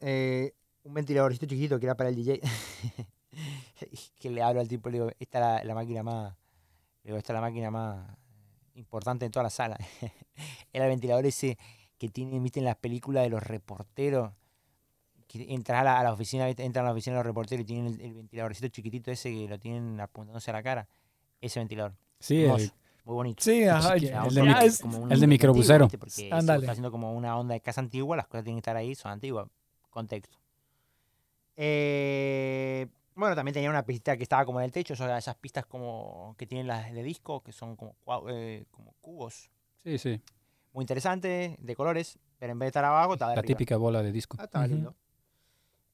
eh, 0.00 0.54
un 0.84 0.94
ventiladorcito 0.94 1.46
chiquitito 1.46 1.80
que 1.80 1.86
era 1.86 1.96
para 1.96 2.10
el 2.10 2.16
DJ. 2.16 2.40
que 4.20 4.30
le 4.30 4.42
hablo 4.42 4.60
al 4.60 4.68
tipo, 4.68 4.90
le 4.90 4.98
digo, 4.98 5.10
esta 5.18 5.38
es 5.38 5.64
la, 5.64 5.64
la 5.64 5.74
máquina 5.74 6.02
más, 6.02 6.36
le 7.02 7.08
digo, 7.08 7.18
esta 7.18 7.32
es 7.32 7.34
la 7.34 7.40
máquina 7.40 7.70
más 7.70 8.21
importante 8.74 9.24
en 9.26 9.32
toda 9.32 9.44
la 9.44 9.50
sala. 9.50 9.78
era 10.72 10.84
el 10.86 10.90
ventilador 10.90 11.24
ese 11.26 11.58
que 11.98 12.08
tiene, 12.08 12.38
viste, 12.40 12.58
en 12.60 12.64
las 12.66 12.76
películas 12.76 13.22
de 13.24 13.30
los 13.30 13.42
reporteros. 13.42 14.32
Que 15.28 15.46
entras 15.54 15.80
a 15.80 15.84
la, 15.84 15.98
a 16.00 16.02
la 16.02 16.12
oficina, 16.12 16.46
¿viste? 16.46 16.62
entran 16.64 16.84
a 16.84 16.88
la 16.88 16.92
oficina 16.92 17.16
de 17.16 17.20
los 17.20 17.26
reporteros 17.26 17.62
y 17.62 17.64
tienen 17.64 17.86
el, 17.86 18.00
el 18.00 18.14
ventiladorcito 18.14 18.68
chiquitito 18.68 19.10
ese 19.10 19.30
que 19.30 19.48
lo 19.48 19.58
tienen 19.58 19.98
apuntándose 20.00 20.50
a 20.50 20.54
la 20.54 20.62
cara. 20.62 20.88
Ese 21.40 21.58
ventilador. 21.60 21.94
Sí, 22.18 22.42
Hermoso, 22.44 22.64
el- 22.64 22.72
muy 23.04 23.14
bonito. 23.14 23.42
Sí, 23.42 23.64
ajá. 23.64 23.94
el 23.94 24.00
ya 24.02 24.22
de 24.24 24.42
mic- 24.42 24.62
es- 24.62 24.80
como 24.80 24.98
un 24.98 25.10
el 25.12 25.18
de 25.20 25.26
microbusero. 25.26 25.88
Porque 25.88 26.28
está 26.28 26.36
haciendo 26.54 26.90
como 26.90 27.14
una 27.14 27.38
onda 27.38 27.54
de 27.54 27.60
casa 27.60 27.80
antigua, 27.80 28.16
las 28.16 28.26
cosas 28.26 28.44
tienen 28.44 28.58
que 28.58 28.60
estar 28.60 28.76
ahí, 28.76 28.94
son 28.94 29.10
antiguas. 29.12 29.48
Contexto. 29.90 30.36
Eh, 31.56 32.86
bueno, 33.14 33.34
también 33.34 33.54
tenía 33.54 33.70
una 33.70 33.84
pista 33.84 34.16
que 34.16 34.22
estaba 34.22 34.44
como 34.44 34.60
en 34.60 34.64
el 34.64 34.72
techo, 34.72 34.94
o 34.94 34.96
sea, 34.96 35.18
esas 35.18 35.36
pistas 35.36 35.66
como 35.66 36.34
que 36.38 36.46
tienen 36.46 36.66
las 36.66 36.92
de 36.92 37.02
disco, 37.02 37.42
que 37.42 37.52
son 37.52 37.76
como, 37.76 37.94
eh, 38.28 38.64
como 38.70 38.92
cubos. 39.00 39.50
sí, 39.84 39.98
sí. 39.98 40.20
Muy 40.72 40.84
interesante, 40.84 41.56
de 41.60 41.76
colores, 41.76 42.18
pero 42.38 42.52
en 42.52 42.58
vez 42.58 42.66
de 42.66 42.68
estar 42.68 42.84
abajo, 42.86 43.12
estaba 43.12 43.34
La 43.34 43.40
arriba. 43.40 43.58
típica 43.58 43.76
bola 43.76 44.02
de 44.02 44.10
disco. 44.10 44.38
Ah, 44.40 44.44
estaba 44.44 44.66
lindo. 44.66 44.94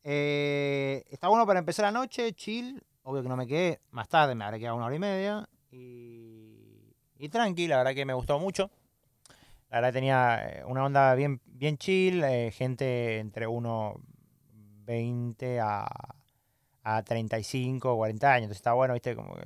Eh, 0.04 1.02
está 1.10 1.26
bueno 1.28 1.44
para 1.46 1.58
empezar 1.58 1.82
la 1.84 1.90
noche, 1.90 2.32
chill. 2.34 2.80
Obvio 3.02 3.22
que 3.24 3.28
no 3.28 3.36
me 3.36 3.46
quedé 3.48 3.80
más 3.90 4.08
tarde, 4.08 4.36
me 4.36 4.44
habré 4.44 4.60
quedado 4.60 4.76
una 4.76 4.86
hora 4.86 4.94
y 4.94 4.98
media. 5.00 5.48
Y, 5.72 6.94
y 7.18 7.28
tranqui, 7.28 7.66
la 7.66 7.78
verdad 7.78 7.92
que 7.94 8.04
me 8.06 8.14
gustó 8.14 8.38
mucho. 8.38 8.70
La 9.70 9.78
verdad 9.80 9.92
tenía 9.92 10.48
eh, 10.48 10.64
una 10.64 10.84
onda 10.84 11.12
bien, 11.16 11.40
bien 11.46 11.76
chill, 11.76 12.22
eh, 12.22 12.52
gente 12.52 13.18
entre 13.18 13.48
1,20 13.48 15.58
a, 15.60 16.14
a 16.96 17.02
35, 17.02 17.96
40 17.96 18.32
años. 18.32 18.44
Entonces 18.44 18.58
está 18.58 18.72
bueno, 18.72 18.94
viste, 18.94 19.14
como 19.14 19.34
que 19.34 19.44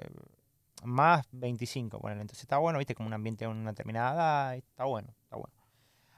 más 0.84 1.26
25, 1.32 1.98
bueno, 1.98 2.20
entonces 2.20 2.42
está 2.42 2.58
bueno, 2.58 2.78
viste, 2.78 2.94
como 2.94 3.06
un 3.06 3.14
ambiente 3.14 3.44
de 3.44 3.50
una 3.50 3.70
determinada 3.70 4.14
edad, 4.14 4.56
está 4.56 4.84
bueno, 4.84 5.08
está 5.22 5.36
bueno. 5.36 5.54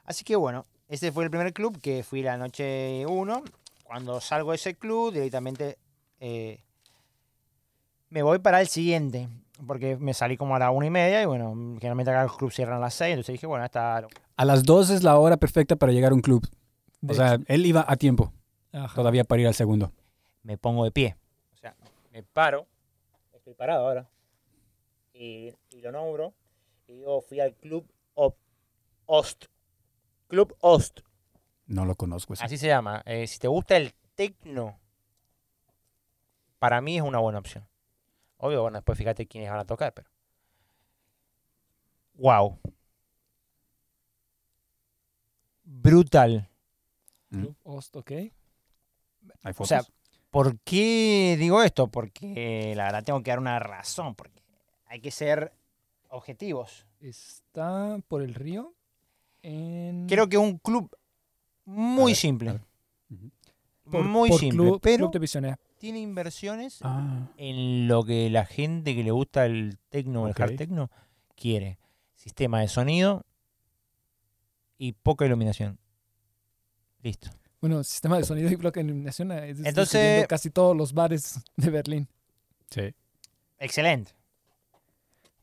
Así 0.03 0.23
que 0.23 0.35
bueno, 0.35 0.65
ese 0.87 1.11
fue 1.11 1.23
el 1.23 1.29
primer 1.29 1.51
club 1.53 1.79
que 1.81 2.03
fui 2.03 2.21
la 2.21 2.37
noche 2.37 3.05
1. 3.07 3.43
Cuando 3.83 4.19
salgo 4.21 4.51
de 4.51 4.55
ese 4.55 4.75
club, 4.75 5.13
directamente 5.13 5.77
eh, 6.19 6.59
me 8.09 8.23
voy 8.23 8.39
para 8.39 8.61
el 8.61 8.67
siguiente. 8.67 9.27
Porque 9.65 9.95
me 9.95 10.13
salí 10.13 10.35
como 10.35 10.55
a 10.55 10.59
la 10.59 10.69
una 10.69 10.85
y 10.85 10.89
media 10.89 11.21
y 11.21 11.25
bueno, 11.25 11.53
generalmente 11.79 12.11
acá 12.11 12.23
los 12.23 12.35
clubs 12.35 12.55
cierran 12.55 12.77
a 12.77 12.81
las 12.81 12.93
6. 12.95 13.11
Entonces 13.11 13.33
dije, 13.33 13.47
bueno, 13.47 13.63
está. 13.63 14.05
A 14.35 14.45
las 14.45 14.63
2 14.63 14.89
es 14.89 15.03
la 15.03 15.17
hora 15.17 15.37
perfecta 15.37 15.77
para 15.77 15.93
llegar 15.93 16.11
a 16.11 16.15
un 16.15 16.21
club. 16.21 16.45
de 16.99 17.13
O 17.13 17.15
sea, 17.15 17.35
hecho, 17.35 17.45
él 17.47 17.65
iba 17.65 17.85
a 17.87 17.95
tiempo 17.95 18.33
ajá. 18.73 18.93
todavía 18.93 19.23
para 19.23 19.41
ir 19.41 19.47
al 19.47 19.53
segundo. 19.53 19.93
Me 20.45 20.57
pongo 20.59 20.83
de 20.83 20.91
pie. 20.91 21.17
O 21.53 21.57
sea, 21.57 21.75
me 22.11 22.21
paro. 22.21 22.67
Estoy 23.33 23.55
parado 23.55 23.87
ahora. 23.87 24.07
Y, 25.11 25.51
y 25.71 25.81
lo 25.81 25.91
nombro. 25.91 26.35
Y 26.87 26.93
digo, 26.97 27.19
fui 27.21 27.39
al 27.39 27.55
club 27.55 27.91
Op- 28.13 28.37
Ost. 29.07 29.45
Club 30.27 30.55
Ost. 30.59 30.99
No 31.65 31.83
lo 31.85 31.95
conozco. 31.95 32.33
ese. 32.33 32.43
Así 32.43 32.59
se 32.59 32.67
llama. 32.67 33.01
Eh, 33.05 33.25
si 33.25 33.39
te 33.39 33.47
gusta 33.47 33.75
el 33.75 33.93
tecno, 34.13 34.79
para 36.59 36.79
mí 36.79 36.97
es 36.97 37.01
una 37.01 37.17
buena 37.17 37.39
opción. 37.39 37.67
Obvio, 38.37 38.61
bueno, 38.61 38.77
después 38.77 38.97
fíjate 38.99 39.25
quiénes 39.27 39.49
van 39.49 39.59
a 39.59 39.65
tocar, 39.65 39.93
pero. 39.95 40.09
Wow. 42.13 42.59
Brutal. 45.63 46.47
Club 47.29 47.55
Ost, 47.63 47.95
ok. 47.95 48.11
Hay 48.11 49.53
fotos. 49.53 49.67
sea, 49.69 49.81
¿Por 50.35 50.59
qué 50.65 51.37
digo 51.39 51.63
esto? 51.63 51.87
Porque 51.87 52.73
la 52.75 52.83
verdad 52.83 53.05
tengo 53.05 53.23
que 53.23 53.31
dar 53.31 53.39
una 53.39 53.57
razón, 53.57 54.15
porque 54.15 54.43
hay 54.85 54.99
que 54.99 55.09
ser 55.09 55.53
objetivos. 56.09 56.85
Está 56.99 58.01
por 58.09 58.21
el 58.21 58.33
río. 58.33 58.73
En... 59.43 60.07
Creo 60.09 60.27
que 60.27 60.37
un 60.37 60.57
club 60.57 60.93
muy 61.63 62.11
ver, 62.11 62.15
simple. 62.17 62.59
por- 63.89 64.03
muy 64.03 64.27
por 64.27 64.39
simple, 64.41 64.57
Club, 64.57 64.79
pero 64.81 65.09
Club 65.09 65.21
de 65.21 65.57
tiene 65.77 65.99
inversiones 66.01 66.79
Ah, 66.81 67.29
en 67.37 67.87
lo 67.87 68.03
que 68.03 68.29
la 68.29 68.45
gente 68.45 68.93
que 68.93 69.05
le 69.05 69.11
gusta 69.11 69.45
el 69.45 69.77
tecno 69.87 70.23
o 70.23 70.27
el 70.27 70.33
hard 70.37 70.57
techno 70.57 70.91
quiere. 71.37 71.79
Sistema 72.13 72.59
de 72.59 72.67
sonido 72.67 73.23
y 74.77 74.91
poca 74.91 75.25
iluminación. 75.25 75.79
Listo. 77.01 77.29
Bueno, 77.65 77.83
sistema 77.83 78.19
de 78.19 78.23
sonido 78.23 78.47
y 78.51 78.55
bloque 78.57 78.79
de 78.79 78.85
iluminación 78.85 79.31
eh, 79.31 79.49
es 79.49 79.59
Entonces- 79.65 80.27
casi 80.27 80.51
todos 80.51 80.77
los 80.77 80.93
bares 80.93 81.39
de 81.57 81.71
Berlín. 81.71 82.07
sí. 82.69 82.93
Excelente. 83.57 84.11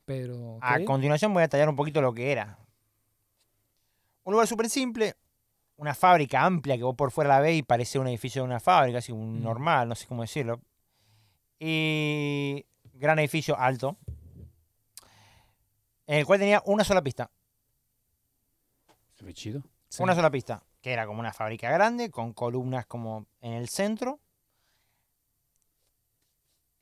Pero. 0.04 0.56
A 0.61 0.78
continuación 0.85 1.32
voy 1.35 1.40
a 1.40 1.46
detallar 1.46 1.68
un 1.68 1.74
poquito 1.74 2.00
lo 2.00 2.14
que 2.14 2.30
era. 2.30 2.61
Un 4.22 4.35
lugar 4.35 4.46
súper 4.46 4.70
simple, 4.70 5.16
una 5.76 5.94
fábrica 5.96 6.44
amplia 6.44 6.76
que 6.76 6.85
vos 6.85 6.94
por 6.94 7.11
fuera 7.11 7.28
la 7.30 7.40
ves 7.40 7.56
y 7.58 7.62
parece 7.64 7.98
un 7.98 8.06
edificio 8.06 8.42
de 8.42 8.46
una 8.46 8.61
fábrica, 8.61 8.98
así 8.98 9.11
un 9.11 9.40
Mm. 9.40 9.42
normal, 9.42 9.88
no 9.88 9.96
sé 9.96 10.06
cómo 10.06 10.22
decirlo. 10.22 10.61
Y 11.58 12.64
gran 12.94 13.18
edificio 13.18 13.58
alto, 13.58 13.96
en 16.06 16.18
el 16.18 16.24
cual 16.26 16.38
tenía 16.38 16.62
una 16.66 16.85
sola 16.85 17.02
pista. 17.02 17.28
Se 19.14 19.24
ve 19.24 19.35
chido. 19.35 19.62
Sí. 19.88 20.04
Una 20.04 20.14
sola 20.14 20.30
pista, 20.30 20.62
que 20.83 20.92
era 20.92 21.07
como 21.07 21.21
una 21.21 21.33
fábrica 21.33 21.71
grande, 21.71 22.11
con 22.11 22.33
columnas 22.33 22.85
como 22.87 23.27
en 23.40 23.53
el 23.55 23.68
centro, 23.68 24.18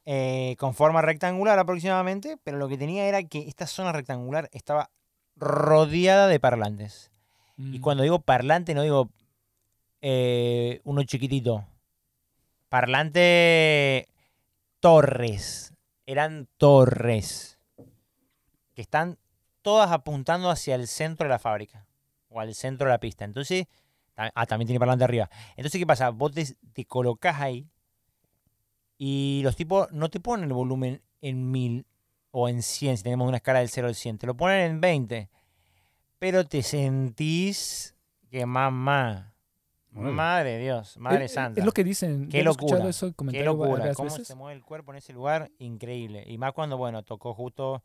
eh, 0.07 0.57
con 0.59 0.75
forma 0.75 1.03
rectangular 1.03 1.59
aproximadamente, 1.59 2.39
pero 2.43 2.57
lo 2.57 2.69
que 2.69 2.79
tenía 2.79 3.07
era 3.07 3.23
que 3.23 3.47
esta 3.47 3.67
zona 3.67 3.93
rectangular 3.93 4.49
estaba 4.53 4.91
rodeada 5.37 6.27
de 6.29 6.41
parlantes. 6.41 7.11
Y 7.59 7.79
Mm. 7.79 7.81
cuando 7.83 8.03
digo 8.03 8.21
parlante, 8.21 8.75
no 8.75 8.83
digo 8.83 9.11
eh, 10.03 10.81
uno 10.85 11.03
chiquitito. 11.03 11.67
Parlante 12.71 14.09
torres. 14.81 15.75
Eran 16.07 16.49
torres. 16.57 17.59
Que 18.73 18.81
están 18.81 19.19
todas 19.61 19.93
apuntando 19.93 20.49
hacia 20.49 20.75
el 20.75 20.89
centro 20.89 21.25
de 21.27 21.29
la 21.31 21.39
fábrica. 21.39 21.87
O 22.31 22.41
al 22.41 22.55
centro 22.55 22.87
de 22.87 22.93
la 22.95 22.99
pista. 22.99 23.27
Entonces. 23.27 23.67
Ah, 24.17 24.47
también 24.47 24.67
tiene 24.67 24.79
parlante 24.79 25.05
arriba. 25.05 25.31
Entonces, 25.57 25.79
¿qué 25.79 25.87
pasa? 25.87 26.11
Vos 26.11 26.33
te, 26.33 26.45
te 26.73 26.85
colocás 26.85 27.41
ahí. 27.41 27.67
Y 28.99 29.41
los 29.45 29.57
tipos 29.57 29.91
no 29.93 30.11
te 30.11 30.21
ponen 30.21 30.45
el 30.47 30.53
volumen 30.53 31.03
en 31.23 31.51
1000 31.51 31.87
o 32.33 32.49
en 32.49 32.63
100, 32.63 32.97
si 32.99 33.03
tenemos 33.03 33.27
una 33.27 33.39
escala 33.39 33.61
del 33.61 33.69
0 33.71 33.89
al 33.89 33.95
100. 33.95 34.19
Te 34.19 34.27
lo 34.27 34.37
ponen 34.37 34.71
en 34.73 34.81
20 34.81 35.31
pero 36.21 36.45
te 36.45 36.63
sentís 36.63 37.97
que 38.31 38.45
mamá, 38.45 39.35
madre 39.91 40.59
Dios, 40.59 40.99
madre 40.99 41.25
Es- 41.25 41.33
santa. 41.33 41.59
Es 41.61 41.65
lo 41.65 41.73
que 41.73 41.83
dicen. 41.83 42.29
Qué 42.29 42.45
locura, 42.45 42.87
eso, 42.91 43.13
Qué 43.31 43.43
locura, 43.43 43.95
cómo 43.95 44.11
veces. 44.11 44.29
se 44.29 44.35
mueve 44.35 44.55
el 44.59 44.63
cuerpo 44.63 44.93
en 44.93 44.99
ese 44.99 45.15
lugar, 45.15 45.51
increíble. 45.59 46.23
Y 46.27 46.37
más 46.37 46.53
cuando, 46.53 46.77
bueno, 46.77 47.03
tocó 47.03 47.33
justo 47.33 47.83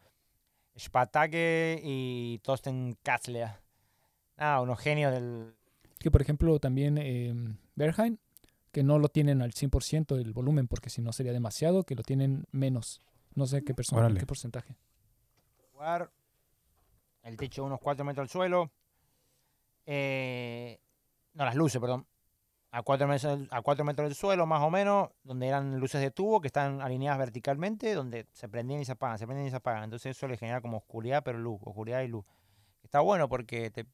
Spatake 0.77 1.79
y 1.81 2.39
Tosten 2.43 2.97
Katzler. 3.01 3.51
Ah, 4.37 4.59
unos 4.61 4.79
genios 4.79 5.13
del... 5.13 5.55
Que 5.99 6.11
por 6.11 6.21
ejemplo 6.21 6.59
también 6.59 6.97
eh, 6.99 7.33
Berghain, 7.75 8.19
que 8.71 8.83
no 8.83 8.99
lo 8.99 9.07
tienen 9.09 9.41
al 9.41 9.53
100% 9.53 10.15
el 10.19 10.33
volumen, 10.33 10.67
porque 10.67 10.89
si 10.89 11.01
no 11.01 11.13
sería 11.13 11.31
demasiado, 11.33 11.83
que 11.83 11.95
lo 11.95 12.03
tienen 12.03 12.45
menos. 12.51 13.01
No 13.33 13.45
sé 13.47 13.63
qué, 13.63 13.73
persona, 13.73 14.13
qué 14.17 14.25
porcentaje. 14.25 14.75
lugar, 15.73 16.11
el 17.23 17.37
techo 17.37 17.63
unos 17.63 17.79
4 17.81 18.05
metros 18.05 18.23
al 18.25 18.29
suelo, 18.29 18.71
eh, 19.85 20.79
no, 21.33 21.45
las 21.45 21.55
luces, 21.55 21.79
perdón, 21.81 22.07
a 22.71 22.81
4, 22.81 23.07
metros, 23.07 23.47
a 23.51 23.61
4 23.61 23.85
metros 23.85 24.07
del 24.09 24.15
suelo 24.15 24.45
más 24.45 24.61
o 24.61 24.69
menos, 24.69 25.09
donde 25.23 25.47
eran 25.47 25.79
luces 25.79 26.01
de 26.01 26.11
tubo 26.11 26.41
que 26.41 26.47
están 26.47 26.81
alineadas 26.81 27.19
verticalmente, 27.19 27.93
donde 27.93 28.27
se 28.33 28.49
prendían 28.49 28.81
y 28.81 28.85
se 28.85 28.93
apagan, 28.93 29.17
se 29.17 29.25
prendían 29.25 29.47
y 29.47 29.51
se 29.51 29.57
apagan, 29.57 29.83
entonces 29.85 30.15
eso 30.17 30.27
le 30.27 30.37
genera 30.37 30.61
como 30.61 30.77
oscuridad 30.77 31.23
pero 31.23 31.37
luz, 31.37 31.59
oscuridad 31.63 32.01
y 32.01 32.07
luz. 32.07 32.25
Está 32.83 32.99
bueno 32.99 33.27
porque 33.29 33.69
te- 33.71 33.85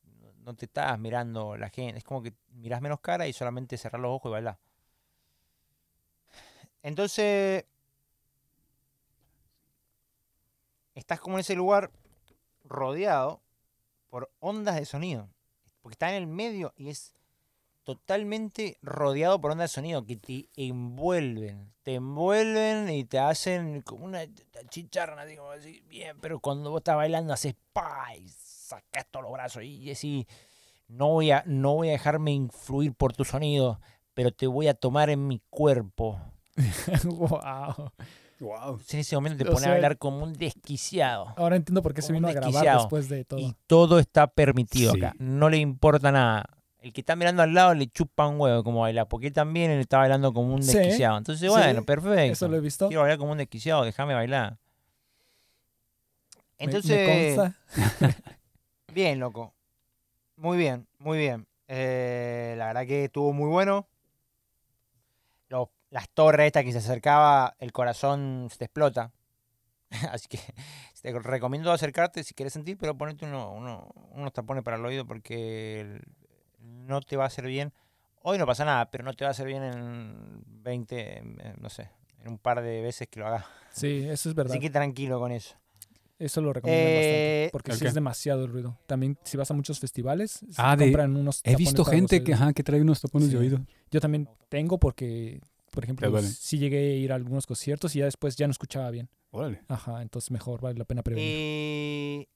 no 0.44 0.56
te 0.56 0.66
estás 0.66 0.98
mirando 1.00 1.58
la 1.58 1.70
gente, 1.70 1.98
es 1.98 2.04
como 2.04 2.22
que 2.22 2.34
mirás 2.54 2.82
menos 2.82 3.00
cara 3.00 3.28
y 3.28 3.34
solamente 3.34 3.78
cerrar 3.78 4.02
los 4.02 4.12
ojos 4.12 4.30
y 4.30 4.34
bailar. 4.34 4.58
Entonces, 6.84 7.66
estás 10.96 11.20
como 11.20 11.36
en 11.36 11.42
ese 11.42 11.56
lugar 11.56 11.92
rodeado 12.64 13.42
por 14.10 14.32
ondas 14.40 14.76
de 14.76 14.86
sonido. 14.86 15.30
Porque 15.82 15.94
está 15.96 16.10
en 16.10 16.16
el 16.16 16.28
medio 16.28 16.74
y 16.78 16.90
es 16.90 17.14
totalmente 17.84 18.78
rodeado 18.82 19.40
por 19.42 19.52
ondas 19.52 19.72
de 19.72 19.76
sonido 19.76 20.06
que 20.06 20.16
te 20.16 20.48
envuelven. 20.56 21.74
Te 21.84 21.96
envuelven 21.96 22.90
y 22.90 23.06
te 23.06 23.20
hacen 23.20 23.82
como 23.82 24.06
una 24.06 24.22
chicharra, 24.70 25.26
como 25.36 25.52
así, 25.52 25.82
bien, 25.88 26.20
pero 26.20 26.40
cuando 26.40 26.70
vos 26.70 26.82
estás 26.82 26.96
bailando 26.96 27.34
haces 27.34 27.56
pa 27.74 28.14
sacas 28.72 29.06
todos 29.12 29.24
los 29.24 29.32
brazos 29.34 29.64
y 29.64 29.86
decís, 29.86 30.26
no 30.88 31.10
voy 31.10 31.32
a, 31.32 31.44
no 31.46 31.76
voy 31.76 31.90
a 31.90 31.92
dejarme 31.94 32.32
influir 32.32 32.94
por 32.94 33.14
tu 33.14 33.24
sonido, 33.26 33.80
pero 34.14 34.32
te 34.32 34.48
voy 34.48 34.68
a 34.68 34.74
tomar 34.74 35.10
en 35.10 35.28
mi 35.28 35.42
cuerpo. 35.50 36.20
wow. 37.06 37.92
Wow. 38.40 38.80
En 38.90 39.00
ese 39.00 39.16
momento 39.16 39.38
te 39.44 39.48
O 39.50 39.54
pone 39.54 39.62
sea- 39.62 39.70
a 39.70 39.74
bailar 39.74 39.98
como 40.00 40.24
un 40.24 40.34
desquiciado. 40.34 41.32
Ahora 41.38 41.56
entiendo 41.56 41.82
por 41.84 41.94
qué 41.94 42.02
se 42.02 42.12
vino 42.12 42.28
a 42.28 42.34
grabar 42.34 42.78
después 42.80 43.08
de 43.08 43.24
todo. 43.24 43.40
Y 43.40 43.56
todo 43.68 44.00
está 44.00 44.26
permitido 44.28 44.94
Sí. 44.94 44.98
acá. 44.98 45.14
No 45.20 45.48
le 45.50 45.58
importa 45.58 46.12
nada. 46.12 46.46
El 46.80 46.92
que 46.92 47.02
está 47.02 47.16
mirando 47.16 47.44
al 47.44 47.54
lado 47.54 47.76
le 47.76 47.86
chupa 47.88 48.26
un 48.28 48.42
huevo 48.42 48.64
como 48.64 48.80
bailar, 48.82 49.08
porque 49.08 49.28
él 49.28 49.34
también 49.34 49.70
él 49.70 49.80
está 49.80 50.00
bailando 50.00 50.34
como 50.34 50.56
un 50.56 50.64
Sí, 50.64 50.76
desquiciado. 50.76 51.20
Entonces, 51.20 51.40
sí, 51.40 51.48
bueno, 51.56 51.84
perfecto. 51.84 52.34
Eso 52.34 52.48
lo 52.48 52.58
he 52.58 52.62
visto. 52.62 52.88
Quiero 52.88 53.02
bailar 53.02 53.20
como 53.20 53.34
un 53.34 53.38
desquiciado, 53.38 53.84
déjame 53.84 54.16
bailar. 54.16 54.58
Me- 56.58 56.66
Entonces, 56.66 57.08
me 57.08 57.36
consta. 57.36 57.60
bien, 58.94 59.20
loco. 59.20 59.54
Muy 60.36 60.58
bien, 60.58 60.88
muy 61.00 61.18
bien. 61.18 61.48
Eh, 61.68 62.56
la 62.58 62.68
verdad 62.68 62.86
que 62.86 63.06
estuvo 63.06 63.32
muy 63.34 63.50
bueno. 63.50 63.88
Los- 65.50 65.70
las 65.90 66.10
torres 66.10 66.48
estas 66.48 66.64
que 66.64 66.72
se 66.72 66.78
acercaba, 66.80 67.56
el 67.60 67.72
corazón 67.72 68.48
se 68.50 68.58
te 68.60 68.66
explota. 68.66 69.12
Así 70.12 70.28
que 70.28 70.40
te 71.02 71.12
recomiendo 71.20 71.72
acercarte 71.72 72.24
si 72.24 72.34
quieres 72.34 72.54
sentir, 72.54 72.78
pero 72.78 72.98
ponete 72.98 73.26
uno, 73.26 73.52
uno- 73.52 73.90
unos 74.12 74.32
tapones 74.34 74.64
para 74.64 74.78
el 74.78 74.86
oído 74.86 75.06
porque 75.06 76.02
no 76.60 77.02
te 77.02 77.18
va 77.18 77.26
a 77.26 77.28
hacer 77.28 77.46
bien. 77.46 77.74
Hoy 78.24 78.38
no 78.38 78.46
pasa 78.46 78.64
nada, 78.66 78.90
pero 78.92 79.04
no 79.04 79.14
te 79.14 79.26
va 79.26 79.30
a 79.30 79.32
hacer 79.32 79.48
bien 79.48 79.64
en 79.64 80.44
20, 80.64 81.18
eh, 81.20 81.54
no 81.60 81.70
sé, 81.70 81.90
en 82.20 82.30
un 82.30 82.38
par 82.38 82.62
de 82.62 82.82
veces 82.82 83.08
que 83.10 83.20
lo 83.20 83.28
hagas. 83.28 83.46
Sí, 83.72 84.08
eso 84.08 84.30
es 84.30 84.36
verdad. 84.36 84.52
Así 84.54 84.60
que 84.60 84.70
tranquilo 84.70 85.20
con 85.20 85.32
eso. 85.32 85.56
Eso 86.22 86.40
lo 86.42 86.54
recomiendo 86.54 86.88
Eh, 86.90 86.96
bastante. 86.96 87.50
Porque 87.52 87.72
¿el 87.72 87.78
sí 87.80 87.86
es 87.88 87.94
demasiado 87.94 88.46
el 88.46 88.52
ruido. 88.52 88.78
También, 88.86 89.18
si 89.24 89.38
vas 89.38 89.50
a 89.50 89.54
muchos 89.54 89.80
festivales, 89.80 90.32
se 90.32 90.46
Ah, 90.58 90.76
de- 90.76 90.86
compran 90.86 91.16
unos 91.18 91.42
He 91.44 91.56
visto 91.56 91.84
gente 91.84 92.24
que, 92.24 92.34
ajá, 92.34 92.54
que 92.54 92.64
trae 92.64 92.80
unos 92.82 93.02
tapones 93.02 93.28
Sí. 93.30 93.34
de 93.34 93.40
oído. 93.40 93.60
Yo 93.90 94.00
también 94.00 94.30
tengo 94.50 94.78
porque, 94.80 95.42
por 95.72 95.84
ejemplo, 95.84 96.10
duele. 96.12 96.28
sí 96.28 96.58
llegué 96.60 96.78
a 96.78 96.96
ir 96.96 97.12
a 97.12 97.16
algunos 97.16 97.48
conciertos 97.48 97.96
y 97.96 98.00
ya 98.00 98.06
después 98.06 98.36
ya 98.36 98.46
no 98.48 98.52
escuchaba 98.52 98.92
bien. 98.92 99.10
Órale. 99.32 99.62
Ajá, 99.68 100.02
entonces 100.02 100.30
mejor 100.32 100.62
vale 100.62 100.78
la 100.78 100.86
pena 100.86 101.02
prevenir. 101.02 101.34
Y, 101.36 102.30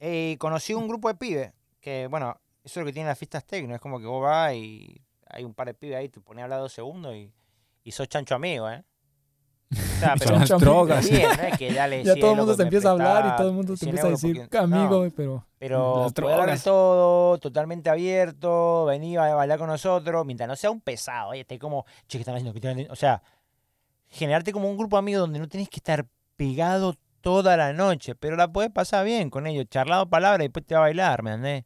y 0.00 0.36
conocí 0.38 0.74
un 0.74 0.88
grupo 0.88 1.08
de 1.08 1.14
pibes 1.14 1.52
que, 1.80 2.06
bueno, 2.08 2.40
eso 2.64 2.80
es 2.80 2.84
lo 2.84 2.86
que 2.86 2.92
tienen 2.92 3.08
las 3.08 3.18
fiestas 3.18 3.46
tecno. 3.46 3.74
Es 3.74 3.80
como 3.80 4.00
que 4.00 4.06
vos 4.06 4.22
vas 4.22 4.54
y 4.54 5.00
hay 5.28 5.44
un 5.44 5.54
par 5.54 5.68
de 5.68 5.74
pibes 5.74 5.96
ahí, 5.96 6.08
te 6.08 6.20
pones 6.20 6.42
a 6.42 6.44
hablar 6.44 6.60
dos 6.60 6.72
segundos 6.72 7.14
y, 7.14 7.32
y 7.84 7.92
sos 7.92 8.08
chancho 8.08 8.34
amigo, 8.34 8.68
¿eh? 8.70 8.82
Sea, 9.98 10.14
pero 10.18 10.38
las 10.38 10.48
drogas. 10.48 11.08
bien, 11.10 11.28
no 11.28 11.48
ya 11.48 11.56
100 11.56 12.20
todo 12.20 12.30
el 12.32 12.36
mundo 12.38 12.56
me 12.56 12.62
empieza 12.64 12.88
a 12.88 12.92
hablar 12.92 13.32
y 13.32 13.36
todo 13.36 13.48
el 13.48 13.54
mundo 13.54 13.72
te 13.74 13.78
100 13.78 13.88
empieza 13.90 14.06
a 14.06 14.10
decir 14.10 14.40
porque- 14.40 14.58
amigo, 14.58 15.04
no, 15.04 15.10
pero 15.10 15.44
pero 15.58 16.12
poder 16.14 16.60
todo, 16.60 17.38
totalmente 17.38 17.88
abierto, 17.88 18.84
venir 18.84 19.18
a 19.18 19.34
bailar 19.34 19.58
con 19.58 19.68
nosotros, 19.68 20.26
mientras 20.26 20.48
no 20.48 20.56
sea 20.56 20.70
un 20.70 20.80
pesado, 20.80 21.32
¿eh? 21.32 21.40
esté 21.40 21.58
como, 21.58 21.84
che, 22.06 22.18
¿qué 22.18 22.22
están 22.22 22.34
haciendo? 22.34 22.52
¿Qué 22.52 22.58
están 22.58 22.72
haciendo?". 22.72 22.92
O 22.92 22.96
sea, 22.96 23.22
generarte 24.08 24.52
como 24.52 24.68
un 24.70 24.76
grupo 24.76 24.96
de 24.96 24.98
amigos 24.98 25.20
donde 25.20 25.38
no 25.38 25.48
tenés 25.48 25.68
que 25.68 25.78
estar 25.78 26.06
pegado 26.36 26.94
toda 27.20 27.56
la 27.56 27.72
noche, 27.72 28.14
pero 28.14 28.36
la 28.36 28.52
podés 28.52 28.70
pasar 28.70 29.04
bien 29.06 29.30
con 29.30 29.46
ellos, 29.46 29.64
charlado 29.70 30.10
palabras 30.10 30.40
y 30.40 30.48
después 30.48 30.66
te 30.66 30.74
va 30.74 30.80
a 30.80 30.82
bailar, 30.82 31.22
¿me 31.22 31.30
entendés? 31.30 31.64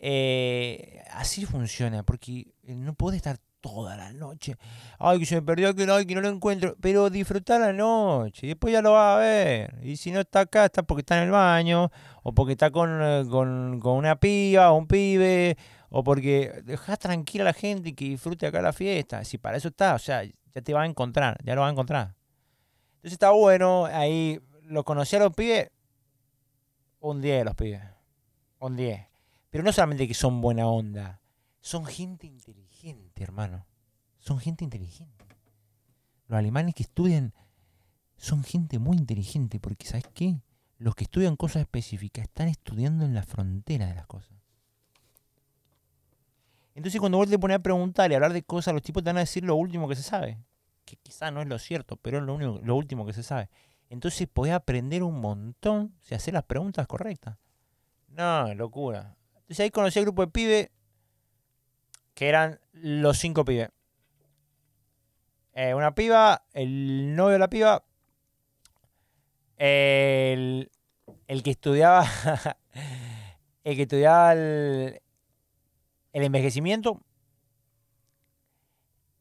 Eh, 0.00 1.02
así 1.10 1.44
funciona, 1.44 2.02
porque 2.02 2.46
no 2.62 2.94
podés 2.94 3.18
estar 3.18 3.38
toda 3.60 3.96
la 3.96 4.12
noche. 4.12 4.56
Ay, 4.98 5.18
que 5.18 5.26
se 5.26 5.36
me 5.36 5.42
perdió 5.42 5.68
aquel, 5.68 5.90
ay, 5.90 6.06
que 6.06 6.14
no 6.14 6.20
lo 6.20 6.28
encuentro. 6.28 6.76
Pero 6.80 7.10
disfrutar 7.10 7.60
la 7.60 7.72
noche 7.72 8.46
y 8.46 8.48
después 8.50 8.72
ya 8.72 8.82
lo 8.82 8.92
vas 8.92 9.16
a 9.16 9.18
ver. 9.18 9.78
Y 9.82 9.96
si 9.96 10.10
no 10.10 10.20
está 10.20 10.40
acá, 10.40 10.66
está 10.66 10.82
porque 10.82 11.00
está 11.00 11.18
en 11.18 11.24
el 11.24 11.30
baño, 11.30 11.90
o 12.22 12.32
porque 12.32 12.52
está 12.52 12.70
con, 12.70 12.90
eh, 13.02 13.24
con, 13.30 13.80
con 13.80 13.96
una 13.96 14.18
piba 14.20 14.70
o 14.72 14.76
un 14.76 14.86
pibe, 14.86 15.56
o 15.90 16.04
porque 16.04 16.62
dejás 16.64 16.98
tranquila 16.98 17.44
a 17.44 17.46
la 17.46 17.52
gente 17.52 17.90
y 17.90 17.94
que 17.94 18.04
disfrute 18.06 18.46
acá 18.46 18.62
la 18.62 18.72
fiesta. 18.72 19.24
Si 19.24 19.38
para 19.38 19.56
eso 19.56 19.68
está, 19.68 19.94
o 19.94 19.98
sea, 19.98 20.22
ya 20.24 20.62
te 20.62 20.74
va 20.74 20.82
a 20.82 20.86
encontrar, 20.86 21.38
ya 21.44 21.54
lo 21.54 21.62
va 21.62 21.68
a 21.68 21.72
encontrar. 21.72 22.14
Entonces 22.96 23.12
está 23.12 23.30
bueno, 23.30 23.86
ahí 23.86 24.40
lo 24.64 24.84
conocí 24.84 25.16
a 25.16 25.20
los 25.20 25.34
pibes, 25.34 25.70
un 27.00 27.20
10 27.20 27.44
los 27.44 27.54
pibes, 27.54 27.82
un 28.58 28.76
10. 28.76 29.06
Pero 29.50 29.64
no 29.64 29.72
solamente 29.72 30.06
que 30.06 30.14
son 30.14 30.40
buena 30.40 30.66
onda, 30.66 31.20
son 31.60 31.86
gente 31.86 32.26
inteligente, 32.26 32.67
hermano. 33.24 33.66
Son 34.18 34.38
gente 34.38 34.64
inteligente. 34.64 35.24
Los 36.26 36.38
alemanes 36.38 36.74
que 36.74 36.82
estudian 36.82 37.32
son 38.16 38.44
gente 38.44 38.78
muy 38.78 38.96
inteligente 38.96 39.60
porque, 39.60 39.86
¿sabes 39.86 40.06
qué? 40.12 40.40
Los 40.76 40.94
que 40.94 41.04
estudian 41.04 41.36
cosas 41.36 41.62
específicas 41.62 42.24
están 42.24 42.48
estudiando 42.48 43.04
en 43.04 43.14
la 43.14 43.22
frontera 43.22 43.86
de 43.86 43.94
las 43.94 44.06
cosas. 44.06 44.36
Entonces 46.74 47.00
cuando 47.00 47.18
vos 47.18 47.28
te 47.28 47.38
pones 47.38 47.56
a 47.56 47.62
preguntar 47.62 48.10
y 48.10 48.14
hablar 48.14 48.32
de 48.32 48.42
cosas, 48.42 48.72
los 48.72 48.82
tipos 48.82 49.02
te 49.02 49.08
van 49.08 49.16
a 49.16 49.20
decir 49.20 49.42
lo 49.42 49.56
último 49.56 49.88
que 49.88 49.96
se 49.96 50.02
sabe. 50.02 50.38
Que 50.84 50.96
quizá 50.96 51.30
no 51.30 51.42
es 51.42 51.48
lo 51.48 51.58
cierto, 51.58 51.96
pero 51.96 52.18
es 52.18 52.24
lo, 52.24 52.34
único, 52.34 52.60
lo 52.62 52.76
último 52.76 53.04
que 53.04 53.12
se 53.12 53.22
sabe. 53.22 53.48
Entonces 53.90 54.28
podés 54.28 54.52
aprender 54.52 55.02
un 55.02 55.20
montón 55.20 55.94
si 56.00 56.14
haces 56.14 56.32
las 56.32 56.44
preguntas 56.44 56.86
correctas. 56.86 57.36
No, 58.08 58.54
locura. 58.54 59.16
Entonces 59.34 59.60
ahí 59.60 59.70
conocí 59.70 59.98
al 59.98 60.04
grupo 60.04 60.22
de 60.22 60.28
pibes 60.28 60.70
que 62.18 62.28
eran 62.28 62.58
los 62.72 63.16
cinco 63.16 63.44
pibes. 63.44 63.68
Eh, 65.54 65.72
una 65.72 65.94
piba, 65.94 66.42
el 66.52 67.14
novio 67.14 67.34
de 67.34 67.38
la 67.38 67.48
piba, 67.48 67.84
el, 69.56 70.68
el 71.28 71.42
que 71.44 71.50
estudiaba, 71.52 72.04
el 73.62 73.76
que 73.76 73.82
estudiaba 73.82 74.32
el, 74.32 75.00
el 76.12 76.22
envejecimiento, 76.24 77.00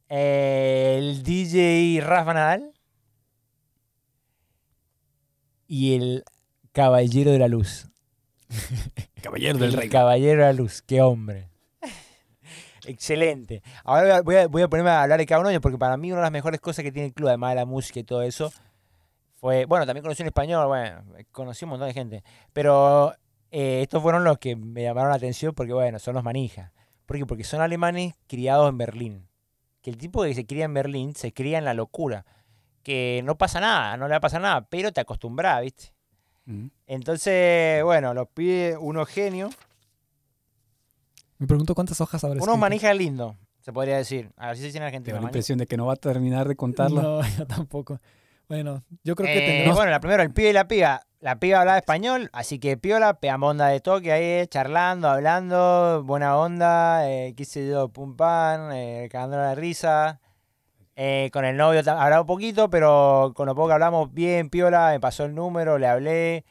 el 0.09 1.21
DJ 1.21 2.01
Rafa 2.01 2.33
Nadal 2.33 2.73
y 5.67 5.93
el 5.93 6.23
Caballero 6.71 7.29
de 7.29 7.37
la 7.37 7.47
Luz. 7.47 7.89
Caballero 9.21 9.59
del 9.59 9.69
El 9.69 9.77
Rey. 9.77 9.89
Caballero 9.89 10.41
de 10.41 10.47
la 10.47 10.53
Luz, 10.53 10.81
qué 10.81 11.03
hombre. 11.03 11.51
Excelente. 12.87 13.61
Ahora 13.83 14.21
voy 14.21 14.35
a, 14.35 14.47
voy 14.47 14.61
a 14.61 14.67
ponerme 14.67 14.89
a 14.89 15.03
hablar 15.03 15.19
de 15.19 15.25
cada 15.25 15.41
uno 15.41 15.49
de 15.49 15.55
ellos 15.55 15.61
porque 15.61 15.77
para 15.77 15.97
mí 15.97 16.11
una 16.11 16.21
de 16.21 16.25
las 16.25 16.31
mejores 16.31 16.59
cosas 16.59 16.83
que 16.83 16.91
tiene 16.91 17.07
el 17.07 17.13
club, 17.13 17.27
además 17.27 17.51
de 17.51 17.55
la 17.55 17.65
música 17.65 17.99
y 17.99 18.03
todo 18.03 18.21
eso, 18.23 18.51
fue, 19.35 19.65
bueno, 19.65 19.85
también 19.85 20.01
conocí 20.01 20.23
en 20.23 20.27
español, 20.27 20.67
bueno, 20.67 21.03
conocí 21.31 21.65
un 21.65 21.69
montón 21.69 21.87
de 21.87 21.93
gente, 21.93 22.23
pero 22.53 23.13
eh, 23.51 23.81
estos 23.81 24.01
fueron 24.01 24.23
los 24.23 24.39
que 24.39 24.55
me 24.55 24.83
llamaron 24.83 25.09
la 25.09 25.17
atención 25.17 25.53
porque, 25.53 25.73
bueno, 25.73 25.99
son 25.99 26.15
los 26.15 26.23
manijas. 26.23 26.71
¿Por 27.05 27.17
qué? 27.17 27.25
Porque 27.25 27.43
son 27.43 27.61
alemanes 27.61 28.15
criados 28.27 28.69
en 28.69 28.77
Berlín. 28.77 29.27
Que 29.81 29.89
el 29.89 29.97
tipo 29.97 30.23
que 30.23 30.33
se 30.33 30.45
cría 30.45 30.65
en 30.65 30.73
Berlín 30.73 31.15
se 31.15 31.31
cría 31.33 31.57
en 31.57 31.65
la 31.65 31.73
locura. 31.73 32.25
Que 32.83 33.21
no 33.23 33.37
pasa 33.37 33.59
nada, 33.59 33.95
no 33.97 34.07
le 34.07 34.11
va 34.11 34.17
a 34.17 34.21
pasar 34.21 34.41
nada, 34.41 34.67
pero 34.69 34.91
te 34.91 35.01
acostumbras, 35.01 35.61
¿viste? 35.61 35.93
Mm. 36.45 36.67
Entonces, 36.87 37.83
bueno, 37.83 38.13
los 38.13 38.27
pide 38.29 38.77
unos 38.77 39.07
genios. 39.07 39.55
Me 41.39 41.47
pregunto 41.47 41.75
cuántas 41.75 41.99
hojas 42.01 42.23
habrá 42.23 42.33
Unos 42.33 42.43
escrito. 42.43 42.57
manijas 42.57 42.95
lindos, 42.97 43.35
se 43.61 43.71
podría 43.73 43.97
decir. 43.97 44.31
Así 44.37 44.61
se 44.61 44.65
dice 44.67 44.77
en 44.77 44.81
Te 44.81 44.85
Argentina. 44.87 45.13
da 45.13 45.17
la 45.17 45.21
manija. 45.23 45.29
impresión 45.29 45.57
de 45.59 45.67
que 45.67 45.77
no 45.77 45.85
va 45.85 45.93
a 45.93 45.97
terminar 45.97 46.47
de 46.47 46.55
contarlo. 46.55 47.01
No, 47.01 47.21
yo 47.37 47.45
tampoco. 47.47 47.99
Bueno, 48.49 48.83
yo 49.03 49.15
creo 49.15 49.27
que 49.27 49.37
Eh, 49.43 49.47
tendremos... 49.47 49.75
Bueno, 49.75 49.91
la 49.91 49.99
primero, 49.99 50.23
el 50.23 50.31
pibe 50.33 50.49
y 50.49 50.53
la 50.53 50.67
piba. 50.67 51.01
La 51.19 51.39
piba 51.39 51.59
hablaba 51.59 51.77
español, 51.79 52.29
así 52.31 52.59
que 52.59 52.77
piola, 52.77 53.15
pegamos 53.15 53.49
onda 53.51 53.67
de 53.67 53.79
toque 53.81 54.11
ahí, 54.11 54.45
charlando, 54.47 55.09
hablando, 55.09 56.03
buena 56.05 56.37
onda, 56.37 57.09
eh, 57.09 57.33
qué 57.35 57.43
sé 57.43 57.67
yo, 57.67 57.89
pum 57.89 58.15
pan, 58.15 58.69
eh, 58.71 59.09
cagándola 59.11 59.49
de 59.49 59.55
risa. 59.55 60.19
Eh, 60.95 61.29
con 61.33 61.43
el 61.43 61.57
novio 61.57 61.79
hablaba 61.79 62.21
un 62.21 62.27
poquito, 62.27 62.69
pero 62.69 63.33
con 63.35 63.47
lo 63.47 63.55
poco 63.55 63.67
que 63.69 63.73
hablamos, 63.73 64.13
bien, 64.13 64.49
piola, 64.49 64.89
me 64.91 64.99
pasó 64.99 65.25
el 65.25 65.33
número, 65.35 65.77
le 65.79 65.87
hablé. 65.87 66.45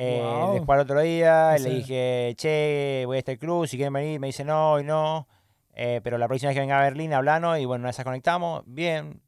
Eh, 0.00 0.20
Guau. 0.22 0.54
Después 0.54 0.76
al 0.76 0.82
otro 0.84 1.00
día 1.00 1.58
le 1.58 1.70
dije, 1.70 2.34
che, 2.36 3.02
voy 3.06 3.16
a 3.16 3.18
este 3.18 3.36
club, 3.36 3.66
si 3.66 3.76
quieren 3.76 3.92
venir, 3.92 4.20
me 4.20 4.28
dice 4.28 4.44
no, 4.44 4.74
hoy 4.74 4.84
no. 4.84 5.26
Eh, 5.74 6.00
pero 6.04 6.18
la 6.18 6.28
próxima 6.28 6.50
vez 6.50 6.54
que 6.56 6.60
venga 6.60 6.78
a 6.78 6.82
Berlín, 6.84 7.12
hablanos 7.12 7.58
y 7.58 7.64
bueno, 7.64 7.82
una 7.82 7.88
vez 7.90 8.04
conectamos, 8.04 8.62
bien. 8.66 9.20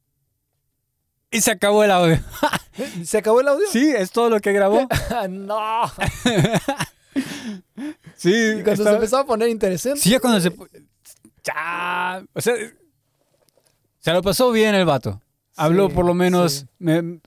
Y 1.29 1.41
se 1.41 1.51
acabó 1.51 1.83
el 1.83 1.91
audio. 1.91 2.17
¿Se 3.03 3.17
acabó 3.17 3.41
el 3.41 3.49
audio? 3.49 3.65
Sí, 3.69 3.93
es 3.95 4.11
todo 4.11 4.29
lo 4.29 4.39
que 4.39 4.53
grabó. 4.53 4.87
no. 5.29 5.83
Sí, 8.15 8.31
Y 8.33 8.51
cuando 8.53 8.65
se 8.67 8.71
estaba- 8.83 8.95
empezó 8.95 9.17
a 9.17 9.25
poner 9.25 9.49
interesante. 9.49 9.99
Sí, 9.99 10.11
ya 10.11 10.19
cuando 10.19 10.39
se... 10.39 10.53
Ya, 11.43 12.23
o 12.33 12.39
sea, 12.41 12.53
se 13.99 14.13
lo 14.13 14.21
pasó 14.21 14.51
bien 14.51 14.75
el 14.75 14.85
vato. 14.85 15.19
Habló 15.55 15.89
Sí, 15.89 15.95
por 15.95 16.05
lo 16.05 16.13
menos... 16.13 16.51
sí. 16.53 16.65
Me, 16.79 17.19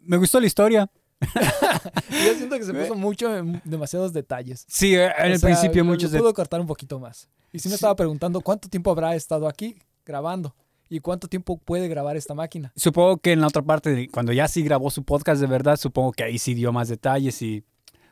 me 0.00 0.16
gustó 0.18 0.38
la 0.38 0.46
historia. 0.46 0.88
Yo 2.10 2.34
siento 2.34 2.56
que 2.58 2.64
se 2.64 2.72
puso 2.72 2.94
mucho 2.94 3.36
en 3.36 3.60
demasiados 3.64 4.12
detalles. 4.12 4.64
Sí, 4.68 4.94
eh, 4.94 5.10
en 5.18 5.30
O 5.30 5.34
el 5.34 5.38
sea, 5.40 5.48
principio 5.48 5.84
muchos... 5.84 6.10
pudo 6.10 6.32
cortar 6.34 6.60
un 6.60 6.66
poquito 6.66 6.98
más. 6.98 7.28
Y 7.52 7.58
sí 7.58 7.68
me 7.68 7.72
Sí. 7.72 7.76
estaba 7.76 7.96
preguntando 7.96 8.40
cuánto 8.40 8.68
tiempo 8.68 8.90
habrá 8.90 9.14
estado 9.14 9.48
aquí 9.48 9.76
grabando 10.04 10.54
y 10.88 11.00
cuánto 11.00 11.28
tiempo 11.28 11.58
puede 11.58 11.88
grabar 11.88 12.16
esta 12.16 12.34
máquina. 12.34 12.72
Supongo 12.76 13.18
que 13.18 13.32
en 13.32 13.40
la 13.40 13.46
otra 13.48 13.62
parte, 13.62 14.08
cuando 14.10 14.32
ya 14.32 14.48
sí 14.48 14.62
grabó 14.62 14.90
su 14.90 15.02
podcast 15.02 15.40
de 15.40 15.46
verdad, 15.46 15.76
supongo 15.76 16.12
que 16.12 16.24
ahí 16.24 16.38
sí 16.38 16.54
dio 16.54 16.72
más 16.72 16.88
detalles 16.88 17.40
y... 17.42 17.64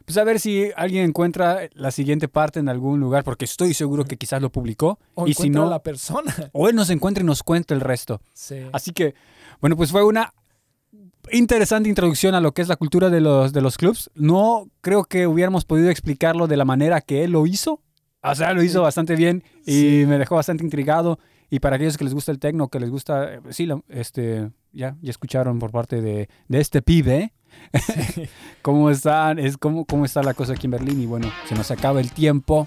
Pues 0.05 0.19
a 0.19 0.25
ver 0.25 0.39
si 0.39 0.71
alguien 0.77 1.03
encuentra 1.09 1.69
la 1.73 1.91
siguiente 1.91 2.29
parte 2.29 2.61
en 2.61 2.69
algún 2.69 3.01
lugar, 3.01 3.25
porque 3.25 3.45
estoy 3.45 3.75
seguro 3.75 4.05
que 4.05 4.17
quizás 4.17 4.41
lo 4.41 4.51
publicó. 4.53 5.01
O 5.15 5.27
y 5.27 5.35
si 5.35 5.51
no, 5.51 5.65
a 5.67 5.71
la 5.71 5.83
persona. 5.83 6.33
o 6.53 6.69
él 6.69 6.77
nos 6.77 6.91
encuentra 6.91 7.25
y 7.25 7.27
nos 7.27 7.43
cuenta 7.43 7.75
el 7.75 7.81
resto. 7.81 8.21
Sí. 8.33 8.61
Así 8.73 8.93
que, 8.93 9.17
bueno, 9.61 9.77
pues 9.77 9.91
fue 9.91 10.05
una 10.05 10.33
interesante 11.33 11.89
introducción 11.89 12.35
a 12.35 12.41
lo 12.41 12.53
que 12.53 12.63
es 12.63 12.69
la 12.69 12.77
cultura 12.77 13.11
de 13.11 13.21
los, 13.21 13.53
de 13.53 13.61
los 13.61 13.77
clubs. 13.79 14.11
No 14.15 14.69
creo 14.81 15.05
que 15.05 15.27
hubiéramos 15.27 15.65
podido 15.65 15.91
explicarlo 15.91 16.47
de 16.47 16.57
la 16.57 16.65
manera 16.65 17.01
que 17.01 17.25
él 17.25 17.33
lo 17.33 17.47
hizo. 17.47 17.81
O 18.23 18.35
sea, 18.35 18.53
lo 18.53 18.63
hizo 18.63 18.83
bastante 18.83 19.15
bien 19.17 19.45
y 19.65 19.73
Sí. 20.01 20.05
me 20.07 20.19
dejó 20.19 20.35
bastante 20.37 20.65
intrigado. 20.65 21.19
Y 21.49 21.61
para 21.61 21.77
aquellos 21.77 21.97
que 21.97 22.05
les 22.05 22.13
gusta 22.15 22.33
el 22.33 22.41
tecno, 22.41 22.69
que 22.69 22.81
les 22.81 22.91
gusta, 22.91 23.35
eh, 23.35 23.41
sí, 23.51 23.69
este, 23.89 24.51
ya, 24.73 24.97
ya 25.01 25.11
escucharon 25.11 25.61
por 25.61 25.71
parte 25.71 26.01
de, 26.03 26.29
de 26.49 26.61
este 26.61 26.83
pibe 26.83 27.33
cómo 28.63 28.91
están, 28.91 29.39
es 29.39 29.57
cómo, 29.57 29.85
cómo 29.85 30.05
está 30.05 30.23
la 30.23 30.35
cosa 30.35 30.55
aquí 30.55 30.67
en 30.67 30.73
Berlín. 30.73 31.01
Y 31.01 31.07
bueno, 31.07 31.31
se 31.49 31.55
nos 31.55 31.71
acaba 31.71 32.01
el 32.01 32.11
tiempo. 32.13 32.67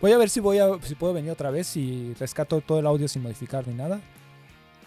Voy 0.00 0.12
a 0.12 0.18
ver 0.18 0.28
si 0.30 0.40
voy 0.40 0.58
a 0.58 0.68
si 0.82 0.94
puedo 0.94 1.14
venir 1.14 1.30
otra 1.30 1.50
vez 1.50 1.76
y 1.76 2.14
rescato 2.20 2.60
todo 2.60 2.78
el 2.78 2.86
audio 2.86 3.08
sin 3.08 3.22
modificar 3.22 3.66
ni 3.66 3.74
nada. 3.74 4.00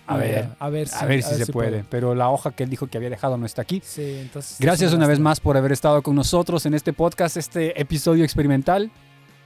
A 0.10 0.18
ver, 0.18 0.50
a 0.60 0.70
ver 0.70 0.88
si, 0.88 0.96
a 1.04 1.06
ver 1.06 1.24
si 1.24 1.36
se 1.36 1.52
puede. 1.52 1.84
Pero 1.90 2.16
la 2.16 2.30
hoja 2.30 2.52
que 2.52 2.64
él 2.64 2.70
dijo 2.70 2.88
que 2.88 2.98
había 2.98 3.10
dejado 3.10 3.38
no 3.38 3.46
está 3.46 3.62
aquí. 3.62 3.82
Sí, 3.86 4.18
entonces. 4.22 4.58
Gracias 4.60 4.94
una 4.94 5.08
vez 5.08 5.20
más 5.20 5.40
por 5.40 5.56
haber 5.56 5.72
estado 5.72 6.02
con 6.02 6.16
nosotros 6.16 6.66
en 6.66 6.74
este 6.74 6.94
podcast, 6.94 7.38
este 7.38 7.80
episodio 7.80 8.24
experimental. 8.24 8.92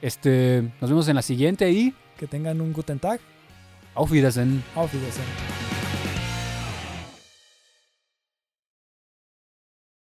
Este, 0.01 0.71
nos 0.81 0.89
vemos 0.89 1.07
en 1.07 1.15
la 1.15 1.21
siguiente 1.21 1.69
y 1.71 1.93
Que 2.17 2.27
tengan 2.27 2.61
un 2.61 2.73
Guten 2.73 2.99
Tag. 2.99 3.19
auf 3.95 4.11
Wiedersehen. 4.11 4.63
Auf 4.75 4.93
Wiedersehen. 4.93 5.72